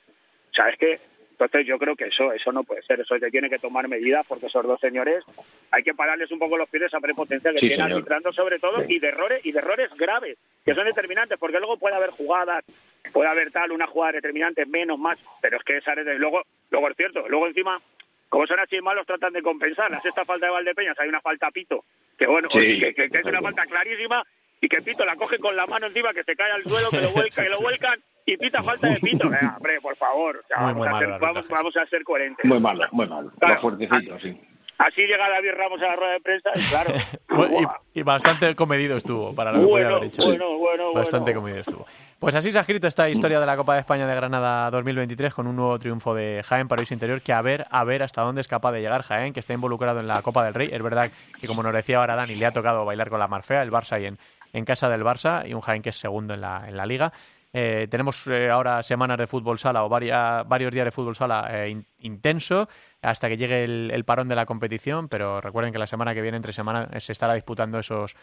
O 0.51 0.53
sea, 0.53 0.69
es 0.69 0.77
que 0.77 0.99
entonces 1.31 1.65
yo 1.65 1.79
creo 1.79 1.95
que 1.95 2.05
eso 2.05 2.33
eso 2.33 2.51
no 2.51 2.63
puede 2.63 2.81
ser, 2.81 2.99
eso 2.99 3.17
se 3.17 3.31
tiene 3.31 3.49
que 3.49 3.59
tomar 3.59 3.87
medidas 3.87 4.25
porque 4.27 4.47
esos 4.47 4.65
dos 4.65 4.79
señores 4.81 5.23
hay 5.71 5.83
que 5.83 5.93
pararles 5.93 6.29
un 6.31 6.39
poco 6.39 6.57
los 6.57 6.69
pies 6.69 6.83
a 6.83 6.87
esa 6.87 6.99
prepotencia 6.99 7.53
que 7.53 7.59
sí, 7.59 7.67
tienen 7.67 7.93
arbitrando 7.93 8.33
sobre 8.33 8.59
todo 8.59 8.81
sí. 8.81 8.95
y 8.95 8.99
de 8.99 9.07
errores 9.07 9.45
y 9.45 9.53
de 9.53 9.59
errores 9.59 9.89
graves 9.95 10.37
que 10.65 10.75
son 10.75 10.85
determinantes 10.85 11.39
porque 11.39 11.59
luego 11.59 11.77
puede 11.77 11.95
haber 11.95 12.09
jugadas, 12.09 12.65
puede 13.13 13.29
haber 13.29 13.51
tal 13.51 13.71
una 13.71 13.87
jugada 13.87 14.13
determinante 14.13 14.65
menos 14.65 14.99
más, 14.99 15.17
pero 15.41 15.57
es 15.57 15.63
que 15.63 15.77
esa 15.77 15.95
luego 15.95 16.43
luego 16.71 16.89
es 16.89 16.97
cierto, 16.97 17.25
luego 17.29 17.47
encima 17.47 17.81
como 18.29 18.47
son 18.47 18.59
así 18.59 18.79
malos 18.81 19.05
tratan 19.05 19.33
de 19.33 19.41
compensar, 19.41 19.91
la 19.91 20.01
sexta 20.01 20.23
falta 20.25 20.45
de 20.45 20.51
Valdepeñas 20.51 20.97
hay 20.99 21.09
una 21.09 21.21
falta 21.21 21.49
pito, 21.51 21.83
que 22.17 22.27
bueno, 22.27 22.47
sí. 22.51 22.79
que, 22.79 22.93
que, 22.93 23.09
que, 23.09 23.17
es 23.17 23.25
una 23.25 23.41
falta 23.41 23.65
clarísima 23.65 24.23
y 24.61 24.67
que 24.67 24.81
Pito 24.81 25.05
la 25.05 25.15
coge 25.15 25.39
con 25.39 25.55
la 25.55 25.65
mano 25.67 25.87
encima 25.87 26.13
que 26.13 26.23
se 26.23 26.35
cae 26.35 26.51
al 26.51 26.63
suelo, 26.63 26.89
que 26.89 27.01
lo 27.01 27.11
vuelca, 27.11 27.43
que 27.43 27.49
lo 27.49 27.61
vuelcan 27.61 27.99
y 28.25 28.37
pita 28.37 28.61
falta 28.61 28.87
de 28.87 28.99
Pito. 28.99 29.29
Eh, 29.39 29.45
hombre, 29.55 29.79
por 29.81 29.95
favor, 29.95 30.37
o 30.37 30.47
sea, 30.47 30.57
muy, 30.57 30.73
vamos, 30.73 30.87
muy 30.87 30.87
a 30.87 30.99
ser, 30.99 31.19
vamos, 31.19 31.47
vamos, 31.47 31.77
a 31.77 31.85
ser 31.85 32.03
coherentes. 32.03 32.45
Muy 32.45 32.59
malo, 32.59 32.85
muy 32.91 33.07
malo. 33.07 33.31
Claro, 33.39 33.61
fuertecito, 33.61 34.19
sí. 34.19 34.37
Así 34.79 35.01
llega 35.01 35.29
David 35.29 35.51
Ramos 35.57 35.81
a 35.81 35.87
la 35.87 35.95
rueda 35.97 36.13
de 36.13 36.19
prensa 36.21 36.51
y 36.55 36.61
claro. 36.61 36.93
y, 37.93 37.99
y, 37.99 38.03
bastante 38.03 38.55
comedido 38.55 38.95
estuvo 38.95 39.35
para 39.35 39.51
lo 39.51 39.59
que 39.59 39.65
bueno, 39.65 39.87
podía 39.87 39.97
haber 39.97 40.09
dicho. 40.09 40.23
Bueno, 40.25 40.57
bueno, 40.57 40.93
bastante 40.93 41.33
comedido 41.33 41.59
estuvo. 41.59 41.85
Pues 42.17 42.33
así 42.33 42.49
se 42.49 42.59
ha 42.59 42.61
escrito 42.61 42.87
esta 42.87 43.09
historia 43.09 43.41
de 43.41 43.45
la 43.45 43.57
Copa 43.57 43.73
de 43.73 43.81
España 43.81 44.07
de 44.07 44.15
Granada 44.15 44.71
2023 44.71 45.33
con 45.33 45.47
un 45.47 45.57
nuevo 45.57 45.77
triunfo 45.79 46.15
de 46.15 46.43
Jaén 46.45 46.69
para 46.69 46.85
su 46.85 46.93
interior 46.93 47.21
que 47.21 47.33
a 47.33 47.41
ver, 47.41 47.65
a 47.69 47.83
ver 47.83 48.03
hasta 48.03 48.21
dónde 48.21 48.39
es 48.39 48.47
capaz 48.47 48.71
de 48.71 48.79
llegar 48.79 49.01
Jaén, 49.01 49.33
que 49.33 49.41
está 49.41 49.51
involucrado 49.51 49.99
en 49.99 50.07
la 50.07 50.21
Copa 50.21 50.45
del 50.45 50.53
Rey. 50.53 50.69
Es 50.71 50.81
verdad 50.81 51.11
que 51.41 51.47
como 51.47 51.61
nos 51.61 51.73
decía 51.73 51.97
ahora 51.97 52.15
Dani, 52.15 52.35
le 52.35 52.45
ha 52.45 52.53
tocado 52.53 52.85
bailar 52.85 53.09
con 53.09 53.19
la 53.19 53.27
Marfea, 53.27 53.63
el 53.63 53.71
Barça 53.71 54.01
y 54.01 54.05
en, 54.05 54.17
en 54.53 54.63
casa 54.63 54.87
del 54.87 55.03
Barça 55.03 55.45
y 55.45 55.53
un 55.53 55.59
Jaén 55.59 55.81
que 55.81 55.89
es 55.89 55.97
segundo 55.97 56.33
en 56.33 56.39
la, 56.39 56.63
en 56.69 56.77
la 56.77 56.85
liga. 56.85 57.11
Eh, 57.51 57.87
tenemos 57.89 58.27
eh, 58.27 58.49
ahora 58.49 58.83
semanas 58.83 59.17
de 59.17 59.25
fútbol 59.25 59.57
sala 59.57 59.83
o 59.83 59.89
varia, 59.89 60.43
varios 60.43 60.71
días 60.71 60.85
de 60.85 60.91
fútbol 60.91 61.15
sala 61.15 61.47
eh, 61.49 61.69
in, 61.69 61.85
intenso 61.99 62.69
hasta 63.01 63.27
que 63.29 63.37
llegue 63.37 63.63
el, 63.63 64.03
parón 64.05 64.27
de 64.27 64.35
la 64.35 64.45
competición, 64.45 65.07
pero 65.07 65.39
recuerden 65.39 65.71
que 65.71 65.79
la 65.79 65.87
semana 65.87 66.13
que 66.13 66.21
viene, 66.21 66.35
entre 66.35 66.51
semana, 66.51 66.89
se 66.99 67.13
estará 67.13 67.33
disputando 67.33 67.79
esos 67.79 68.15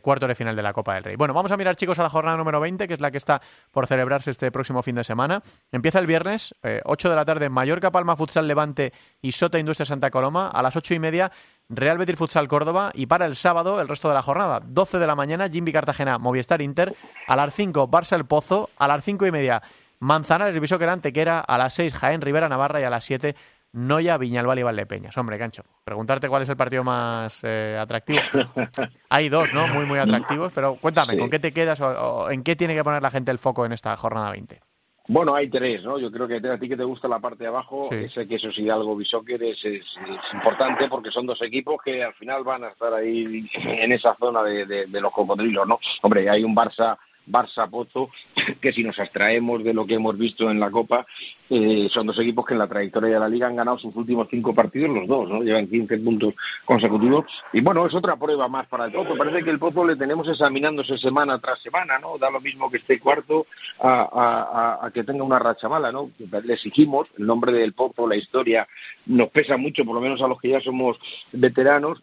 cuartos 0.00 0.28
de 0.28 0.34
final 0.36 0.54
de 0.54 0.62
la 0.62 0.72
Copa 0.72 0.94
del 0.94 1.02
Rey. 1.02 1.16
Bueno, 1.16 1.34
vamos 1.34 1.50
a 1.50 1.56
mirar, 1.56 1.74
chicos, 1.74 1.98
a 1.98 2.04
la 2.04 2.10
jornada 2.10 2.36
número 2.36 2.60
20, 2.60 2.86
que 2.86 2.94
es 2.94 3.00
la 3.00 3.10
que 3.10 3.18
está 3.18 3.42
por 3.72 3.88
celebrarse 3.88 4.30
este 4.30 4.52
próximo 4.52 4.82
fin 4.82 4.94
de 4.94 5.02
semana. 5.02 5.42
Empieza 5.72 5.98
el 5.98 6.06
viernes, 6.06 6.54
eh, 6.62 6.80
8 6.84 7.10
de 7.10 7.16
la 7.16 7.24
tarde, 7.24 7.48
Mallorca, 7.48 7.90
Palma, 7.90 8.14
Futsal, 8.14 8.46
Levante 8.46 8.92
y 9.20 9.32
Sota, 9.32 9.58
Industria, 9.58 9.86
Santa 9.86 10.10
Coloma. 10.10 10.50
A 10.50 10.62
las 10.62 10.76
8 10.76 10.94
y 10.94 10.98
media, 11.00 11.32
Real 11.68 11.98
Betis 11.98 12.16
Futsal 12.16 12.48
Córdoba 12.48 12.90
y 12.94 13.06
para 13.06 13.26
el 13.26 13.34
sábado 13.36 13.80
el 13.80 13.88
resto 13.88 14.08
de 14.08 14.14
la 14.14 14.22
jornada, 14.22 14.60
12 14.64 14.98
de 14.98 15.06
la 15.06 15.14
mañana, 15.16 15.48
Jimmy 15.48 15.72
Cartagena, 15.72 16.18
Movistar 16.18 16.62
Inter, 16.62 16.94
a 17.26 17.36
las 17.36 17.54
5 17.54 17.88
Barça 17.90 18.14
El 18.14 18.24
Pozo, 18.24 18.70
a 18.76 18.86
las 18.86 19.04
5 19.04 19.26
y 19.26 19.32
media 19.32 19.62
Manzanares 19.98 20.60
Bisóquera 20.60 20.92
Antequera, 20.92 21.40
a 21.40 21.58
las 21.58 21.74
6 21.74 21.94
Jaén 21.94 22.20
Rivera 22.20 22.48
Navarra 22.48 22.80
y 22.80 22.84
a 22.84 22.90
las 22.90 23.04
7 23.04 23.34
Noya 23.72 24.16
Viñalbal 24.16 24.58
y 24.58 24.62
Valdepeñas. 24.62 25.16
Hombre, 25.18 25.38
Cancho, 25.38 25.64
preguntarte 25.84 26.28
cuál 26.28 26.42
es 26.42 26.48
el 26.48 26.56
partido 26.56 26.84
más 26.84 27.40
eh, 27.42 27.76
atractivo. 27.80 28.20
Hay 29.10 29.28
dos, 29.28 29.52
¿no? 29.52 29.66
Muy, 29.68 29.84
muy 29.84 29.98
atractivos, 29.98 30.52
pero 30.54 30.76
cuéntame, 30.76 31.14
sí. 31.14 31.18
¿con 31.18 31.30
qué 31.30 31.38
te 31.38 31.52
quedas 31.52 31.80
o, 31.80 31.88
o, 31.88 32.30
en 32.30 32.42
qué 32.42 32.56
tiene 32.56 32.74
que 32.74 32.84
poner 32.84 33.02
la 33.02 33.10
gente 33.10 33.30
el 33.30 33.38
foco 33.38 33.66
en 33.66 33.72
esta 33.72 33.96
jornada 33.96 34.30
20? 34.30 34.60
Bueno, 35.08 35.34
hay 35.36 35.48
tres, 35.48 35.84
¿no? 35.84 35.98
Yo 35.98 36.10
creo 36.10 36.26
que 36.26 36.36
a 36.48 36.58
ti 36.58 36.68
que 36.68 36.76
te 36.76 36.82
gusta 36.84 37.06
la 37.06 37.20
parte 37.20 37.44
de 37.44 37.48
abajo, 37.48 37.88
Sí. 37.90 37.96
ese 38.06 38.26
que 38.26 38.34
eso 38.36 38.50
sí 38.50 38.68
algo 38.68 38.96
Bishoker 38.96 39.40
es, 39.42 39.64
es, 39.64 39.82
es 39.84 40.34
importante 40.34 40.88
porque 40.88 41.10
son 41.12 41.26
dos 41.26 41.40
equipos 41.42 41.76
que 41.84 42.02
al 42.02 42.14
final 42.14 42.42
van 42.42 42.64
a 42.64 42.68
estar 42.68 42.92
ahí 42.92 43.48
en 43.54 43.92
esa 43.92 44.16
zona 44.16 44.42
de, 44.42 44.66
de- 44.66 44.86
de 44.86 45.00
los 45.00 45.12
cocodrilos, 45.12 45.66
¿no? 45.66 45.78
Hombre, 46.02 46.28
hay 46.28 46.42
un 46.42 46.56
Barça 46.56 46.96
Barça 47.26 47.68
Pozo, 47.68 48.10
que 48.60 48.72
si 48.72 48.84
nos 48.84 48.98
abstraemos 48.98 49.62
de 49.64 49.74
lo 49.74 49.86
que 49.86 49.94
hemos 49.94 50.16
visto 50.16 50.50
en 50.50 50.60
la 50.60 50.70
Copa, 50.70 51.06
eh, 51.50 51.88
son 51.90 52.06
dos 52.06 52.18
equipos 52.18 52.44
que 52.46 52.54
en 52.54 52.58
la 52.60 52.68
trayectoria 52.68 53.14
de 53.14 53.20
la 53.20 53.28
Liga 53.28 53.46
han 53.46 53.56
ganado 53.56 53.78
sus 53.78 53.94
últimos 53.96 54.28
cinco 54.30 54.54
partidos, 54.54 54.90
los 54.90 55.06
dos, 55.06 55.28
¿no? 55.28 55.42
Llevan 55.42 55.68
15 55.68 55.98
puntos 55.98 56.34
consecutivos. 56.64 57.24
Y 57.52 57.60
bueno, 57.60 57.86
es 57.86 57.94
otra 57.94 58.16
prueba 58.16 58.48
más 58.48 58.66
para 58.66 58.86
el 58.86 58.92
Pozo. 58.92 59.16
Parece 59.16 59.42
que 59.44 59.50
el 59.50 59.58
Pozo 59.58 59.84
le 59.84 59.96
tenemos 59.96 60.28
examinándose 60.28 60.98
semana 60.98 61.38
tras 61.38 61.60
semana, 61.60 61.98
¿no? 61.98 62.18
Da 62.18 62.30
lo 62.30 62.40
mismo 62.40 62.70
que 62.70 62.78
esté 62.78 62.98
cuarto 62.98 63.46
a, 63.80 64.02
a- 64.02 64.80
a- 64.82 64.86
a 64.86 64.90
que 64.90 65.04
tenga 65.04 65.24
una 65.24 65.38
racha 65.38 65.68
mala, 65.68 65.92
¿no? 65.92 66.10
Le 66.44 66.54
exigimos, 66.54 67.08
el 67.18 67.26
nombre 67.26 67.52
del 67.52 67.72
Pozo, 67.72 68.06
la 68.06 68.16
historia, 68.16 68.66
nos 69.06 69.28
pesa 69.30 69.56
mucho, 69.56 69.84
por 69.84 69.94
lo 69.94 70.00
menos 70.00 70.20
a 70.22 70.28
los 70.28 70.40
que 70.40 70.50
ya 70.50 70.60
somos 70.60 70.96
veteranos, 71.32 72.02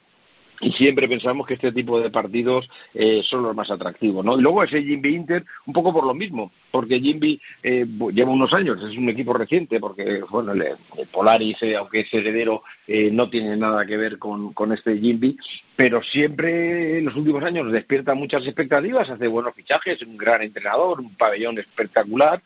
y 0.62 0.72
siempre 0.74 1.08
pensamos 1.08 1.46
que 1.48 1.56
este 1.56 1.72
tipo 1.72 2.00
de 2.00 2.10
partidos 2.10 2.70
eh, 2.94 3.22
son 3.24 3.44
los 3.44 3.56
más 3.56 3.70
atractivos, 3.70 4.24
¿no? 4.24 4.38
Y 4.38 4.42
luego 4.42 4.64
ese 4.64 4.82
Jimby 4.82 5.16
Inter, 5.16 5.46
un 5.66 5.74
poco 5.74 5.92
por 5.94 6.06
lo 6.06 6.14
mismo, 6.14 6.52
porque 6.72 7.00
Jimby 7.00 7.42
eh, 7.64 7.86
lleva 8.14 8.32
unos 8.32 8.54
años, 8.54 8.82
es 8.84 8.98
un 8.98 9.10
equipo 9.10 9.34
reciente, 9.34 9.80
porque, 9.80 10.22
bueno, 10.30 10.54
el, 10.54 10.62
el 10.62 11.08
Polaris, 11.12 11.62
eh, 11.62 11.76
aunque 11.76 12.02
es 12.02 12.14
heredero, 12.14 12.64
eh, 12.88 13.10
no 13.12 13.30
tiene 13.30 13.56
nada 13.58 13.86
que 13.86 13.98
ver 13.98 14.18
con, 14.18 14.54
con 14.54 14.72
este 14.72 14.98
Jimby, 14.98 15.38
pero 15.76 16.02
siempre 16.04 17.00
en 17.00 17.06
los 17.06 17.16
últimos 17.16 17.44
años 17.44 17.72
despierta 17.72 18.14
muchas 18.14 18.46
expectativas, 18.46 19.10
hace 19.10 19.28
buenos 19.28 19.56
fichajes, 19.56 20.02
un 20.02 20.18
gran 20.18 20.42
entrenador, 20.42 21.00
un 21.00 21.16
pabellón 21.16 21.58
espectacular, 21.60 22.42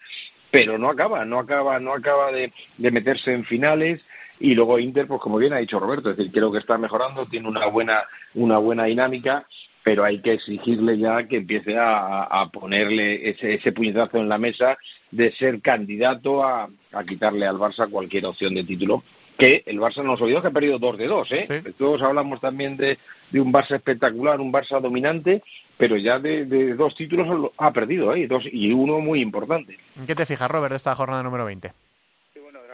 pero 0.49 0.78
no 0.78 0.89
acaba, 0.89 1.26
no 1.26 1.39
acaba, 1.39 1.80
no 1.80 1.93
acaba 1.93 2.32
de, 2.32 2.51
de 2.78 2.91
meterse 2.91 3.34
en 3.34 3.43
finales 3.43 4.01
y 4.39 4.53
luego 4.53 4.79
Inter, 4.79 5.07
pues 5.07 5.21
como 5.21 5.38
bien 5.38 5.53
ha 5.53 5.57
dicho 5.57 5.79
Roberto, 5.79 6.11
es 6.11 6.17
decir, 6.17 6.31
creo 6.31 6.51
que 6.51 6.59
está 6.59 6.77
mejorando, 6.77 7.25
tiene 7.25 7.47
una 7.47 7.65
buena, 7.67 8.03
una 8.35 8.57
buena 8.57 8.85
dinámica, 8.85 9.45
pero 9.83 10.03
hay 10.03 10.21
que 10.21 10.33
exigirle 10.33 10.97
ya 10.97 11.27
que 11.27 11.38
empiece 11.38 11.77
a, 11.77 12.23
a 12.23 12.49
ponerle 12.49 13.29
ese, 13.29 13.53
ese 13.53 13.71
puñetazo 13.71 14.17
en 14.17 14.27
la 14.27 14.38
mesa 14.38 14.77
de 15.11 15.31
ser 15.31 15.61
candidato 15.61 16.43
a, 16.43 16.69
a 16.91 17.03
quitarle 17.05 17.47
al 17.47 17.57
Barça 17.57 17.89
cualquier 17.89 18.25
opción 18.25 18.53
de 18.53 18.63
título. 18.63 19.03
Que 19.38 19.63
el 19.65 19.79
Barça 19.79 20.03
nos 20.03 20.19
olvidó 20.19 20.41
que 20.41 20.47
ha 20.47 20.51
perdido 20.51 20.79
dos 20.79 20.97
de 20.97 21.07
dos, 21.07 21.31
¿eh? 21.31 21.45
Sí. 21.47 21.71
Todos 21.77 22.01
hablamos 22.01 22.41
también 22.41 22.75
de, 22.75 22.97
de 23.29 23.39
un 23.39 23.53
Barça 23.53 23.75
espectacular, 23.75 24.41
un 24.41 24.51
Barça 24.51 24.81
dominante, 24.81 25.43
pero 25.77 25.95
ya 25.95 26.17
de, 26.19 26.45
de 26.45 26.73
dos 26.73 26.95
títulos 26.95 27.51
ha 27.57 27.71
perdido, 27.71 28.15
¿eh? 28.15 28.27
Dos, 28.27 28.45
y 28.51 28.73
uno 28.73 28.99
muy 28.99 29.21
importante. 29.21 29.77
¿En 29.95 30.07
qué 30.07 30.15
te 30.15 30.25
fijas, 30.25 30.49
Robert, 30.49 30.71
de 30.71 30.77
esta 30.77 30.95
jornada 30.95 31.21
número 31.21 31.45
20? 31.45 31.71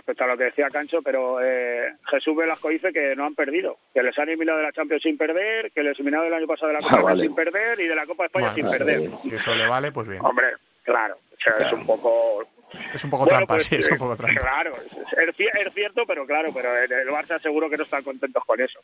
Respecto 0.05 0.25
a 0.25 0.27
lo 0.27 0.37
que 0.37 0.43
decía 0.43 0.67
Cancho, 0.69 1.01
pero 1.01 1.39
eh, 1.41 1.93
Jesús 2.11 2.35
Velasco 2.35 2.67
dice 2.67 2.91
que 2.91 3.15
no 3.15 3.23
han 3.25 3.35
perdido, 3.35 3.77
que 3.93 4.03
les 4.03 4.17
han 4.19 4.27
eliminado 4.27 4.57
de 4.57 4.65
la 4.65 4.73
Champions 4.73 5.01
sin 5.01 5.17
perder, 5.17 5.71
que 5.71 5.81
les 5.81 5.97
eliminaron 5.97 6.27
el 6.27 6.33
año 6.33 6.45
pasado 6.45 6.67
de 6.67 6.73
la 6.73 6.79
Ah, 6.85 6.89
Copa 6.89 7.01
vale. 7.03 7.21
sin 7.23 7.33
perder 7.33 7.79
y 7.79 7.87
de 7.87 7.95
la 7.95 8.05
Copa 8.05 8.23
de 8.23 8.27
España 8.27 8.51
Bueno, 8.53 8.69
sin 8.69 8.77
perder. 8.77 9.09
Si 9.21 9.33
eso 9.33 9.55
le 9.55 9.65
vale, 9.65 9.93
pues 9.93 10.09
bien. 10.09 10.19
Hombre, 10.21 10.47
claro, 10.83 11.15
o 11.15 11.37
sea, 11.41 11.65
es 11.67 11.71
un 11.71 11.85
poco... 11.85 12.45
Es 12.93 13.03
un 13.03 13.09
poco 13.09 13.23
Bueno, 13.25 13.37
trampa, 13.39 13.55
pues, 13.55 13.65
sí, 13.67 13.75
es 13.75 13.87
un 13.89 13.95
eh, 13.95 13.99
poco 13.99 14.15
trampa. 14.15 14.41
Claro, 14.41 14.75
es, 14.77 14.91
es 14.93 15.35
ci- 15.37 15.49
es 15.67 15.73
cierto, 15.73 16.03
pero 16.07 16.25
claro, 16.25 16.51
pero 16.53 16.77
el 16.77 17.07
Barça 17.09 17.41
seguro 17.41 17.69
que 17.69 17.77
no 17.77 17.83
están 17.83 18.03
contentos 18.03 18.43
con 18.45 18.59
eso. 18.61 18.79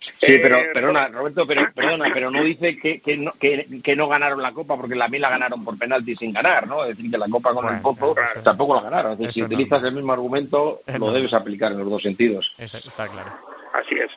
Sí, 0.00 0.34
Eh, 0.34 0.38
pero 0.42 0.58
perdona, 0.72 1.08
Roberto, 1.08 1.46
pero 1.46 1.62
perdona, 1.74 2.10
pero 2.12 2.30
no 2.30 2.42
dice 2.42 2.78
que, 2.78 3.00
que, 3.00 3.16
no, 3.16 3.32
que, 3.32 3.66
que 3.82 3.96
no 3.96 4.08
ganaron 4.08 4.42
la 4.42 4.52
Copa 4.52 4.76
porque 4.76 4.94
la 4.94 5.08
la 5.08 5.30
ganaron 5.30 5.64
por 5.64 5.78
penalti 5.78 6.14
sin 6.16 6.32
ganar, 6.32 6.66
¿no? 6.66 6.82
Es 6.84 6.96
decir, 6.96 7.10
que 7.10 7.18
la 7.18 7.28
Copa 7.28 7.52
con 7.54 7.64
Bueno, 7.64 7.76
el 7.76 7.82
Pozo 7.82 8.14
claro. 8.14 8.42
tampoco 8.42 8.74
la 8.76 8.82
ganaron. 8.82 9.12
Es 9.12 9.18
decir, 9.18 9.30
Eso 9.30 9.34
si 9.34 9.42
utilizas 9.54 9.82
el 9.84 9.92
mismo 9.94 10.12
argumento, 10.12 10.80
Es 10.86 10.98
lo 10.98 11.12
debes 11.12 11.32
aplicar 11.32 11.72
en 11.72 11.78
los 11.78 11.90
dos 11.90 12.02
sentidos. 12.02 12.54
Eso 12.58 12.78
está 12.78 13.08
claro. 13.08 13.32
Así 13.72 13.94
es. 13.94 14.10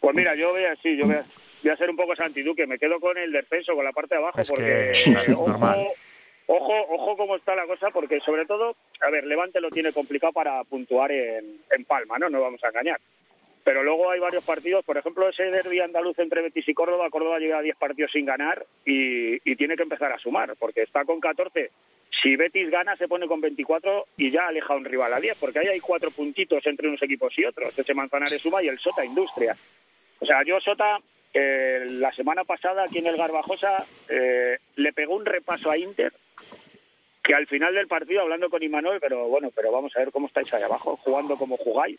Pues 0.00 0.14
mira, 0.14 0.34
yo 0.34 0.50
voy 0.52 0.64
a, 0.64 0.76
sí, 0.76 0.96
yo 0.96 1.06
voy 1.06 1.16
a, 1.16 1.24
voy 1.62 1.72
a 1.72 1.76
ser 1.76 1.90
un 1.90 1.96
poco 1.96 2.14
santiduque, 2.14 2.66
me 2.66 2.78
quedo 2.78 3.00
con 3.00 3.16
el 3.18 3.32
descenso, 3.32 3.74
con 3.74 3.84
la 3.84 3.92
parte 3.92 4.14
de 4.14 4.20
abajo, 4.22 4.40
Es 4.40 4.48
porque 4.48 4.92
que, 5.04 5.10
eh, 5.10 5.34
ojo, 5.34 5.48
normal. 5.48 5.86
Ojo, 6.46 6.74
ojo 6.90 7.16
cómo 7.16 7.36
está 7.36 7.54
la 7.54 7.66
cosa, 7.66 7.90
porque 7.90 8.20
sobre 8.20 8.46
todo, 8.46 8.76
a 9.00 9.10
ver, 9.10 9.24
Levante 9.24 9.60
lo 9.60 9.70
tiene 9.70 9.92
complicado 9.92 10.32
para 10.32 10.62
puntuar 10.64 11.12
en, 11.12 11.60
en 11.70 11.84
Palma, 11.84 12.18
¿no? 12.18 12.28
No 12.28 12.40
vamos 12.40 12.62
a 12.64 12.68
engañar. 12.68 13.00
Pero 13.64 13.82
luego 13.82 14.10
hay 14.10 14.20
varios 14.20 14.44
partidos, 14.44 14.84
por 14.84 14.96
ejemplo, 14.96 15.28
ese 15.28 15.42
derbi 15.42 15.80
andaluz 15.80 16.16
entre 16.20 16.40
Betis 16.40 16.68
y 16.68 16.72
Córdoba, 16.74 17.10
Córdoba 17.10 17.40
llega 17.40 17.58
a 17.58 17.62
10 17.62 17.76
partidos 17.76 18.12
sin 18.12 18.24
ganar 18.24 18.64
y, 18.84 19.34
y 19.50 19.56
tiene 19.56 19.74
que 19.74 19.82
empezar 19.82 20.12
a 20.12 20.18
sumar, 20.18 20.54
porque 20.56 20.82
está 20.82 21.04
con 21.04 21.18
14. 21.18 21.70
Si 22.22 22.36
Betis 22.36 22.70
gana, 22.70 22.96
se 22.96 23.08
pone 23.08 23.26
con 23.26 23.40
24 23.40 24.06
y 24.18 24.30
ya 24.30 24.46
aleja 24.46 24.72
a 24.72 24.76
un 24.76 24.84
rival 24.84 25.12
a 25.12 25.18
10, 25.18 25.36
porque 25.38 25.58
ahí 25.58 25.66
hay 25.66 25.80
cuatro 25.80 26.12
puntitos 26.12 26.64
entre 26.64 26.86
unos 26.86 27.02
equipos 27.02 27.36
y 27.36 27.44
otros. 27.44 27.76
Ese 27.76 27.92
Manzanares 27.92 28.40
suma 28.40 28.62
y 28.62 28.68
el 28.68 28.78
Sota 28.78 29.04
Industria. 29.04 29.56
O 30.20 30.26
sea, 30.26 30.44
yo 30.44 30.60
Sota, 30.60 30.98
eh, 31.34 31.86
la 31.88 32.12
semana 32.12 32.44
pasada 32.44 32.84
aquí 32.84 32.98
en 32.98 33.08
el 33.08 33.16
Garbajosa, 33.16 33.84
eh, 34.08 34.58
le 34.76 34.92
pegó 34.92 35.16
un 35.16 35.26
repaso 35.26 35.72
a 35.72 35.76
Inter 35.76 36.12
que 37.26 37.34
al 37.34 37.48
final 37.48 37.74
del 37.74 37.88
partido, 37.88 38.22
hablando 38.22 38.48
con 38.48 38.62
Imanol, 38.62 39.00
pero 39.00 39.26
bueno, 39.26 39.50
pero 39.52 39.72
vamos 39.72 39.92
a 39.96 39.98
ver 39.98 40.12
cómo 40.12 40.28
estáis 40.28 40.52
ahí 40.54 40.62
abajo, 40.62 40.96
jugando 40.98 41.36
como 41.36 41.56
jugáis. 41.56 41.98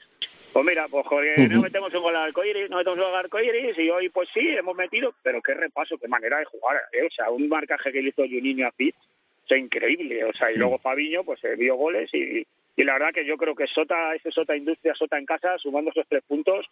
Pues 0.53 0.65
mira, 0.65 0.87
pues 0.87 1.05
Jorge, 1.05 1.49
no 1.49 1.61
metemos 1.61 1.93
un 1.93 2.01
gol 2.01 2.15
al 2.15 2.27
arcoíris, 2.27 2.69
no 2.69 2.77
metemos 2.77 2.97
un 2.97 3.03
gol 3.03 3.13
al 3.13 3.25
arcoíris, 3.25 3.77
y 3.77 3.89
hoy 3.89 4.07
pues 4.07 4.29
sí, 4.33 4.39
hemos 4.39 4.75
metido, 4.77 5.13
pero 5.21 5.41
qué 5.41 5.53
repaso, 5.53 5.97
qué 5.97 6.07
manera 6.07 6.39
de 6.39 6.45
jugar, 6.45 6.77
¿eh? 6.93 7.05
o 7.05 7.11
sea, 7.11 7.29
un 7.29 7.49
marcaje 7.49 7.91
que 7.91 8.01
le 8.01 8.09
hizo 8.09 8.23
Juninho 8.23 8.67
a 8.67 8.71
Pitt, 8.71 8.95
o 8.95 9.47
sea, 9.47 9.57
increíble, 9.57 10.23
o 10.23 10.31
sea, 10.31 10.49
y 10.49 10.55
luego 10.55 10.79
Fabiño, 10.79 11.25
pues 11.25 11.43
eh, 11.43 11.55
vio 11.57 11.75
goles, 11.75 12.09
y, 12.13 12.47
y 12.77 12.83
la 12.85 12.93
verdad 12.93 13.11
que 13.13 13.25
yo 13.25 13.35
creo 13.35 13.53
que 13.53 13.67
Sota, 13.67 14.15
ese 14.15 14.31
Sota 14.31 14.55
Industria, 14.55 14.95
Sota 14.95 15.17
en 15.17 15.25
casa, 15.25 15.57
sumando 15.57 15.91
esos 15.91 16.07
tres 16.07 16.23
puntos, 16.25 16.65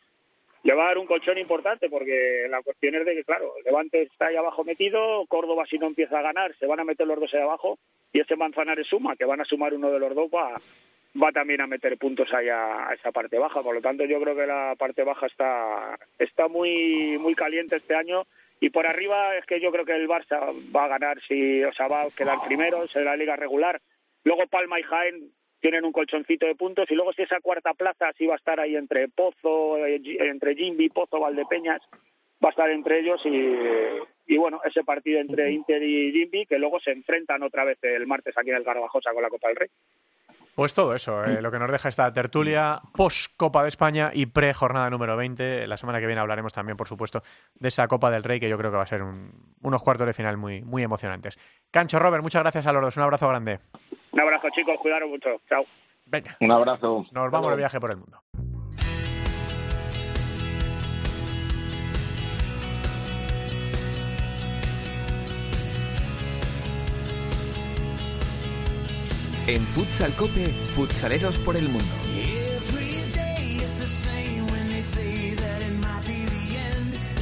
le 0.66 0.82
a 0.82 0.86
dar 0.88 0.98
un 0.98 1.06
colchón 1.06 1.38
importante 1.38 1.90
porque 1.90 2.48
la 2.50 2.62
cuestión 2.64 2.96
es 2.96 3.06
de 3.06 3.14
que, 3.14 3.24
claro, 3.24 3.54
Levante 3.64 4.02
está 4.02 4.28
ahí 4.28 4.36
abajo 4.36 4.64
metido, 4.64 5.26
Córdoba 5.28 5.66
si 5.70 5.78
no 5.78 5.88
empieza 5.88 6.18
a 6.18 6.24
ganar, 6.24 6.56
se 6.58 6.66
van 6.66 6.80
a 6.80 6.84
meter 6.84 7.06
los 7.06 7.20
dos 7.20 7.32
ahí 7.34 7.42
abajo 7.42 7.78
y 8.12 8.20
ese 8.20 8.36
Manzanares 8.36 8.88
suma, 8.88 9.16
que 9.16 9.26
van 9.26 9.42
a 9.42 9.46
sumar 9.46 9.76
uno 9.76 9.92
de 9.92 10.00
los 10.00 10.16
dos, 10.16 10.30
va, 10.34 10.60
va 11.22 11.32
también 11.32 11.62
a 11.62 11.68
meter 11.68 11.98
puntos 11.98 12.34
ahí 12.34 12.50
a, 12.50 12.90
a 12.90 12.94
esa 12.96 13.12
parte 13.12 13.38
baja. 13.38 13.62
Por 13.62 13.76
lo 13.76 13.82
tanto, 13.82 14.06
yo 14.06 14.20
creo 14.20 14.36
que 14.36 14.48
la 14.48 14.76
parte 14.76 15.04
baja 15.04 15.28
está, 15.28 16.00
está 16.18 16.48
muy, 16.48 17.18
muy 17.20 17.36
caliente 17.36 17.76
este 17.76 17.94
año 17.94 18.26
y 18.60 18.72
por 18.72 18.88
arriba 18.88 19.38
es 19.38 19.46
que 19.46 19.60
yo 19.60 19.72
creo 19.72 19.86
que 19.86 19.96
el 19.96 20.08
Barça 20.08 20.40
va 20.76 20.86
a 20.86 20.88
ganar, 20.88 21.22
si, 21.28 21.64
o 21.64 21.74
sea, 21.74 21.88
va 21.88 22.04
a 22.04 22.10
quedar 22.10 22.40
primero, 22.48 22.86
en 22.92 23.06
la 23.06 23.16
liga 23.16 23.36
regular. 23.36 23.80
Luego 24.24 24.48
Palma 24.48 24.80
y 24.80 24.84
Jaén 24.84 25.30
tienen 25.66 25.84
un 25.84 25.92
colchoncito 25.92 26.46
de 26.46 26.54
puntos 26.54 26.86
y 26.92 26.94
luego 26.94 27.12
si 27.14 27.24
esa 27.24 27.40
cuarta 27.42 27.74
plaza 27.74 28.12
sí 28.20 28.28
va 28.28 28.34
a 28.36 28.38
estar 28.38 28.60
ahí 28.60 28.76
entre 28.76 29.08
Pozo, 29.08 29.78
eh, 29.84 30.00
entre 30.20 30.54
Jimby, 30.56 30.90
Pozo, 30.90 31.20
Valdepeñas, 31.20 31.82
va 32.44 32.50
a 32.50 32.52
estar 32.52 32.70
entre 32.70 33.00
ellos 33.00 33.20
y, 33.26 34.32
y 34.32 34.38
bueno, 34.38 34.60
ese 34.64 34.84
partido 34.84 35.20
entre 35.20 35.52
Inter 35.52 35.82
y 35.82 36.12
Jimby 36.12 36.46
que 36.46 36.60
luego 36.60 36.80
se 36.80 36.92
enfrentan 36.92 37.42
otra 37.42 37.64
vez 37.64 37.80
el 37.82 38.06
martes 38.06 38.38
aquí 38.38 38.52
en 38.52 38.58
el 38.58 38.64
Garbajosa 38.64 39.12
con 39.12 39.24
la 39.24 39.30
Copa 39.30 39.48
del 39.48 39.58
Rey. 39.58 39.70
Pues 40.54 40.74
todo 40.74 40.94
eso, 40.96 41.22
eh, 41.26 41.42
lo 41.42 41.52
que 41.52 41.60
nos 41.60 41.70
deja 41.70 41.90
esta 41.90 42.14
tertulia 42.14 42.80
post 42.96 43.34
Copa 43.36 43.64
de 43.64 43.68
España 43.70 44.12
y 44.14 44.28
pre 44.28 44.54
jornada 44.54 44.90
número 44.90 45.18
20. 45.18 45.68
La 45.68 45.76
semana 45.76 46.00
que 46.00 46.06
viene 46.06 46.22
hablaremos 46.22 46.54
también, 46.54 46.78
por 46.78 46.88
supuesto, 46.88 47.22
de 47.56 47.68
esa 47.68 47.88
Copa 47.90 48.10
del 48.10 48.24
Rey 48.24 48.40
que 48.40 48.48
yo 48.48 48.58
creo 48.58 48.72
que 48.72 48.78
va 48.78 48.84
a 48.84 48.88
ser 48.88 49.02
un- 49.02 49.32
unos 49.64 49.84
cuartos 49.84 50.08
de 50.08 50.14
final 50.14 50.38
muy, 50.38 50.62
muy 50.62 50.82
emocionantes. 50.84 51.38
Cancho, 51.72 52.00
Robert, 52.00 52.24
muchas 52.24 52.42
gracias 52.44 52.66
a 52.68 52.72
los 52.72 52.82
dos. 52.84 52.96
Un 52.96 53.04
abrazo 53.04 53.28
grande. 53.28 53.60
Un 54.16 54.22
abrazo 54.22 54.48
chicos, 54.56 54.78
cuidaros 54.82 55.10
mucho. 55.10 55.30
Chao. 55.50 55.66
Venga, 56.06 56.38
Un 56.40 56.52
abrazo. 56.52 57.06
nos 57.12 57.32
vamos 57.32 57.52
de 57.52 57.58
viaje 57.58 57.80
por 57.82 57.92
el 57.92 57.98
mundo. 57.98 58.22
En 69.48 69.62
Futsal 69.68 70.12
Cope, 70.16 70.48
futsaleros 70.76 71.38
por 71.40 71.56
el 71.56 71.70
mundo. 71.70 71.86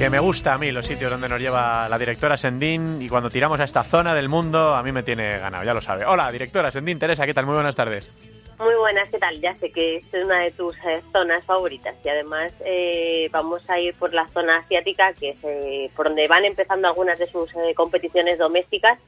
Que 0.03 0.09
me 0.09 0.19
gusta 0.19 0.53
a 0.53 0.57
mí 0.57 0.69
los 0.69 0.85
sitios 0.85 1.09
donde 1.09 1.29
nos 1.29 1.39
lleva 1.39 1.87
la 1.87 1.97
directora 1.97 2.35
Sendín 2.35 3.01
y 3.01 3.07
cuando 3.07 3.29
tiramos 3.29 3.57
a 3.61 3.63
esta 3.63 3.85
zona 3.85 4.13
del 4.13 4.27
mundo 4.27 4.75
a 4.75 4.83
mí 4.83 4.91
me 4.91 5.01
tiene 5.01 5.39
ganado, 5.39 5.63
ya 5.63 5.73
lo 5.73 5.79
sabe. 5.79 6.05
Hola, 6.05 6.29
directora 6.29 6.71
Sendín, 6.71 6.99
Teresa, 6.99 7.25
¿qué 7.25 7.33
tal? 7.33 7.45
Muy 7.45 7.55
buenas 7.55 7.77
tardes. 7.77 8.11
Muy 8.59 8.75
buenas, 8.75 9.07
¿qué 9.07 9.17
tal? 9.17 9.39
Ya 9.39 9.55
sé 9.59 9.71
que 9.71 9.95
es 9.95 10.13
una 10.13 10.41
de 10.41 10.51
tus 10.51 10.75
eh, 10.83 11.01
zonas 11.13 11.45
favoritas 11.45 11.95
y 12.03 12.09
además 12.09 12.51
eh, 12.65 13.29
vamos 13.31 13.69
a 13.69 13.79
ir 13.79 13.95
por 13.95 14.13
la 14.13 14.27
zona 14.27 14.57
asiática, 14.57 15.13
que 15.13 15.29
es 15.29 15.37
eh, 15.43 15.89
por 15.95 16.07
donde 16.07 16.27
van 16.27 16.43
empezando 16.43 16.89
algunas 16.89 17.17
de 17.17 17.31
sus 17.31 17.49
eh, 17.55 17.73
competiciones 17.73 18.37
domésticas 18.37 18.99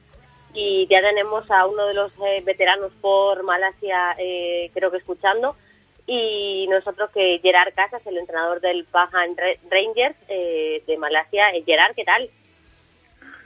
y 0.54 0.86
ya 0.90 1.02
tenemos 1.02 1.50
a 1.50 1.66
uno 1.66 1.86
de 1.88 1.92
los 1.92 2.10
eh, 2.26 2.42
veteranos 2.42 2.90
por 3.02 3.42
Malasia, 3.42 4.16
eh, 4.18 4.70
creo 4.72 4.90
que 4.90 4.96
escuchando, 4.96 5.56
y 6.06 6.66
nosotros 6.68 7.10
que 7.12 7.38
Gerard 7.42 7.74
Casas, 7.74 8.06
el 8.06 8.18
entrenador 8.18 8.60
del 8.60 8.86
Ra- 8.92 9.08
Rangers 9.70 10.16
eh, 10.28 10.82
de 10.86 10.96
Malasia. 10.98 11.50
Eh, 11.50 11.62
Gerard, 11.64 11.94
¿qué 11.94 12.04
tal? 12.04 12.28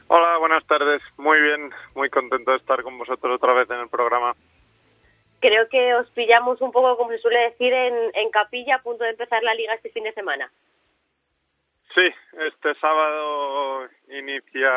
Hola, 0.09 0.39
buenas 0.39 0.67
tardes. 0.67 1.01
Muy 1.17 1.41
bien, 1.41 1.71
muy 1.95 2.11
contento 2.11 2.51
de 2.51 2.57
estar 2.59 2.83
con 2.83 2.99
vosotros 2.99 3.37
otra 3.37 3.53
vez 3.55 3.71
en 3.71 3.79
el 3.81 3.89
programa. 3.89 4.35
creo 5.41 5.69
que 5.71 5.95
os 5.95 6.11
pillamos 6.11 6.61
un 6.61 6.71
poco, 6.73 6.97
como 6.99 7.11
se 7.13 7.19
suele 7.19 7.39
decir, 7.51 7.73
en, 7.73 7.95
en 8.15 8.31
capilla 8.31 8.77
a 8.77 8.83
punto 8.83 9.05
de 9.05 9.11
empezar 9.11 9.43
la 9.43 9.55
liga 9.55 9.73
este 9.75 9.91
fin 9.91 10.05
de 10.05 10.13
semana. 10.13 10.51
Sí, 11.95 12.09
este 12.47 12.75
sábado 12.75 13.89
inicia 14.09 14.71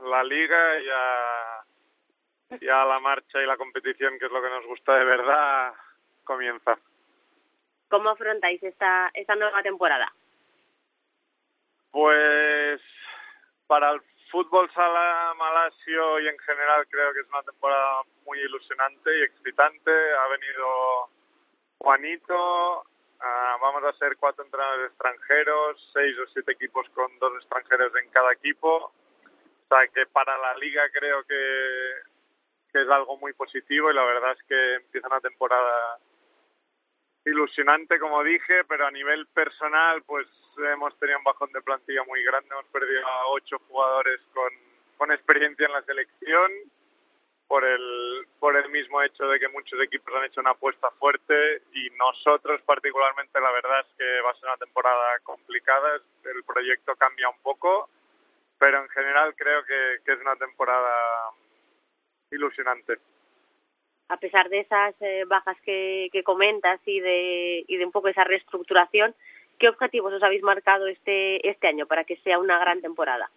la 0.00 0.24
liga 0.24 0.78
y 0.80 0.84
ya, 0.86 2.58
ya 2.60 2.84
la 2.84 2.98
marcha 3.00 3.40
y 3.42 3.46
la 3.46 3.56
competición, 3.56 4.18
que 4.18 4.26
es 4.26 4.32
lo 4.32 4.42
que 4.42 4.50
nos 4.50 4.66
gusta 4.66 4.94
de 4.96 5.04
verdad, 5.04 5.72
comienza. 6.24 6.76
¿Cómo 7.90 8.10
afrontáis 8.10 8.62
esta, 8.62 9.10
esta 9.14 9.34
nueva 9.34 9.62
temporada? 9.62 10.10
Pues 11.90 12.80
para 13.66 13.90
el 13.90 14.00
fútbol 14.30 14.70
sala 14.72 15.34
malasio 15.36 16.20
y 16.20 16.28
en 16.28 16.38
general 16.38 16.86
creo 16.88 17.12
que 17.12 17.20
es 17.20 17.28
una 17.28 17.42
temporada 17.42 18.02
muy 18.24 18.38
ilusionante 18.38 19.10
y 19.18 19.22
excitante. 19.22 19.90
Ha 19.90 20.28
venido 20.28 21.10
Juanito, 21.78 22.84
ah, 23.18 23.56
vamos 23.60 23.82
a 23.82 23.98
ser 23.98 24.16
cuatro 24.18 24.44
entrenadores 24.44 24.90
extranjeros, 24.90 25.90
seis 25.92 26.16
o 26.20 26.30
siete 26.32 26.52
equipos 26.52 26.88
con 26.90 27.18
dos 27.18 27.34
extranjeros 27.42 27.92
en 27.96 28.08
cada 28.10 28.32
equipo. 28.32 28.84
O 28.84 29.68
sea 29.68 29.88
que 29.88 30.06
para 30.06 30.38
la 30.38 30.54
liga 30.58 30.82
creo 30.92 31.24
que, 31.24 31.94
que 32.72 32.82
es 32.82 32.88
algo 32.88 33.16
muy 33.16 33.32
positivo 33.32 33.90
y 33.90 33.94
la 33.94 34.04
verdad 34.04 34.36
es 34.38 34.42
que 34.44 34.74
empieza 34.76 35.08
una 35.08 35.20
temporada 35.20 35.98
ilusionante, 37.24 37.98
como 37.98 38.22
dije, 38.24 38.64
pero 38.64 38.86
a 38.86 38.90
nivel 38.90 39.26
personal, 39.26 40.02
pues 40.02 40.26
hemos 40.58 40.98
tenido 40.98 41.18
un 41.18 41.24
bajón 41.24 41.52
de 41.52 41.62
plantilla 41.62 42.04
muy 42.04 42.22
grande. 42.24 42.48
Hemos 42.50 42.66
perdido 42.66 43.06
a 43.06 43.26
ocho 43.28 43.58
jugadores 43.68 44.20
con, 44.32 44.50
con 44.96 45.12
experiencia 45.12 45.66
en 45.66 45.72
la 45.72 45.82
selección 45.82 46.50
por 47.46 47.64
el, 47.64 48.26
por 48.38 48.56
el 48.56 48.70
mismo 48.70 49.02
hecho 49.02 49.26
de 49.26 49.40
que 49.40 49.48
muchos 49.48 49.80
equipos 49.80 50.14
han 50.14 50.24
hecho 50.24 50.40
una 50.40 50.50
apuesta 50.50 50.90
fuerte 50.92 51.62
y 51.72 51.90
nosotros 51.98 52.62
particularmente 52.62 53.40
la 53.40 53.50
verdad 53.50 53.80
es 53.80 53.96
que 53.98 54.20
va 54.20 54.30
a 54.30 54.34
ser 54.34 54.44
una 54.44 54.56
temporada 54.56 55.18
complicada. 55.24 56.00
El 56.24 56.44
proyecto 56.44 56.94
cambia 56.94 57.28
un 57.28 57.40
poco, 57.42 57.90
pero 58.58 58.82
en 58.82 58.88
general 58.90 59.34
creo 59.34 59.64
que, 59.64 59.98
que 60.04 60.12
es 60.12 60.20
una 60.20 60.36
temporada 60.36 60.94
ilusionante 62.30 62.98
a 64.10 64.16
pesar 64.16 64.48
de 64.48 64.60
esas 64.60 64.94
eh, 65.00 65.24
bajas 65.26 65.56
que, 65.62 66.10
comentas 66.24 66.80
y 66.84 66.98
de, 66.98 67.64
y 67.66 67.76
de 67.76 67.84
un 67.84 67.92
poco 67.92 68.08
esa 68.08 68.24
reestructuración, 68.24 69.14
¿qué 69.58 69.68
objetivos 69.68 70.12
os 70.12 70.22
habéis 70.22 70.42
marcado 70.42 70.88
este, 70.88 71.48
este 71.48 71.68
año 71.68 71.86
para 71.86 72.02
que 72.02 72.16
sea 72.16 72.40
una 72.40 72.58
gran 72.58 72.80
temporada? 72.80 73.30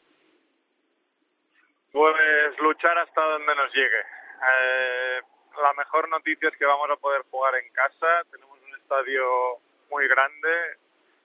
Pues 1.92 2.60
luchar 2.60 2.98
hasta 2.98 3.22
donde 3.22 3.56
nos 3.56 3.72
llegue. 3.72 4.00
Eh, 4.00 5.22
la 5.62 5.74
mejor 5.74 6.10
noticia 6.10 6.50
es 6.50 6.58
que 6.58 6.66
vamos 6.66 6.90
a 6.90 6.96
poder 6.96 7.22
jugar 7.30 7.54
en 7.56 7.72
casa. 7.72 8.24
Tenemos 8.32 8.58
un 8.60 8.76
estadio 8.76 9.60
muy 9.92 10.08
grande 10.08 10.50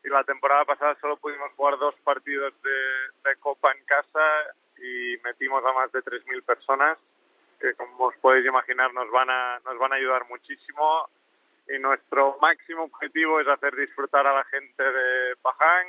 y 0.05 0.11
la 0.11 0.25
temporada 0.25 0.67
pasada 0.67 0.95
solo 1.01 1.17
pudimos 1.17 1.51
jugar 1.53 1.79
dos 1.79 1.95
partidos 2.05 2.53
de, 2.63 3.31
de 3.31 3.37
Copa 3.37 3.73
en 3.73 3.83
casa 3.87 4.55
y 4.77 5.17
metimos 5.25 5.65
a 5.65 5.73
más 5.73 5.91
de 5.91 6.01
3.000 6.01 6.45
personas 6.45 6.99
que 7.61 7.75
como 7.75 8.07
os 8.07 8.17
podéis 8.17 8.47
imaginar 8.47 8.93
nos 8.95 9.11
van 9.11 9.31
a, 9.31 9.61
nos 9.65 9.79
van 9.79 9.93
a 9.93 9.97
ayudar 9.97 10.29
muchísimo 10.29 11.09
y 11.69 11.79
nuestro 11.79 12.39
máximo 12.41 12.85
objetivo 12.85 13.41
es 13.41 13.49
hacer 13.49 13.77
disfrutar 13.77 14.27
a 14.27 14.35
la 14.35 14.45
gente 14.45 14.83
de 14.83 15.37
Paján 15.43 15.87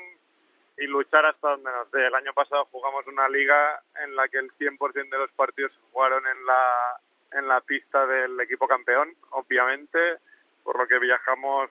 y 0.78 0.88
luchar 0.88 1.26
hasta 1.26 1.52
donde 1.52 1.72
nos 1.72 1.92
dé. 1.92 2.08
El 2.08 2.16
año 2.16 2.34
pasado 2.34 2.68
jugamos 2.72 3.06
una 3.08 3.30
liga 3.30 3.82
en 4.04 4.16
la 4.16 4.28
que 4.28 4.38
el 4.38 4.52
100% 4.54 5.10
de 5.10 5.18
los 5.18 5.32
partidos 5.32 5.72
se 5.74 5.92
jugaron 5.92 6.26
en 6.26 6.46
la, 6.46 7.00
en 7.34 7.48
la 7.48 7.62
pista 7.62 8.06
del 8.06 8.40
equipo 8.40 8.68
campeón, 8.68 9.14
obviamente, 9.32 10.18
por 10.64 10.78
lo 10.78 10.88
que 10.88 11.00
viajamos 11.00 11.70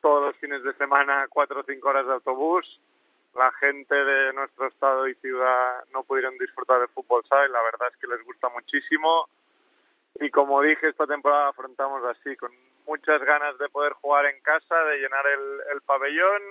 todos 0.00 0.26
los 0.26 0.36
fines 0.36 0.62
de 0.62 0.72
semana 0.74 1.26
cuatro 1.28 1.60
o 1.60 1.64
cinco 1.64 1.88
horas 1.88 2.06
de 2.06 2.14
autobús. 2.14 2.80
La 3.34 3.52
gente 3.52 3.94
de 3.94 4.32
nuestro 4.32 4.66
estado 4.66 5.06
y 5.06 5.14
ciudad 5.16 5.84
no 5.92 6.02
pudieron 6.02 6.36
disfrutar 6.38 6.80
del 6.80 6.88
fútbol 6.88 7.24
sala 7.28 7.48
la 7.48 7.62
verdad 7.62 7.88
es 7.92 7.96
que 7.98 8.06
les 8.06 8.24
gusta 8.24 8.48
muchísimo. 8.48 9.28
Y 10.16 10.30
como 10.30 10.60
dije, 10.62 10.88
esta 10.88 11.06
temporada 11.06 11.48
afrontamos 11.48 12.04
así, 12.04 12.36
con 12.36 12.50
muchas 12.86 13.22
ganas 13.22 13.56
de 13.58 13.68
poder 13.68 13.92
jugar 13.94 14.26
en 14.26 14.40
casa, 14.42 14.76
de 14.84 14.98
llenar 14.98 15.26
el, 15.26 15.60
el 15.74 15.80
pabellón, 15.82 16.42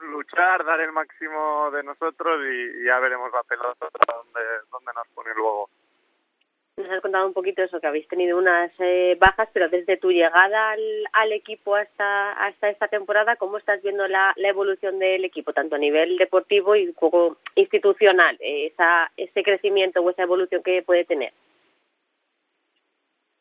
luchar, 0.00 0.64
dar 0.64 0.80
el 0.80 0.92
máximo 0.92 1.70
de 1.70 1.82
nosotros 1.84 2.40
y, 2.44 2.80
y 2.80 2.84
ya 2.84 2.98
veremos 2.98 3.30
la 3.32 3.42
pelota 3.44 3.88
donde, 4.06 4.40
donde 4.70 4.92
nos 4.94 5.08
pone 5.14 5.34
luego. 5.34 5.70
Nos 6.78 6.88
has 6.90 7.00
contado 7.00 7.26
un 7.26 7.32
poquito 7.32 7.60
eso, 7.60 7.80
que 7.80 7.88
habéis 7.88 8.06
tenido 8.06 8.38
unas 8.38 8.70
eh, 8.78 9.16
bajas, 9.18 9.48
pero 9.52 9.68
desde 9.68 9.96
tu 9.96 10.12
llegada 10.12 10.70
al, 10.70 11.32
equipo 11.32 11.74
hasta, 11.74 12.36
esta 12.62 12.86
temporada, 12.86 13.34
¿cómo 13.34 13.58
estás 13.58 13.82
viendo 13.82 14.06
la, 14.06 14.32
la 14.36 14.48
evolución 14.48 15.00
del 15.00 15.24
equipo, 15.24 15.52
tanto 15.52 15.74
a 15.74 15.78
nivel 15.78 16.16
deportivo 16.18 16.76
y 16.76 16.92
poco 16.92 17.38
institucional, 17.56 18.36
eh, 18.38 18.66
esa, 18.66 19.10
ese 19.16 19.42
crecimiento 19.42 20.00
o 20.00 20.10
esa 20.10 20.22
evolución 20.22 20.62
que 20.62 20.82
puede 20.82 21.04
tener? 21.04 21.32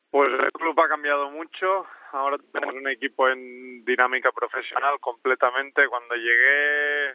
Pues 0.10 0.32
el 0.34 0.52
club 0.52 0.80
ha 0.80 0.88
cambiado 0.88 1.30
mucho. 1.30 1.86
Ahora 2.14 2.38
tenemos 2.52 2.74
un 2.74 2.90
equipo 2.90 3.30
en 3.30 3.86
dinámica 3.86 4.32
profesional 4.32 5.00
completamente. 5.00 5.88
Cuando 5.88 6.16
llegué, 6.16 7.14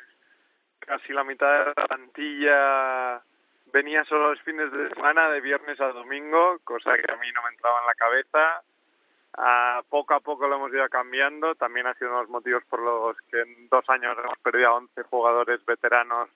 casi 0.78 1.12
la 1.12 1.24
mitad 1.24 1.64
de 1.66 1.72
la 1.76 1.86
plantilla 1.88 3.22
venía 3.72 4.04
solo 4.04 4.30
los 4.30 4.40
fines 4.42 4.70
de 4.70 4.90
semana, 4.90 5.30
de 5.30 5.40
viernes 5.40 5.80
a 5.80 5.88
domingo, 5.88 6.58
cosa 6.64 6.94
que 6.96 7.10
a 7.10 7.16
mí 7.16 7.30
no 7.32 7.42
me 7.42 7.50
entraba 7.50 7.80
en 7.80 7.86
la 7.86 7.94
cabeza. 7.94 8.62
A 9.34 9.82
poco 9.88 10.14
a 10.14 10.20
poco 10.20 10.46
lo 10.46 10.56
hemos 10.56 10.72
ido 10.72 10.86
cambiando. 10.88 11.54
También 11.54 11.86
ha 11.86 11.94
sido 11.94 12.10
uno 12.10 12.18
de 12.18 12.24
los 12.24 12.30
motivos 12.30 12.64
por 12.68 12.80
los 12.80 13.16
que 13.30 13.40
en 13.40 13.68
dos 13.68 13.88
años 13.88 14.16
hemos 14.18 14.38
perdido 14.38 14.68
a 14.68 14.74
11 14.74 15.02
jugadores 15.04 15.64
veteranos 15.64 16.28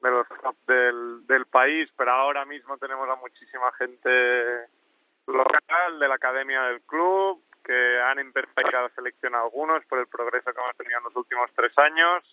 de 0.00 0.10
los 0.10 0.26
del, 0.66 1.26
del 1.26 1.46
país, 1.46 1.90
pero 1.96 2.12
ahora 2.12 2.44
mismo 2.44 2.76
tenemos 2.78 3.08
a 3.08 3.16
muchísima 3.16 3.72
gente 3.72 4.66
local 5.26 5.98
de 5.98 6.08
la 6.08 6.14
academia 6.14 6.62
del 6.62 6.80
club 6.82 7.42
que 7.64 8.00
han 8.00 8.18
empezado 8.18 8.52
a 8.56 8.68
ir 8.68 8.76
a 8.76 8.82
la 8.82 8.88
selección 8.90 9.34
algunos 9.34 9.84
por 9.86 10.00
el 10.00 10.08
progreso 10.08 10.52
que 10.52 10.60
hemos 10.60 10.76
tenido 10.76 10.98
en 10.98 11.04
los 11.04 11.16
últimos 11.16 11.50
tres 11.54 11.76
años 11.78 12.24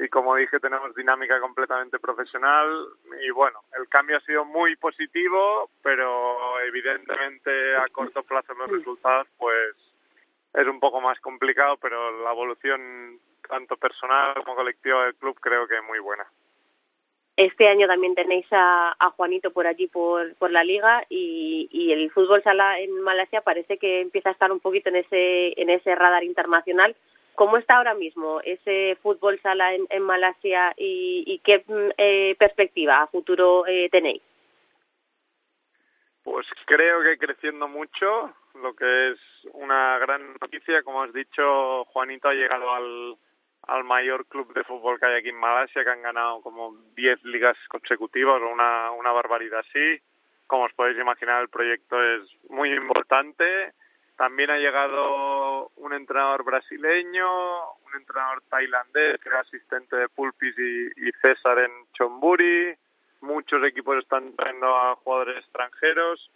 y 0.00 0.08
como 0.08 0.34
dije 0.36 0.58
tenemos 0.60 0.94
dinámica 0.94 1.38
completamente 1.40 1.98
profesional 1.98 2.86
y 3.22 3.30
bueno 3.30 3.60
el 3.78 3.88
cambio 3.88 4.16
ha 4.16 4.20
sido 4.20 4.44
muy 4.44 4.76
positivo 4.76 5.70
pero 5.82 6.60
evidentemente 6.60 7.76
a 7.76 7.86
corto 7.88 8.22
plazo 8.22 8.54
los 8.54 8.70
resultados 8.70 9.28
pues 9.36 9.76
es 10.54 10.66
un 10.66 10.80
poco 10.80 11.00
más 11.00 11.20
complicado 11.20 11.76
pero 11.76 12.22
la 12.22 12.32
evolución 12.32 13.18
tanto 13.48 13.76
personal 13.76 14.34
como 14.34 14.56
colectiva 14.56 15.04
del 15.04 15.14
club 15.16 15.38
creo 15.40 15.68
que 15.68 15.76
es 15.76 15.84
muy 15.84 15.98
buena 15.98 16.26
este 17.36 17.68
año 17.68 17.86
también 17.86 18.14
tenéis 18.14 18.46
a, 18.50 18.94
a 18.98 19.10
Juanito 19.10 19.50
por 19.50 19.66
allí 19.66 19.86
por, 19.86 20.34
por 20.36 20.50
la 20.50 20.64
liga 20.64 21.04
y, 21.08 21.68
y, 21.70 21.92
el 21.92 22.10
fútbol 22.10 22.42
sala 22.42 22.78
en 22.80 23.00
Malasia 23.00 23.40
parece 23.40 23.78
que 23.78 24.02
empieza 24.02 24.28
a 24.28 24.32
estar 24.32 24.52
un 24.52 24.60
poquito 24.60 24.90
en 24.90 24.96
ese 24.96 25.58
en 25.58 25.70
ese 25.70 25.94
radar 25.94 26.22
internacional. 26.22 26.94
¿Cómo 27.34 27.56
está 27.56 27.76
ahora 27.76 27.94
mismo 27.94 28.40
ese 28.42 28.96
fútbol 29.02 29.40
sala 29.40 29.74
en, 29.74 30.02
Malasia 30.02 30.74
y, 30.76 31.24
y 31.26 31.38
qué 31.38 31.64
eh, 31.96 32.36
perspectiva 32.38 33.02
a 33.02 33.06
futuro 33.06 33.66
eh, 33.66 33.88
tenéis? 33.90 34.22
Pues 36.22 36.46
creo 36.66 37.02
que 37.02 37.16
creciendo 37.18 37.66
mucho, 37.66 38.34
lo 38.54 38.74
que 38.74 39.10
es 39.10 39.18
una 39.52 39.98
gran 39.98 40.34
noticia. 40.40 40.82
Como 40.82 41.02
has 41.02 41.12
dicho, 41.12 41.84
Juanito 41.86 42.28
ha 42.28 42.34
llegado 42.34 42.70
al, 42.72 43.16
mayor 43.84 44.26
club 44.26 44.52
de 44.52 44.64
fútbol 44.64 44.98
que 44.98 45.06
hay 45.06 45.16
aquí 45.16 45.28
en 45.30 45.36
Malasia, 45.36 45.82
que 45.82 45.90
han 45.90 46.02
ganado 46.02 46.42
como 46.42 46.76
10 46.94 47.24
ligas 47.24 47.56
consecutivas 47.68 48.40
una, 48.42 48.90
una 48.92 49.12
barbaridad 49.12 49.60
así. 49.60 50.00
Como 50.46 50.64
os 50.64 50.72
podéis 50.74 50.98
imaginar, 50.98 51.42
el 51.42 51.48
proyecto 51.48 52.02
es 52.02 52.22
muy 52.50 52.72
importante. 52.72 53.72
También 54.20 54.50
ha 54.50 54.58
llegado 54.58 55.70
un 55.76 55.94
entrenador 55.94 56.44
brasileño, 56.44 57.72
un 57.86 57.94
entrenador 57.96 58.42
tailandés, 58.50 59.18
que 59.18 59.30
era 59.30 59.40
asistente 59.40 59.96
de 59.96 60.10
Pulpis 60.10 60.54
y, 60.58 61.08
y 61.08 61.10
César 61.22 61.58
en 61.58 61.70
Chonburi. 61.94 62.74
Muchos 63.22 63.64
equipos 63.64 63.96
están 63.96 64.36
trayendo 64.36 64.76
a 64.76 64.94
jugadores 64.96 65.38
extranjeros. 65.38 66.30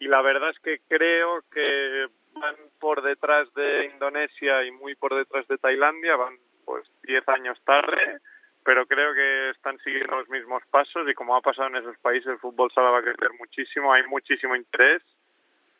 Y 0.00 0.08
la 0.08 0.20
verdad 0.20 0.50
es 0.50 0.58
que 0.58 0.80
creo 0.88 1.44
que 1.52 2.08
van 2.32 2.56
por 2.80 3.02
detrás 3.02 3.54
de 3.54 3.84
Indonesia 3.94 4.64
y 4.64 4.72
muy 4.72 4.96
por 4.96 5.14
detrás 5.14 5.46
de 5.46 5.58
Tailandia, 5.58 6.16
van 6.16 6.36
pues 6.64 6.90
10 7.04 7.28
años 7.28 7.56
tarde, 7.64 8.18
pero 8.64 8.84
creo 8.86 9.14
que 9.14 9.50
están 9.50 9.78
siguiendo 9.78 10.16
los 10.16 10.28
mismos 10.28 10.64
pasos 10.72 11.08
y 11.08 11.14
como 11.14 11.36
ha 11.36 11.40
pasado 11.40 11.68
en 11.68 11.76
esos 11.76 11.96
países, 11.98 12.32
el 12.32 12.38
fútbol 12.40 12.72
sala 12.72 12.90
va 12.90 12.98
a 12.98 13.02
crecer 13.02 13.30
muchísimo, 13.38 13.92
hay 13.92 14.02
muchísimo 14.08 14.56
interés 14.56 15.04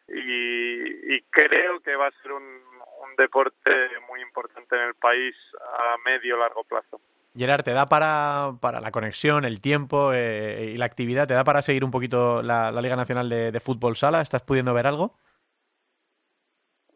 y, 0.09 1.15
y 1.15 1.23
creo 1.31 1.81
que 1.81 1.97
va 1.97 2.09
a 2.09 2.23
ser 2.23 2.33
un, 2.33 2.43
un 2.43 3.17
deporte 3.17 3.71
muy 4.09 4.21
importante 4.21 4.77
en 4.77 4.83
el 4.83 4.95
país 4.95 5.35
a 5.61 5.97
medio 6.05 6.37
largo 6.37 6.65
plazo. 6.65 7.01
Gerard, 7.35 7.63
¿te 7.63 7.73
da 7.73 7.89
para, 7.89 8.53
para 8.61 8.81
la 8.81 8.91
conexión, 8.91 9.45
el 9.45 9.61
tiempo 9.63 10.13
eh, 10.13 10.73
y 10.75 10.77
la 10.77 10.85
actividad? 10.85 11.27
¿Te 11.27 11.35
da 11.35 11.45
para 11.45 11.63
seguir 11.63 11.83
un 11.83 11.91
poquito 11.91 12.43
la, 12.43 12.71
la 12.71 12.83
Liga 12.83 12.97
Nacional 12.97 13.29
de, 13.29 13.51
de 13.51 13.61
Fútbol 13.61 13.97
Sala? 13.97 14.21
¿Estás 14.21 14.43
pudiendo 14.43 14.75
ver 14.75 14.87
algo? 14.87 15.15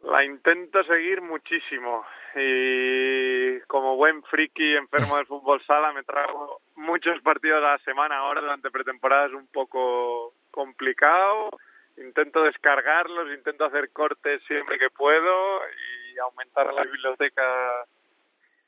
La 0.04 0.24
intento 0.24 0.84
seguir 0.84 1.20
muchísimo 1.20 2.04
y 2.36 3.60
como 3.62 3.96
buen 3.96 4.22
friki 4.24 4.76
enfermo 4.76 5.16
del 5.16 5.26
fútbol 5.26 5.60
sala 5.66 5.92
me 5.92 6.04
trago 6.04 6.60
muchos 6.76 7.20
partidos 7.22 7.58
a 7.64 7.72
la 7.72 7.78
semana. 7.78 8.18
Ahora 8.18 8.40
durante 8.40 8.70
pretemporada 8.70 9.26
es 9.26 9.32
un 9.32 9.48
poco 9.48 10.34
complicado. 10.50 11.50
Intento 11.98 12.42
descargarlos, 12.42 13.32
intento 13.32 13.64
hacer 13.64 13.90
cortes 13.90 14.42
siempre 14.46 14.78
que 14.78 14.90
puedo 14.90 15.60
y 15.68 16.18
aumentar 16.18 16.72
la 16.74 16.84
biblioteca 16.84 17.86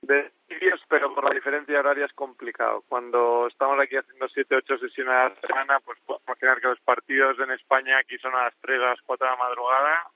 de 0.03 0.31
vídeos, 0.49 0.81
pero 0.89 1.15
por 1.15 1.25
la 1.25 1.35
diferencia 1.35 1.79
horaria 1.79 2.07
es 2.07 2.13
complicado. 2.13 2.83
Cuando 2.89 3.47
estamos 3.49 3.79
aquí 3.81 3.97
haciendo 3.97 4.29
siete, 4.29 4.57
ocho 4.57 4.79
sesiones 4.79 5.13
a 5.13 5.29
la 5.29 5.41
semana, 5.41 5.81
pues 5.81 5.99
puedo 6.07 6.21
imaginar 6.27 6.61
que 6.61 6.69
los 6.69 6.81
partidos 6.81 7.39
en 7.41 7.51
España 7.51 7.99
aquí 7.99 8.17
son 8.19 8.35
a 8.35 8.45
las 8.45 8.55
3, 8.61 8.81
a 8.81 8.91
las 8.91 9.03
4 9.03 9.27
de 9.27 9.31
la 9.31 9.37
madrugada 9.37 10.11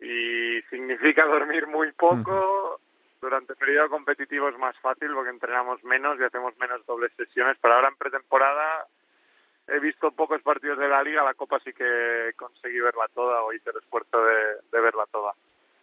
y 0.00 0.62
significa 0.70 1.24
dormir 1.26 1.66
muy 1.66 1.92
poco. 1.92 2.80
Durante 3.20 3.54
el 3.54 3.58
periodo 3.58 3.88
competitivo 3.88 4.48
es 4.48 4.58
más 4.58 4.78
fácil 4.80 5.12
porque 5.14 5.30
entrenamos 5.30 5.82
menos 5.82 6.18
y 6.20 6.24
hacemos 6.24 6.56
menos 6.58 6.84
dobles 6.86 7.10
sesiones, 7.16 7.56
pero 7.60 7.74
ahora 7.74 7.88
en 7.88 7.96
pretemporada 7.96 8.86
he 9.68 9.80
visto 9.80 10.10
pocos 10.12 10.42
partidos 10.42 10.78
de 10.78 10.88
la 10.88 11.02
liga, 11.02 11.22
la 11.22 11.34
Copa 11.34 11.58
sí 11.60 11.72
que 11.72 12.32
conseguí 12.36 12.80
verla 12.80 13.06
toda 13.14 13.42
o 13.42 13.52
hice 13.52 13.70
el 13.70 13.76
esfuerzo 13.76 14.22
de, 14.24 14.34
de 14.72 14.80
verla 14.80 15.04
toda. 15.10 15.32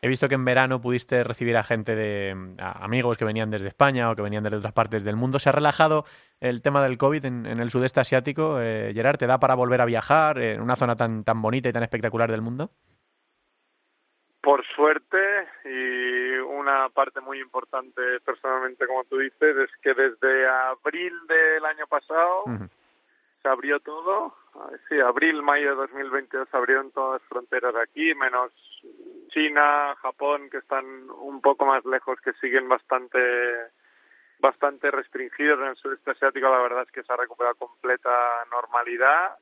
He 0.04 0.08
visto 0.08 0.28
que 0.28 0.34
en 0.34 0.46
verano 0.46 0.82
pudiste 0.82 1.24
recibir 1.24 1.56
a 1.56 1.64
gente 1.64 1.96
de 1.96 2.56
a 2.60 2.84
amigos 2.84 3.18
que 3.18 3.26
venían 3.26 3.52
desde 3.52 3.68
España 3.68 4.10
o 4.10 4.16
que 4.16 4.24
venían 4.24 4.44
desde 4.44 4.58
otras 4.58 4.74
partes 4.74 5.04
del 5.04 5.16
mundo. 5.16 5.38
¿Se 5.38 5.50
ha 5.50 5.52
relajado 5.52 6.06
el 6.40 6.64
tema 6.64 6.82
del 6.82 6.98
COVID 6.98 7.24
en, 7.24 7.46
en 7.46 7.60
el 7.60 7.70
sudeste 7.70 8.00
asiático? 8.00 8.60
Eh, 8.60 8.94
Gerard, 8.96 9.18
¿te 9.18 9.28
da 9.28 9.40
para 9.40 9.54
volver 9.54 9.80
a 9.80 9.86
viajar 9.86 10.40
en 10.40 10.60
una 10.60 10.76
zona 10.76 10.96
tan, 10.96 11.24
tan 11.24 11.40
bonita 11.40 11.70
y 11.70 11.72
tan 11.72 11.84
espectacular 11.84 12.32
del 12.32 12.42
mundo? 12.42 12.72
Por 14.42 14.66
suerte, 14.76 15.20
y 15.66 16.40
una 16.40 16.90
parte 16.90 17.22
muy 17.22 17.40
importante 17.40 18.02
personalmente, 18.26 18.88
como 18.88 19.04
tú 19.04 19.20
dices, 19.20 19.56
es 19.56 19.70
que 19.84 19.94
desde 19.94 20.48
abril 20.48 21.14
del 21.28 21.64
año 21.64 21.86
pasado. 21.86 22.46
Se 23.42 23.50
abrió 23.50 23.80
todo. 23.80 24.36
Sí, 24.90 25.00
abril, 25.00 25.42
mayo 25.42 25.72
de 25.72 25.76
2022 25.76 26.50
se 26.50 26.58
abrieron 26.58 26.92
todas 26.92 27.22
las 27.22 27.30
fronteras 27.30 27.76
aquí, 27.76 28.14
menos 28.16 28.52
China, 29.30 29.96
Japón, 30.02 30.50
que 30.50 30.58
están 30.58 30.86
un 31.10 31.42
poco 31.42 31.66
más 31.66 31.86
lejos, 31.86 32.20
que 32.22 32.34
siguen 32.34 32.68
bastante 32.68 33.20
bastante 34.40 34.90
restringidos 34.90 35.60
en 35.60 35.68
el 35.68 35.76
sudeste 35.76 36.12
asiático. 36.12 36.50
La 36.50 36.62
verdad 36.62 36.84
es 36.84 36.92
que 36.92 37.04
se 37.04 37.14
ha 37.14 37.16
recuperado 37.16 37.56
completa 37.56 38.10
normalidad 38.52 39.38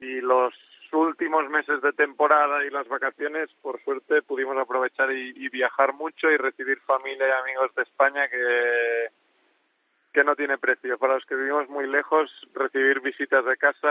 y 0.00 0.20
los 0.20 0.54
últimos 0.92 1.48
meses 1.48 1.80
de 1.80 1.92
temporada 1.94 2.64
y 2.64 2.70
las 2.70 2.86
vacaciones, 2.88 3.48
por 3.62 3.82
suerte, 3.82 4.20
pudimos 4.20 4.56
aprovechar 4.58 5.10
y, 5.12 5.32
y 5.34 5.48
viajar 5.48 5.94
mucho 5.94 6.30
y 6.30 6.36
recibir 6.36 6.78
familia 6.80 7.26
y 7.26 7.40
amigos 7.42 7.74
de 7.74 7.82
España 7.82 8.28
que 8.28 9.08
que 10.12 10.24
no 10.24 10.36
tiene 10.36 10.58
precio. 10.58 10.98
Para 10.98 11.14
los 11.14 11.24
que 11.24 11.34
vivimos 11.34 11.68
muy 11.68 11.88
lejos, 11.88 12.30
recibir 12.54 13.00
visitas 13.00 13.44
de 13.44 13.56
casa 13.56 13.88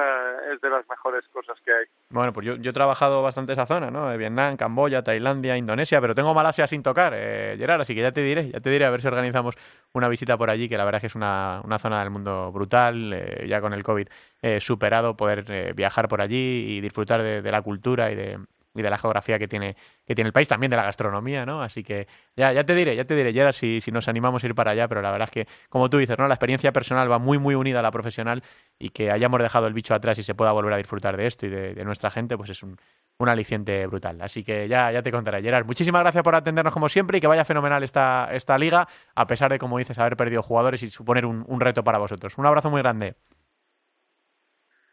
es 0.54 0.62
de 0.62 0.70
las 0.70 0.88
mejores 0.88 1.28
cosas 1.30 1.58
que 1.66 1.72
hay. 1.72 1.86
Bueno, 2.10 2.32
pues 2.32 2.46
yo, 2.46 2.56
yo 2.56 2.72
he 2.72 2.74
trabajado 2.74 3.22
bastante 3.22 3.54
esa 3.54 3.66
zona, 3.66 3.92
¿no? 3.92 4.16
Vietnam, 4.18 4.58
Camboya, 4.58 5.04
Tailandia, 5.04 5.58
Indonesia, 5.58 6.00
pero 6.00 6.16
tengo 6.16 6.34
Malasia 6.34 6.68
sin 6.68 6.84
tocar, 6.84 7.14
eh, 7.16 7.56
Gerard, 7.58 7.82
así 7.82 7.96
que 7.96 8.02
ya 8.02 8.12
te 8.12 8.22
diré, 8.22 8.50
ya 8.52 8.60
te 8.60 8.70
diré 8.70 8.86
a 8.86 8.90
ver 8.90 9.02
si 9.02 9.08
organizamos 9.08 9.56
una 9.94 10.08
visita 10.08 10.38
por 10.38 10.50
allí, 10.50 10.70
que 10.70 10.78
la 10.78 10.86
verdad 10.86 10.98
es 10.98 11.02
que 11.02 11.08
es 11.08 11.16
una, 11.16 11.62
una 11.64 11.80
zona 11.80 12.00
del 12.00 12.10
mundo 12.12 12.52
brutal, 12.52 13.14
eh, 13.14 13.46
ya 13.48 13.60
con 13.62 13.74
el 13.74 13.84
COVID 13.84 14.08
eh, 14.42 14.60
superado, 14.60 15.18
poder 15.18 15.46
eh, 15.50 15.74
viajar 15.76 16.08
por 16.08 16.22
allí 16.22 16.78
y 16.78 16.82
disfrutar 16.82 17.22
de, 17.24 17.42
de 17.42 17.52
la 17.52 17.62
cultura 17.62 18.12
y 18.12 18.16
de, 18.16 18.40
y 18.74 18.82
de 18.82 18.90
la 18.90 18.98
geografía 18.98 19.38
que 19.38 19.48
tiene, 19.48 19.76
que 20.06 20.16
tiene 20.16 20.28
el 20.28 20.34
país, 20.34 20.48
también 20.48 20.70
de 20.70 20.78
la 20.78 20.84
gastronomía, 20.84 21.46
¿no? 21.46 21.62
Así 21.62 21.84
que 21.84 22.08
ya, 22.36 22.54
ya 22.54 22.64
te 22.64 22.74
diré, 22.74 22.96
ya 22.96 23.06
te 23.06 23.16
diré, 23.16 23.34
Gerard, 23.34 23.54
si, 23.54 23.82
si 23.82 23.92
nos 23.92 24.08
animamos 24.08 24.44
a 24.44 24.48
ir 24.48 24.56
para 24.56 24.72
allá, 24.72 24.88
pero 24.88 25.02
la 25.02 25.12
verdad 25.12 25.28
es 25.28 25.32
que, 25.32 25.52
como 25.70 25.90
tú 25.90 25.98
dices, 25.98 26.18
¿no? 26.18 26.28
La 26.28 26.36
experiencia 26.36 26.72
personal 26.72 27.12
va 27.12 27.20
muy, 27.20 27.38
muy 27.38 27.56
unida 27.56 27.80
a 27.80 27.82
la 27.82 27.92
profesional 27.92 28.44
y 28.80 28.90
que 28.90 29.12
hayamos 29.12 29.42
dejado 29.42 29.68
el 29.68 29.74
bicho 29.74 29.94
atrás 29.94 30.18
y 30.20 30.24
se 30.24 30.36
pueda 30.36 30.52
volver 30.52 30.74
a 30.74 30.78
disfrutar 30.78 31.18
de 31.18 31.28
esto 31.28 31.46
y 31.46 31.50
de, 31.50 31.84
nuestra 31.84 32.12
gente, 32.12 32.38
pues 32.38 32.50
es 32.50 32.64
un, 32.64 32.78
un 33.18 33.30
aliciente 33.30 33.86
brutal. 33.88 34.22
Así 34.22 34.44
que 34.44 34.68
ya, 34.68 34.92
ya 34.92 35.02
te 35.02 35.12
contaré, 35.12 35.42
Gerard. 35.42 35.66
Muchísimas 35.66 36.02
gracias 36.02 36.24
por 36.24 36.36
atendernos 36.36 36.74
como 36.74 36.90
siempre 36.90 37.18
y 37.18 37.22
que 37.22 37.28
vaya 37.28 37.44
fenomenal 37.44 37.84
esta, 37.84 38.30
esta 38.32 38.58
liga, 38.58 38.88
a 39.16 39.28
pesar 39.28 39.52
de, 39.52 39.60
como 39.60 39.78
dices, 39.78 39.98
haber 40.00 40.16
perdido 40.16 40.42
jugadores 40.42 40.84
y 40.84 40.90
suponer 40.90 41.26
un 41.26 41.60
reto 41.60 41.84
para 41.84 41.98
vosotros. 41.98 42.38
Un 42.38 42.46
abrazo 42.46 42.70
muy 42.70 42.82
grande. 42.82 43.16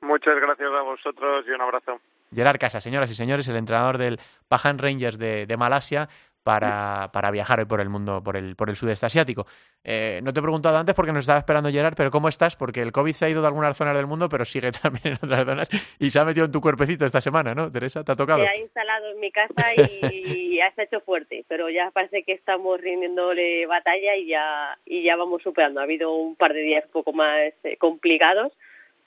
Muchas 0.00 0.36
gracias 0.40 0.70
a 0.70 0.82
vosotros 0.82 1.44
y 1.46 1.50
un 1.50 1.60
abrazo. 1.60 2.00
Gerard 2.34 2.58
Casa, 2.58 2.80
señoras 2.80 3.10
y 3.10 3.14
señores, 3.14 3.48
el 3.48 3.56
entrenador 3.56 3.98
del 3.98 4.20
Pahan 4.48 4.78
Rangers 4.78 5.18
de, 5.18 5.46
de 5.46 5.56
Malasia 5.56 6.08
para, 6.48 7.10
para, 7.12 7.30
viajar 7.30 7.58
hoy 7.58 7.66
por 7.66 7.80
el 7.80 7.90
mundo, 7.90 8.22
por 8.24 8.34
el, 8.34 8.56
por 8.56 8.70
el 8.70 8.76
sudeste 8.76 9.04
asiático. 9.04 9.46
Eh, 9.84 10.20
no 10.22 10.32
te 10.32 10.40
he 10.40 10.42
preguntado 10.42 10.78
antes 10.78 10.94
porque 10.94 11.12
nos 11.12 11.20
estaba 11.20 11.40
esperando 11.40 11.70
Gerard, 11.70 11.94
pero 11.94 12.10
¿cómo 12.10 12.28
estás? 12.28 12.56
Porque 12.56 12.80
el 12.80 12.90
COVID 12.90 13.12
se 13.12 13.26
ha 13.26 13.28
ido 13.28 13.42
de 13.42 13.48
algunas 13.48 13.76
zonas 13.76 13.94
del 13.94 14.06
mundo, 14.06 14.30
pero 14.30 14.46
sigue 14.46 14.72
también 14.82 15.08
en 15.08 15.18
otras 15.22 15.44
zonas 15.44 15.68
y 15.98 16.08
se 16.08 16.18
ha 16.18 16.24
metido 16.24 16.46
en 16.46 16.52
tu 16.52 16.62
cuerpecito 16.62 17.04
esta 17.04 17.20
semana, 17.20 17.54
¿no? 17.54 17.70
Teresa, 17.70 18.02
¿te 18.02 18.12
ha 18.12 18.16
tocado? 18.16 18.42
Se 18.42 18.48
ha 18.48 18.56
instalado 18.56 19.10
en 19.10 19.20
mi 19.20 19.30
casa 19.30 19.74
y 20.10 20.56
ya 20.56 20.70
se 20.72 20.80
ha 20.80 20.84
hecho 20.84 21.00
fuerte, 21.00 21.44
pero 21.48 21.68
ya 21.68 21.90
parece 21.90 22.22
que 22.22 22.32
estamos 22.32 22.80
rindiéndole 22.80 23.66
batalla 23.66 24.16
y 24.16 24.28
ya, 24.28 24.78
y 24.86 25.02
ya 25.02 25.16
vamos 25.16 25.42
superando. 25.42 25.80
Ha 25.80 25.84
habido 25.84 26.14
un 26.14 26.34
par 26.34 26.54
de 26.54 26.60
días 26.60 26.84
un 26.86 26.92
poco 26.92 27.12
más 27.12 27.52
eh, 27.62 27.76
complicados, 27.76 28.52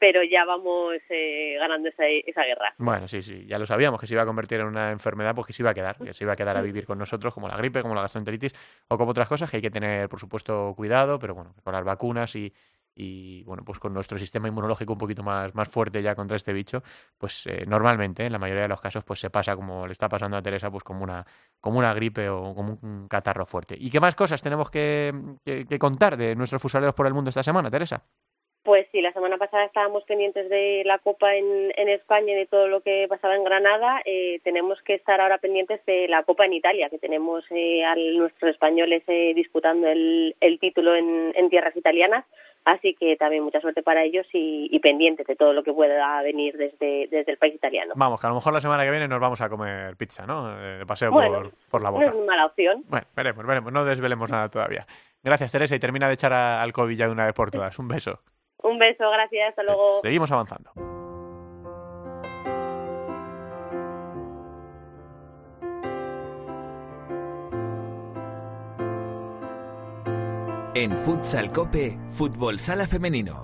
pero 0.02 0.24
ya 0.24 0.45
vamos 0.45 0.95
eh, 1.10 1.58
ganando 1.60 1.88
esa, 1.88 2.08
esa 2.08 2.41
guerra. 2.43 2.74
Bueno, 2.80 3.08
sí, 3.08 3.22
sí, 3.22 3.45
ya 3.45 3.60
lo 3.60 3.68
sabíamos 3.68 4.02
que 4.02 4.08
se 4.08 4.16
iba 4.16 4.24
a 4.24 4.26
convertir 4.26 4.60
en 4.60 4.66
una 4.66 4.89
enfermedad, 4.89 5.36
pues 5.36 5.45
que 5.45 5.54
se 5.54 5.62
iba 5.62 5.70
a 5.70 5.74
quedar, 5.76 5.95
que 5.95 6.12
se 6.16 6.24
iba 6.24 6.34
a 6.34 6.36
quedar 6.36 6.58
a 6.58 6.62
vivir 6.64 6.88
con 6.88 6.97
nosotros, 6.97 7.32
como 7.36 7.47
la 7.47 7.56
gripe, 7.56 7.84
como 7.84 7.93
la 7.93 8.02
gastroenteritis 8.02 8.52
o 8.88 8.97
como 8.97 9.12
otras 9.12 9.28
cosas, 9.28 9.52
que 9.52 9.58
hay 9.58 9.62
que 9.62 9.70
tener, 9.70 10.10
por 10.10 10.20
supuesto, 10.20 10.74
cuidado, 10.76 11.20
pero 11.20 11.36
bueno, 11.36 11.54
con 11.64 11.72
las 11.74 11.84
vacunas 11.84 12.36
y, 12.36 12.52
y 12.95 13.43
bueno, 13.43 13.64
pues 13.64 13.78
con 13.78 13.93
nuestro 13.93 14.18
sistema 14.18 14.47
inmunológico 14.47 14.93
un 14.93 14.97
poquito 14.97 15.22
más, 15.22 15.54
más 15.54 15.70
fuerte 15.70 16.02
ya 16.02 16.16
contra 16.16 16.36
este 16.36 16.52
bicho, 16.52 16.82
pues 17.20 17.45
eh, 17.45 17.66
normalmente, 17.68 18.26
en 18.26 18.32
la 18.32 18.39
mayoría 18.39 18.64
de 18.64 18.70
los 18.70 18.82
casos, 18.82 19.04
pues 19.04 19.20
se 19.20 19.30
pasa 19.30 19.56
como 19.56 19.86
le 19.86 19.91
está 19.93 20.10
pasando 20.10 20.36
a 20.36 20.41
Teresa, 20.41 20.72
pues 20.72 20.84
como 20.84 21.04
una, 21.04 21.24
como 21.60 21.78
una 21.78 21.93
gripe 21.93 22.28
o 22.28 22.56
como 22.56 22.80
un 22.82 23.08
catarro 23.08 23.45
fuerte. 23.45 23.76
¿Y 23.78 23.91
qué 23.91 23.99
más 23.99 24.16
cosas 24.16 24.41
tenemos 24.41 24.72
que, 24.72 25.14
que, 25.45 25.68
que 25.68 25.78
contar 25.78 26.18
de 26.18 26.36
nuestros 26.36 26.60
fusaleros 26.60 26.95
por 26.95 27.06
el 27.06 27.14
mundo 27.14 27.30
esta 27.30 27.43
semana, 27.43 27.70
Teresa? 27.70 28.04
Sí, 28.91 29.01
la 29.01 29.13
semana 29.13 29.37
pasada 29.37 29.63
estábamos 29.63 30.03
pendientes 30.03 30.49
de 30.49 30.83
la 30.85 30.99
Copa 30.99 31.33
en, 31.33 31.71
en 31.77 31.87
España 31.87 32.33
y 32.33 32.35
de 32.35 32.45
todo 32.45 32.67
lo 32.67 32.81
que 32.81 33.05
pasaba 33.07 33.37
en 33.37 33.45
Granada. 33.45 34.01
Eh, 34.03 34.41
tenemos 34.43 34.81
que 34.81 34.95
estar 34.95 35.21
ahora 35.21 35.37
pendientes 35.37 35.79
de 35.85 36.09
la 36.09 36.23
Copa 36.23 36.45
en 36.45 36.53
Italia, 36.53 36.89
que 36.89 36.97
tenemos 36.97 37.45
eh, 37.51 37.85
a 37.85 37.95
nuestros 37.95 38.51
españoles 38.51 39.01
eh, 39.07 39.31
disputando 39.33 39.87
el, 39.87 40.35
el 40.41 40.59
título 40.59 40.93
en, 40.93 41.31
en, 41.35 41.49
tierras 41.49 41.75
italianas. 41.77 42.25
Así 42.65 42.93
que 42.93 43.15
también 43.15 43.43
mucha 43.43 43.61
suerte 43.61 43.81
para 43.81 44.03
ellos 44.03 44.27
y, 44.33 44.67
y, 44.69 44.79
pendientes 44.79 45.25
de 45.25 45.37
todo 45.37 45.53
lo 45.53 45.63
que 45.63 45.71
pueda 45.71 46.21
venir 46.21 46.57
desde, 46.57 47.07
desde 47.07 47.31
el 47.31 47.37
país 47.37 47.55
italiano. 47.55 47.93
Vamos, 47.95 48.19
que 48.19 48.27
a 48.27 48.29
lo 48.29 48.35
mejor 48.35 48.53
la 48.53 48.59
semana 48.59 48.83
que 48.83 48.91
viene 48.91 49.07
nos 49.07 49.21
vamos 49.21 49.39
a 49.39 49.47
comer 49.47 49.95
pizza, 49.95 50.27
¿no? 50.27 50.53
De 50.57 50.85
paseo 50.85 51.11
bueno, 51.11 51.43
por, 51.43 51.53
por, 51.71 51.81
la 51.81 51.89
boca. 51.91 52.11
No 52.11 52.19
es 52.19 52.27
mala 52.27 52.45
opción. 52.45 52.83
Bueno, 52.87 53.07
veremos, 53.15 53.45
veremos. 53.47 53.71
No 53.71 53.85
desvelemos 53.85 54.29
nada 54.29 54.49
todavía. 54.49 54.85
Gracias, 55.23 55.51
Teresa, 55.51 55.75
y 55.75 55.79
termina 55.79 56.07
de 56.07 56.15
echar 56.15 56.33
al 56.33 56.73
COVID 56.73 56.95
ya 56.95 57.05
de 57.05 57.13
una 57.13 57.25
vez 57.25 57.33
por 57.33 57.49
todas. 57.51 57.79
Un 57.79 57.87
beso. 57.87 58.19
Un 58.64 58.78
beso, 58.78 59.09
gracias, 59.09 59.49
hasta 59.49 59.64
luego. 59.64 60.01
Seguimos 60.01 60.32
avanzando. 60.32 60.72
En 70.74 70.95
Futsal 70.97 71.51
Cope, 71.51 71.97
Fútbol 72.12 72.57
Sala 72.57 72.88
Femenino. 72.88 73.41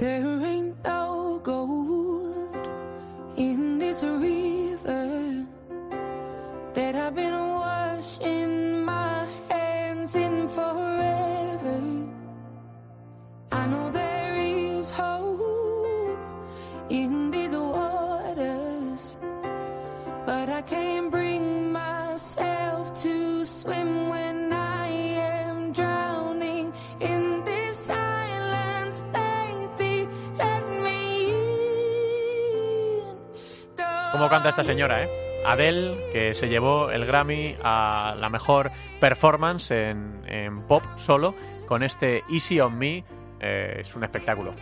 Señora, 34.67 35.01
¿eh? 35.01 35.07
Adele, 35.45 35.95
que 36.11 36.33
se 36.33 36.49
llevó 36.49 36.91
el 36.91 37.05
Grammy 37.05 37.55
a 37.63 38.17
la 38.19 38.27
mejor 38.27 38.69
performance 38.99 39.71
en, 39.71 40.61
pop 40.67 40.83
solo, 40.97 41.33
con 41.69 41.83
este 41.83 42.25
Easy 42.29 42.59
on 42.59 42.77
Me, 42.77 43.05
eh, 43.39 43.77
es 43.79 43.95
un 43.95 44.03
espectáculo. 44.03 44.53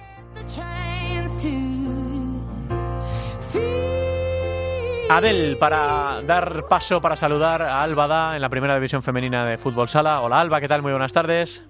Adel, 5.10 5.58
para 5.60 6.22
dar 6.22 6.66
paso 6.70 7.02
para 7.02 7.16
saludar 7.16 7.64
a 7.64 7.82
Alba 7.82 8.36
en 8.36 8.44
la 8.44 8.50
primera 8.50 8.76
división 8.76 9.02
femenina 9.02 9.44
de 9.44 9.58
fútbol 9.58 9.90
sala. 9.90 10.22
Hola 10.22 10.40
Alba, 10.40 10.62
¿qué 10.62 10.68
tal? 10.68 10.84
Muy 10.84 10.92
buenas 10.92 11.14
tardes. 11.14 11.64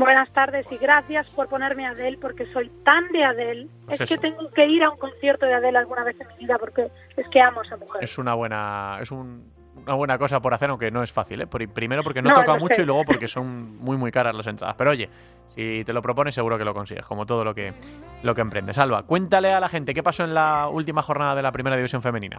Buenas 0.00 0.30
tardes 0.32 0.66
y 0.72 0.78
gracias 0.78 1.30
por 1.34 1.46
ponerme 1.48 1.86
a 1.86 1.90
Adele 1.90 2.16
porque 2.18 2.46
soy 2.54 2.70
tan 2.84 3.06
de 3.12 3.22
Adele. 3.22 3.68
Pues 3.84 4.00
es 4.00 4.08
que 4.08 4.16
tengo 4.16 4.50
que 4.50 4.66
ir 4.66 4.82
a 4.82 4.88
un 4.90 4.96
concierto 4.98 5.44
de 5.44 5.52
Adele 5.52 5.76
alguna 5.76 6.02
vez 6.04 6.18
en 6.18 6.26
mi 6.28 6.34
vida 6.38 6.56
porque 6.58 6.90
es 7.18 7.28
que 7.28 7.38
amo 7.42 7.60
a 7.60 7.64
esa 7.64 7.76
mujer. 7.76 8.02
Es 8.02 8.16
una 8.16 8.32
buena, 8.32 8.96
es 9.02 9.10
un- 9.10 9.52
una 9.76 9.94
buena 9.94 10.16
cosa 10.16 10.40
por 10.40 10.54
hacer, 10.54 10.70
aunque 10.70 10.90
no 10.90 11.02
es 11.02 11.12
fácil. 11.12 11.42
¿eh? 11.42 11.46
Por- 11.46 11.68
primero 11.68 12.02
porque 12.02 12.22
no, 12.22 12.30
No, 12.30 12.36
toca 12.36 12.56
mucho 12.56 12.76
sé. 12.76 12.82
y 12.82 12.86
luego 12.86 13.04
porque 13.04 13.28
son 13.28 13.76
muy 13.78 13.98
muy 13.98 14.10
caras 14.10 14.34
las 14.34 14.46
entradas. 14.46 14.74
Pero 14.78 14.90
oye, 14.92 15.10
si 15.54 15.84
te 15.84 15.92
lo 15.92 16.00
propones 16.00 16.34
seguro 16.34 16.56
que 16.56 16.64
lo 16.64 16.72
consigues, 16.72 17.04
como 17.04 17.26
todo 17.26 17.44
lo 17.44 17.54
que 17.54 17.74
lo 18.22 18.34
que 18.34 18.40
emprendes. 18.40 18.78
Alba, 18.78 19.02
cuéntale 19.02 19.52
a 19.52 19.60
la 19.60 19.68
gente 19.68 19.92
qué 19.92 20.02
pasó 20.02 20.24
en 20.24 20.32
la 20.32 20.68
última 20.68 21.02
jornada 21.02 21.34
de 21.34 21.42
la 21.42 21.52
primera 21.52 21.76
división 21.76 22.00
femenina. 22.00 22.38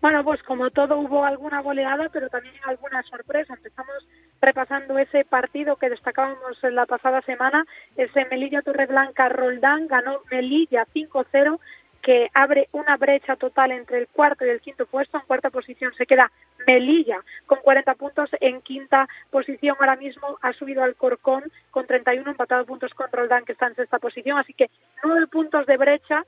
Bueno, 0.00 0.24
pues 0.24 0.42
como 0.44 0.70
todo 0.70 0.98
hubo 0.98 1.24
alguna 1.24 1.60
goleada, 1.60 2.08
pero 2.10 2.30
también 2.30 2.54
alguna 2.64 3.02
sorpresa. 3.02 3.54
Empezamos 3.54 4.08
repasando 4.40 4.98
ese 4.98 5.24
partido 5.26 5.76
que 5.76 5.90
destacábamos 5.90 6.62
en 6.64 6.74
la 6.74 6.86
pasada 6.86 7.20
semana, 7.22 7.66
ese 7.96 8.24
Melilla 8.30 8.62
Torreblanca 8.62 9.28
Roldán 9.28 9.88
ganó 9.88 10.20
Melilla 10.30 10.86
5-0 10.94 11.58
que 12.02 12.30
abre 12.32 12.68
una 12.72 12.96
brecha 12.96 13.36
total 13.36 13.72
entre 13.72 13.98
el 13.98 14.08
cuarto 14.08 14.46
y 14.46 14.48
el 14.48 14.62
quinto 14.62 14.86
puesto. 14.86 15.18
En 15.18 15.26
cuarta 15.26 15.50
posición 15.50 15.92
se 15.94 16.06
queda 16.06 16.32
Melilla 16.66 17.20
con 17.44 17.58
40 17.58 17.94
puntos. 17.94 18.30
En 18.40 18.62
quinta 18.62 19.06
posición 19.30 19.76
ahora 19.78 19.96
mismo 19.96 20.38
ha 20.40 20.54
subido 20.54 20.82
Alcorcón 20.82 21.44
con 21.70 21.86
31, 21.86 22.30
empatado 22.30 22.62
a 22.62 22.66
puntos 22.66 22.94
con 22.94 23.12
Roldán 23.12 23.44
que 23.44 23.52
está 23.52 23.66
en 23.66 23.74
sexta 23.74 23.98
posición. 23.98 24.38
Así 24.38 24.54
que 24.54 24.70
nueve 25.04 25.26
puntos 25.26 25.66
de 25.66 25.76
brecha 25.76 26.24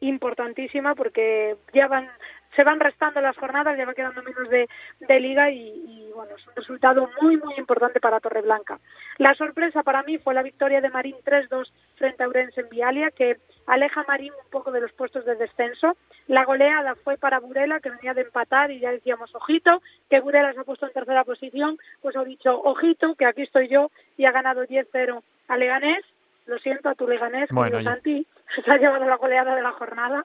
importantísima 0.00 0.94
porque 0.94 1.56
ya 1.72 1.86
van 1.86 2.08
se 2.56 2.64
van 2.64 2.80
restando 2.80 3.20
las 3.20 3.36
jornadas, 3.36 3.76
ya 3.76 3.86
va 3.86 3.94
quedando 3.94 4.22
menos 4.22 4.48
de, 4.48 4.68
de 5.00 5.20
liga 5.20 5.50
y, 5.50 5.58
y, 5.58 6.10
bueno, 6.14 6.34
es 6.36 6.46
un 6.46 6.54
resultado 6.56 7.08
muy 7.20 7.36
muy 7.36 7.54
importante 7.56 8.00
para 8.00 8.20
Torreblanca. 8.20 8.78
La 9.18 9.34
sorpresa 9.34 9.82
para 9.82 10.02
mí 10.02 10.18
fue 10.18 10.34
la 10.34 10.42
victoria 10.42 10.80
de 10.80 10.90
Marín 10.90 11.16
3-2 11.24 11.70
frente 11.96 12.24
a 12.24 12.28
Urense 12.28 12.62
en 12.62 12.68
Vialia, 12.68 13.10
que 13.10 13.36
aleja 13.66 14.00
a 14.00 14.04
Marín 14.08 14.32
un 14.32 14.50
poco 14.50 14.72
de 14.72 14.80
los 14.80 14.92
puestos 14.92 15.24
de 15.24 15.36
descenso. 15.36 15.96
La 16.26 16.44
goleada 16.44 16.94
fue 16.96 17.16
para 17.16 17.38
Burela, 17.38 17.80
que 17.80 17.90
venía 17.90 18.14
de 18.14 18.22
empatar 18.22 18.70
y 18.70 18.80
ya 18.80 18.90
decíamos, 18.90 19.34
ojito, 19.34 19.82
que 20.08 20.20
Burela 20.20 20.52
se 20.52 20.60
ha 20.60 20.64
puesto 20.64 20.86
en 20.86 20.92
tercera 20.92 21.24
posición, 21.24 21.78
pues 22.02 22.16
ha 22.16 22.24
dicho, 22.24 22.60
ojito, 22.60 23.14
que 23.14 23.26
aquí 23.26 23.42
estoy 23.42 23.68
yo 23.68 23.90
y 24.16 24.24
ha 24.24 24.32
ganado 24.32 24.64
10-0 24.64 25.22
a 25.48 25.56
Leganés. 25.56 26.04
Lo 26.46 26.58
siento 26.58 26.88
a 26.88 26.94
tu 26.94 27.06
Leganés, 27.06 27.48
Bueno, 27.50 27.80
ya. 27.80 27.92
Santi, 27.92 28.26
se 28.64 28.70
ha 28.70 28.76
llevado 28.76 29.04
la 29.06 29.16
goleada 29.16 29.54
de 29.54 29.62
la 29.62 29.72
jornada 29.72 30.24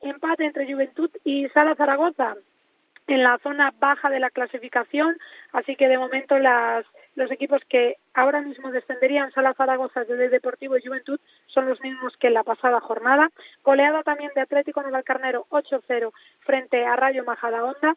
empate 0.00 0.44
entre 0.44 0.70
Juventud 0.70 1.10
y 1.24 1.48
Sala 1.50 1.74
Zaragoza 1.74 2.36
en 3.06 3.22
la 3.24 3.38
zona 3.38 3.72
baja 3.78 4.08
de 4.08 4.20
la 4.20 4.30
clasificación, 4.30 5.16
así 5.52 5.74
que 5.74 5.88
de 5.88 5.98
momento 5.98 6.38
las, 6.38 6.86
los 7.16 7.30
equipos 7.30 7.60
que 7.68 7.96
ahora 8.14 8.40
mismo 8.40 8.70
descenderían, 8.70 9.32
Sala 9.32 9.54
Zaragoza, 9.54 10.04
del 10.04 10.30
Deportivo 10.30 10.76
y 10.76 10.82
Juventud, 10.82 11.18
son 11.46 11.68
los 11.68 11.80
mismos 11.80 12.16
que 12.18 12.28
en 12.28 12.34
la 12.34 12.44
pasada 12.44 12.80
jornada. 12.80 13.30
Goleada 13.64 14.02
también 14.04 14.30
de 14.34 14.42
Atlético 14.42 14.82
Navalcarnero 14.82 15.46
8-0 15.50 16.12
frente 16.40 16.84
a 16.84 16.96
Rayo 16.96 17.24
Majadahonda. 17.24 17.96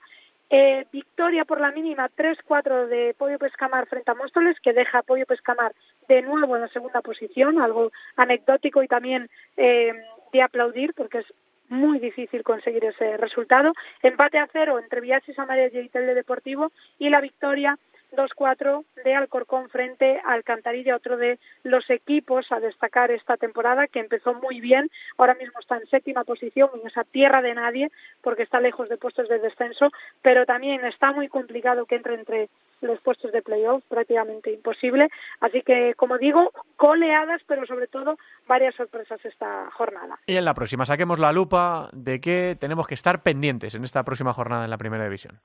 Eh, 0.50 0.86
victoria 0.92 1.46
por 1.46 1.60
la 1.62 1.72
mínima 1.72 2.10
3-4 2.10 2.88
de 2.88 3.16
Pollo 3.18 3.40
Pescamar 3.40 3.88
frente 3.88 4.12
a 4.12 4.16
Móstoles, 4.16 4.60
que 4.60 4.74
deja 4.74 5.00
a 5.00 5.04
Pollo 5.04 5.26
Pescamar 5.26 5.74
de 6.08 6.22
nuevo 6.22 6.56
en 6.56 6.62
la 6.62 6.68
segunda 6.68 7.02
posición, 7.02 7.60
algo 7.60 7.92
anecdótico 8.18 8.84
y 8.84 8.88
también 8.88 9.30
eh, 9.58 9.94
de 10.32 10.42
aplaudir, 10.42 10.94
porque 10.96 11.20
es 11.20 11.26
muy 11.70 12.00
difícil 12.00 12.44
conseguir 12.44 12.86
ese 12.86 13.18
resultado. 13.18 13.74
Empate 14.02 14.38
a 14.38 14.48
cero 14.52 14.80
entre 14.80 15.02
Villasis 15.02 15.38
Amarillo 15.40 15.82
y 15.82 15.90
Telde 15.90 16.14
Deportivo 16.14 16.72
y 17.00 17.10
la 17.10 17.22
victoria 17.22 17.78
2-4 18.16 18.86
de 19.04 19.16
Alcorcón 19.16 19.70
frente 19.70 20.20
a 20.26 20.34
Alcantarilla, 20.34 20.96
otro 20.96 21.18
de 21.18 21.40
los 21.64 21.90
equipos 21.90 22.46
a 22.52 22.60
destacar 22.60 23.12
esta 23.12 23.38
temporada 23.38 23.88
que 23.88 24.00
empezó 24.00 24.34
muy 24.34 24.62
bien, 24.62 24.90
ahora 25.18 25.36
mismo 25.36 25.60
está 25.60 25.78
en 25.78 25.88
séptima 25.88 26.24
posición 26.24 26.70
en 26.80 26.88
esa 26.88 27.04
tierra 27.04 27.42
de 27.42 27.54
nadie 27.54 27.92
porque 28.22 28.44
está 28.44 28.60
lejos 28.60 28.90
de 28.90 28.98
puestos 28.98 29.28
de 29.30 29.40
descenso, 29.40 29.90
pero 30.22 30.46
también 30.46 30.84
está 30.86 31.12
muy 31.12 31.28
complicado 31.28 31.86
que 31.86 31.96
entre 31.96 32.16
entre 32.16 32.50
los 32.82 33.00
puestos 33.02 33.32
de 33.32 33.42
playoff, 33.42 33.84
prácticamente 33.88 34.52
imposible. 34.52 35.10
Así 35.40 35.62
que, 35.62 35.94
como 35.96 36.18
digo, 36.18 36.52
coleadas, 36.76 37.42
pero 37.48 37.66
sobre 37.66 37.88
todo 37.88 38.18
varias 38.48 38.76
sorpresas 38.76 39.24
esta 39.24 39.70
jornada. 39.72 40.20
Y 40.28 40.38
en 40.38 40.46
la 40.46 40.54
próxima 40.54 40.86
saquemos 40.86 41.20
la 41.20 41.32
lupa 41.32 41.90
de 41.94 42.20
que 42.20 42.58
tenemos 42.60 42.88
que 42.88 42.96
estar 42.96 43.24
pendientes 43.24 43.76
en 43.76 43.84
esta 43.84 44.04
próxima 44.04 44.34
jornada 44.34 44.66
en 44.66 44.70
la 44.70 44.78
primera 44.78 45.06
división. 45.06 45.40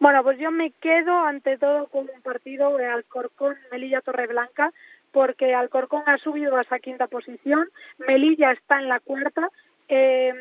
Bueno, 0.00 0.22
pues 0.22 0.38
yo 0.38 0.50
me 0.50 0.70
quedo 0.72 1.18
ante 1.20 1.56
todo 1.58 1.86
con 1.86 2.08
un 2.14 2.22
partido 2.22 2.76
de 2.76 2.86
Alcorcón 2.86 3.56
Melilla 3.70 4.00
Torreblanca 4.00 4.72
porque 5.12 5.54
Alcorcón 5.54 6.02
ha 6.06 6.18
subido 6.18 6.56
a 6.56 6.62
esa 6.62 6.80
quinta 6.80 7.06
posición, 7.06 7.68
Melilla 7.98 8.50
está 8.50 8.80
en 8.80 8.88
la 8.88 8.98
cuarta, 8.98 9.48
eh, 9.88 10.34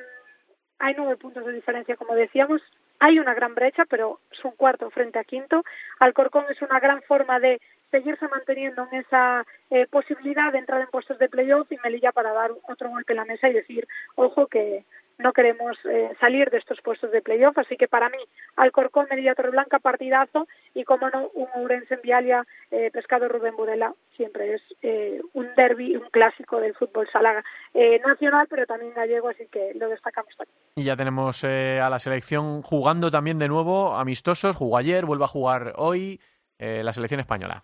hay 0.80 0.94
nueve 0.98 1.16
puntos 1.18 1.46
de 1.46 1.54
diferencia 1.54 1.96
como 1.96 2.16
decíamos, 2.16 2.62
hay 3.00 3.20
una 3.20 3.34
gran 3.34 3.54
brecha, 3.54 3.84
pero 3.86 4.20
es 4.32 4.44
un 4.46 4.52
cuarto 4.52 4.90
frente 4.90 5.20
a 5.20 5.26
quinto. 5.26 5.64
Alcorcón 6.00 6.46
es 6.50 6.62
una 6.62 6.80
gran 6.80 7.02
forma 7.02 7.38
de 7.40 7.60
seguirse 7.92 8.28
manteniendo 8.30 8.88
en 8.90 9.02
esa 9.02 9.46
eh, 9.70 9.88
posibilidad 9.88 10.54
de 10.54 10.60
entrar 10.60 10.80
en 10.80 10.88
puestos 10.88 11.20
de 11.20 11.28
playoff 11.28 11.70
y 11.70 11.78
Melilla 11.84 12.14
para 12.14 12.32
dar 12.32 12.52
otro 12.68 12.90
golpe 12.90 13.12
en 13.14 13.18
la 13.18 13.26
mesa 13.26 13.50
y 13.50 13.54
decir, 13.54 13.88
ojo 14.16 14.48
que 14.48 14.86
no 15.18 15.34
queremos 15.34 15.78
eh, 15.86 16.12
salir 16.20 16.50
de 16.50 16.58
estos 16.58 16.82
puestos 16.82 17.12
de 17.12 17.22
playoff, 17.22 17.58
así 17.58 17.78
que 17.78 17.88
para 17.88 18.10
mí 18.10 18.18
Alcorcón, 18.56 19.08
Melilla, 19.10 19.36
Torreblanca, 19.36 19.80
partidazo 19.80 20.48
y 20.74 20.84
como 20.84 21.10
no, 21.10 21.30
un 21.34 21.48
Ourense 21.56 21.96
en 21.96 22.02
Vialia, 22.02 22.46
eh, 22.72 22.90
Pescado 22.92 23.28
Rubén 23.28 23.56
Burela, 23.56 23.94
siempre 24.16 24.56
es 24.56 24.62
eh, 24.82 25.22
un 25.34 25.54
derby, 25.56 25.96
un 25.96 26.10
clásico 26.10 26.60
del 26.60 26.76
fútbol 26.76 27.08
sala 27.12 27.44
eh, 27.74 28.00
nacional, 28.06 28.48
pero 28.50 28.66
también 28.66 28.94
gallego, 28.94 29.30
así 29.30 29.48
que 29.52 29.74
lo 29.76 29.90
destacamos 29.90 30.36
también. 30.36 30.56
Y 30.76 30.84
ya 30.84 30.96
tenemos 30.96 31.44
eh, 31.44 31.80
a 31.82 31.90
la 31.90 32.00
selección 32.00 32.62
jugando 32.62 33.12
también 33.12 33.40
de 33.40 33.48
nuevo, 33.48 33.96
amistosos, 33.96 34.56
jugó 34.56 34.78
ayer, 34.78 35.06
vuelve 35.06 35.26
a 35.26 35.28
jugar 35.28 35.74
hoy 35.78 36.20
eh, 36.60 36.82
la 36.84 36.94
selección 36.94 37.20
española. 37.20 37.64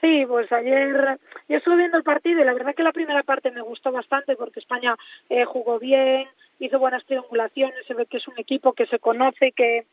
Sí, 0.00 0.24
pues 0.26 0.50
ayer 0.52 1.18
yo 1.48 1.56
estuve 1.56 1.76
viendo 1.76 1.96
el 1.96 2.04
partido 2.04 2.40
y 2.40 2.44
la 2.44 2.52
verdad 2.52 2.74
que 2.74 2.84
la 2.84 2.92
primera 2.92 3.22
parte 3.24 3.50
me 3.50 3.62
gustó 3.62 3.90
bastante 3.90 4.36
porque 4.36 4.60
España 4.60 4.94
eh, 5.28 5.44
jugó 5.44 5.80
bien, 5.80 6.28
hizo 6.60 6.78
buenas 6.78 7.04
triangulaciones, 7.04 7.84
se 7.86 7.94
ve 7.94 8.06
que 8.06 8.18
es 8.18 8.28
un 8.28 8.38
equipo 8.38 8.74
que 8.74 8.86
se 8.86 9.00
conoce, 9.00 9.52
que, 9.52 9.86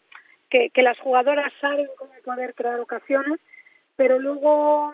que, 0.49 0.69
que 0.69 0.81
las 0.83 0.99
jugadoras 0.99 1.51
saben 1.59 1.87
cómo 1.97 2.11
poder 2.23 2.53
crear 2.53 2.79
ocasiones, 2.79 3.39
pero 3.95 4.19
luego 4.19 4.93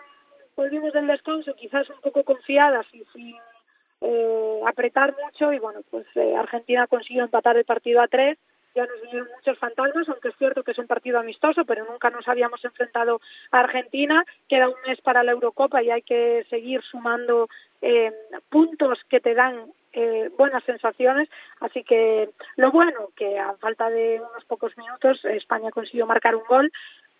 volvimos 0.56 0.94
del 0.94 1.06
descanso 1.06 1.54
quizás 1.56 1.90
un 1.90 2.00
poco 2.00 2.24
confiadas 2.24 2.86
y 2.92 3.04
sin 3.12 3.36
eh, 4.00 4.60
apretar 4.66 5.14
mucho 5.22 5.52
y 5.52 5.58
bueno, 5.58 5.80
pues 5.90 6.06
eh, 6.14 6.34
Argentina 6.36 6.86
consiguió 6.86 7.22
empatar 7.24 7.58
el 7.58 7.64
partido 7.66 8.00
a 8.00 8.08
tres 8.08 8.38
ya 8.74 8.86
nos 8.86 9.00
vinieron 9.02 9.28
muchos 9.34 9.58
fantasmas, 9.58 10.08
aunque 10.08 10.28
es 10.28 10.36
cierto 10.36 10.62
que 10.62 10.72
es 10.72 10.78
un 10.78 10.86
partido 10.86 11.18
amistoso, 11.18 11.64
pero 11.64 11.84
nunca 11.84 12.10
nos 12.10 12.26
habíamos 12.28 12.64
enfrentado 12.64 13.20
a 13.50 13.60
Argentina. 13.60 14.24
Queda 14.48 14.68
un 14.68 14.80
mes 14.86 15.00
para 15.00 15.22
la 15.22 15.32
Eurocopa 15.32 15.82
y 15.82 15.90
hay 15.90 16.02
que 16.02 16.44
seguir 16.48 16.82
sumando 16.82 17.48
eh, 17.80 18.12
puntos 18.48 18.98
que 19.08 19.20
te 19.20 19.34
dan 19.34 19.72
eh, 19.92 20.30
buenas 20.38 20.64
sensaciones. 20.64 21.28
Así 21.60 21.84
que 21.84 22.30
lo 22.56 22.70
bueno, 22.70 23.08
que 23.16 23.38
a 23.38 23.54
falta 23.54 23.90
de 23.90 24.20
unos 24.20 24.44
pocos 24.46 24.76
minutos 24.78 25.24
España 25.24 25.70
consiguió 25.70 26.06
marcar 26.06 26.34
un 26.34 26.44
gol. 26.44 26.72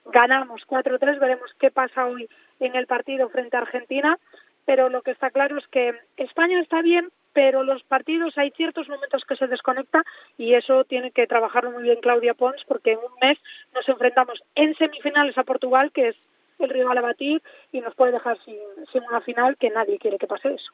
Ganamos 0.07 0.63
4-3, 0.67 1.21
veremos 1.21 1.51
qué 1.61 1.71
pasa 1.71 2.07
hoy 2.07 2.29
en 2.61 2.75
el 2.75 2.87
partido 2.87 3.29
frente 3.29 3.57
a 3.57 3.61
Argentina. 3.61 4.19
Pero 4.65 4.89
lo 4.89 5.03
que 5.03 5.11
está 5.11 5.31
claro 5.31 5.59
es 5.59 5.67
que 5.69 5.93
España 6.17 6.61
está 6.61 6.83
bien, 6.83 7.11
pero 7.33 7.63
los 7.63 7.83
partidos 7.85 8.37
hay 8.37 8.51
ciertos 8.51 8.89
momentos 8.89 9.25
que 9.27 9.37
se 9.37 9.47
desconecta 9.47 10.03
y 10.39 10.55
eso 10.55 10.85
tiene 10.85 11.11
que 11.11 11.27
trabajarlo 11.27 11.71
muy 11.71 11.83
bien 11.83 12.01
Claudia 12.01 12.35
Pons 12.35 12.63
porque 12.67 12.93
en 12.93 12.99
un 12.99 13.15
mes 13.21 13.39
nos 13.75 13.89
enfrentamos 13.89 14.43
en 14.55 14.75
semifinales 14.77 15.37
a 15.39 15.45
Portugal 15.45 15.91
que 15.93 16.09
es 16.09 16.17
el 16.59 16.71
rival 16.71 16.99
a 16.99 17.03
batir 17.03 17.43
y 17.73 17.81
nos 17.81 17.95
puede 17.95 18.13
dejar 18.13 18.39
sin, 18.45 18.59
sin 18.93 19.03
una 19.05 19.21
final 19.21 19.57
que 19.57 19.71
nadie 19.71 19.99
quiere 19.99 20.19
que 20.19 20.27
pase 20.27 20.55
eso. 20.55 20.73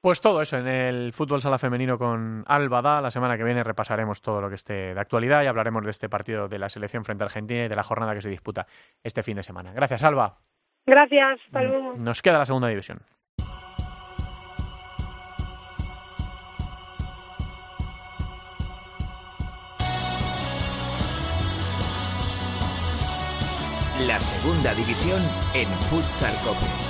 Pues 0.00 0.20
todo 0.20 0.40
eso 0.40 0.56
en 0.56 0.68
el 0.68 1.12
fútbol 1.12 1.42
sala 1.42 1.58
femenino 1.58 1.98
con 1.98 2.44
Albada. 2.46 3.00
La 3.00 3.10
semana 3.10 3.36
que 3.36 3.42
viene 3.42 3.64
repasaremos 3.64 4.22
todo 4.22 4.40
lo 4.40 4.48
que 4.48 4.54
esté 4.54 4.94
de 4.94 5.00
actualidad 5.00 5.42
y 5.42 5.46
hablaremos 5.46 5.84
de 5.84 5.90
este 5.90 6.08
partido 6.08 6.48
de 6.48 6.58
la 6.58 6.68
selección 6.68 7.04
frente 7.04 7.24
a 7.24 7.26
Argentina 7.26 7.64
y 7.64 7.68
de 7.68 7.74
la 7.74 7.82
jornada 7.82 8.14
que 8.14 8.20
se 8.20 8.28
disputa 8.28 8.66
este 9.02 9.24
fin 9.24 9.36
de 9.36 9.42
semana. 9.42 9.72
Gracias, 9.72 10.04
Alba. 10.04 10.36
Gracias, 10.86 11.40
hasta 11.46 11.62
luego. 11.62 11.94
Nos 11.96 12.22
queda 12.22 12.38
la 12.38 12.46
segunda 12.46 12.68
división. 12.68 13.00
La 24.06 24.20
segunda 24.20 24.74
división 24.74 25.20
en 25.54 25.68
Futsal 25.90 26.32
Cope. 26.44 26.87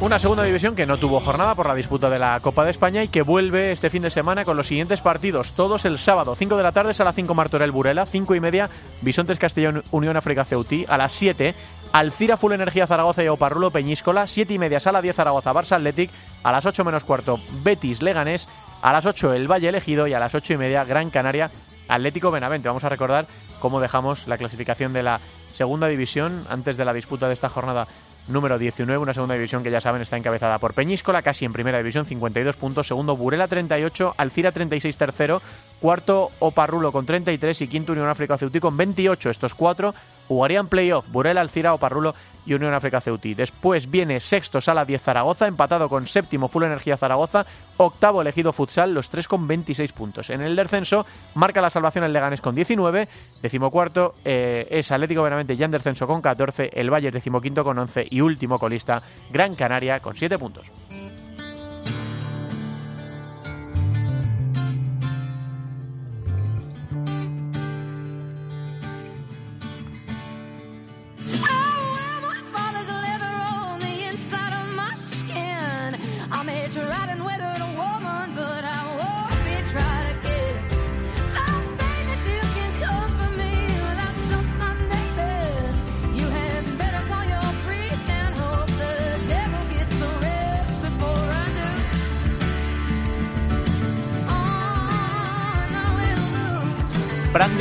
Una 0.00 0.20
segunda 0.20 0.44
división 0.44 0.76
que 0.76 0.86
no 0.86 0.98
tuvo 0.98 1.18
jornada 1.18 1.56
por 1.56 1.66
la 1.66 1.74
disputa 1.74 2.08
de 2.08 2.20
la 2.20 2.38
Copa 2.40 2.64
de 2.64 2.70
España 2.70 3.02
y 3.02 3.08
que 3.08 3.22
vuelve 3.22 3.72
este 3.72 3.90
fin 3.90 4.02
de 4.02 4.10
semana 4.10 4.44
con 4.44 4.56
los 4.56 4.68
siguientes 4.68 5.00
partidos, 5.00 5.56
todos 5.56 5.84
el 5.84 5.98
sábado, 5.98 6.36
5 6.36 6.56
de 6.56 6.62
la 6.62 6.70
tarde, 6.70 6.94
Sala 6.94 7.12
5 7.12 7.34
Martorell 7.34 7.72
Burela, 7.72 8.06
5 8.06 8.36
y 8.36 8.40
media 8.40 8.70
Bisontes 9.02 9.38
Castellón 9.38 9.82
Unión 9.90 10.16
África 10.16 10.44
Ceutí, 10.44 10.86
a 10.88 10.98
las 10.98 11.12
7 11.14 11.52
Alcira 11.92 12.36
Full 12.36 12.52
Energía 12.52 12.86
Zaragoza 12.86 13.24
y 13.24 13.28
Oparrulo 13.28 13.72
Peñíscola, 13.72 14.28
7 14.28 14.54
y 14.54 14.58
media 14.60 14.78
Sala 14.78 15.02
10 15.02 15.16
Zaragoza 15.16 15.52
Barça 15.52 15.72
Athletic, 15.72 16.12
a 16.44 16.52
las 16.52 16.64
8 16.64 16.84
menos 16.84 17.02
cuarto 17.02 17.40
Betis 17.64 18.00
Leganés, 18.00 18.48
a 18.82 18.92
las 18.92 19.04
8 19.04 19.32
el 19.32 19.50
Valle 19.50 19.68
Elegido 19.68 20.06
y 20.06 20.14
a 20.14 20.20
las 20.20 20.32
8 20.32 20.52
y 20.52 20.56
media 20.58 20.84
Gran 20.84 21.10
Canaria 21.10 21.50
Atlético 21.88 22.30
Benavente. 22.30 22.68
Vamos 22.68 22.84
a 22.84 22.88
recordar 22.88 23.26
cómo 23.58 23.80
dejamos 23.80 24.28
la 24.28 24.38
clasificación 24.38 24.92
de 24.92 25.02
la 25.02 25.20
segunda 25.52 25.88
división 25.88 26.44
antes 26.48 26.76
de 26.76 26.84
la 26.84 26.92
disputa 26.92 27.26
de 27.26 27.34
esta 27.34 27.48
jornada 27.48 27.88
número 28.28 28.58
19, 28.58 28.98
una 28.98 29.14
segunda 29.14 29.34
división 29.34 29.62
que 29.62 29.70
ya 29.70 29.80
saben 29.80 30.02
está 30.02 30.16
encabezada 30.16 30.58
por 30.58 30.74
Peñíscola, 30.74 31.22
casi 31.22 31.44
en 31.44 31.52
primera 31.52 31.78
división, 31.78 32.06
52 32.06 32.56
puntos, 32.56 32.86
segundo 32.86 33.16
Burela 33.16 33.48
38, 33.48 34.14
Alcira 34.16 34.52
36 34.52 34.96
tercero, 34.98 35.42
cuarto 35.80 36.30
Oparrulo 36.38 36.92
con 36.92 37.06
33 37.06 37.62
y 37.62 37.68
quinto 37.68 37.92
Unión 37.92 38.08
África 38.08 38.38
Ceutí 38.38 38.60
con 38.60 38.76
28. 38.76 39.30
Estos 39.30 39.54
cuatro 39.54 39.94
jugarían 40.28 40.68
playoff, 40.68 41.08
Burela, 41.10 41.40
Alcira, 41.40 41.72
Oparrulo 41.74 42.14
y 42.44 42.54
Unión 42.54 42.74
África 42.74 43.00
Ceutí. 43.00 43.34
Después 43.34 43.90
viene 43.90 44.20
sexto 44.20 44.60
Sala 44.60 44.84
10 44.84 45.02
Zaragoza, 45.02 45.46
empatado 45.46 45.88
con 45.88 46.06
séptimo 46.06 46.48
Full 46.48 46.64
Energía 46.64 46.96
Zaragoza, 46.96 47.46
octavo 47.78 48.20
elegido 48.20 48.52
Futsal, 48.52 48.92
los 48.92 49.08
tres 49.08 49.26
con 49.26 49.46
26 49.46 49.92
puntos. 49.92 50.30
En 50.30 50.42
el 50.42 50.54
descenso 50.54 51.06
marca 51.34 51.60
la 51.60 51.70
salvación 51.70 52.04
el 52.04 52.12
Leganés 52.12 52.40
con 52.40 52.54
19, 52.54 53.08
decimocuarto 53.40 54.14
eh, 54.24 54.66
es 54.70 54.92
Atlético 54.92 55.22
Benavente 55.22 55.56
ya 55.56 55.64
en 55.64 55.70
descenso 55.70 56.06
con 56.06 56.20
14, 56.20 56.70
el 56.74 56.92
Valle 56.92 57.10
decimoquinto 57.10 57.64
con 57.64 57.78
11 57.78 58.06
y 58.10 58.20
último 58.20 58.58
colista 58.58 59.02
Gran 59.30 59.54
Canaria 59.54 60.00
con 60.00 60.16
7 60.16 60.38
puntos. 60.38 60.70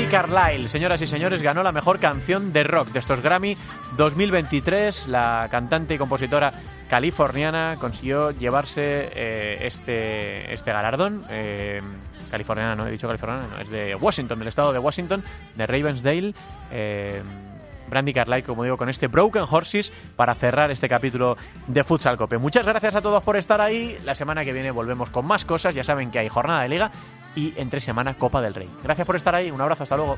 Carlile, 0.10 0.70
señoras 0.70 1.02
y 1.02 1.06
señores, 1.06 1.42
ganó 1.42 1.64
la 1.64 1.72
mejor 1.72 2.00
canción 2.00 2.54
de 2.54 2.64
rock 2.64 2.90
de 2.90 3.00
estos 3.00 3.22
Grammy 3.22 3.58
2023. 3.98 5.08
La 5.08 5.48
cantante 5.52 5.96
y 5.96 5.98
compositora 5.98 6.54
californiana 6.90 7.76
consiguió 7.80 8.32
llevarse 8.32 9.10
eh, 9.14 9.58
este, 9.62 10.54
este 10.54 10.72
galardón. 10.72 11.26
Eh, 11.30 11.82
californiana, 12.32 12.76
no 12.76 12.88
he 12.88 12.92
dicho 12.92 13.08
californiana, 13.08 13.48
no, 13.48 13.62
es 13.62 13.70
de 13.70 13.96
Washington, 13.96 14.40
del 14.40 14.48
estado 14.48 14.72
de 14.72 14.80
Washington, 14.80 15.24
de 15.56 15.66
Ravensdale. 15.66 16.34
Eh, 16.72 17.22
Brandy 17.90 18.14
Carlyle, 18.14 18.44
como 18.44 18.64
digo, 18.64 18.78
con 18.78 18.90
este 18.90 19.08
Broken 19.08 19.46
Horses 19.50 19.92
para 20.16 20.36
cerrar 20.36 20.72
este 20.72 20.90
capítulo 20.90 21.38
de 21.68 21.84
Futsal 21.84 22.18
Cope. 22.18 22.38
Muchas 22.38 22.66
gracias 22.66 22.96
a 22.96 23.02
todos 23.02 23.24
por 23.24 23.38
estar 23.38 23.62
ahí. 23.62 23.98
La 24.06 24.16
semana 24.16 24.44
que 24.44 24.54
viene 24.54 24.72
volvemos 24.72 25.10
con 25.10 25.26
más 25.26 25.46
cosas. 25.46 25.74
Ya 25.74 25.84
saben 25.84 26.12
que 26.12 26.20
hay 26.20 26.30
jornada 26.30 26.64
de 26.64 26.70
liga 26.70 26.92
y 27.38 27.54
entre 27.56 27.80
semana 27.80 28.16
Copa 28.16 28.42
del 28.42 28.56
Rey. 28.56 28.68
Gracias 28.84 29.06
por 29.06 29.16
estar 29.16 29.36
ahí. 29.36 29.52
Un 29.52 29.62
abrazo. 29.62 29.84
Hasta 29.84 29.96
luego. 29.96 30.18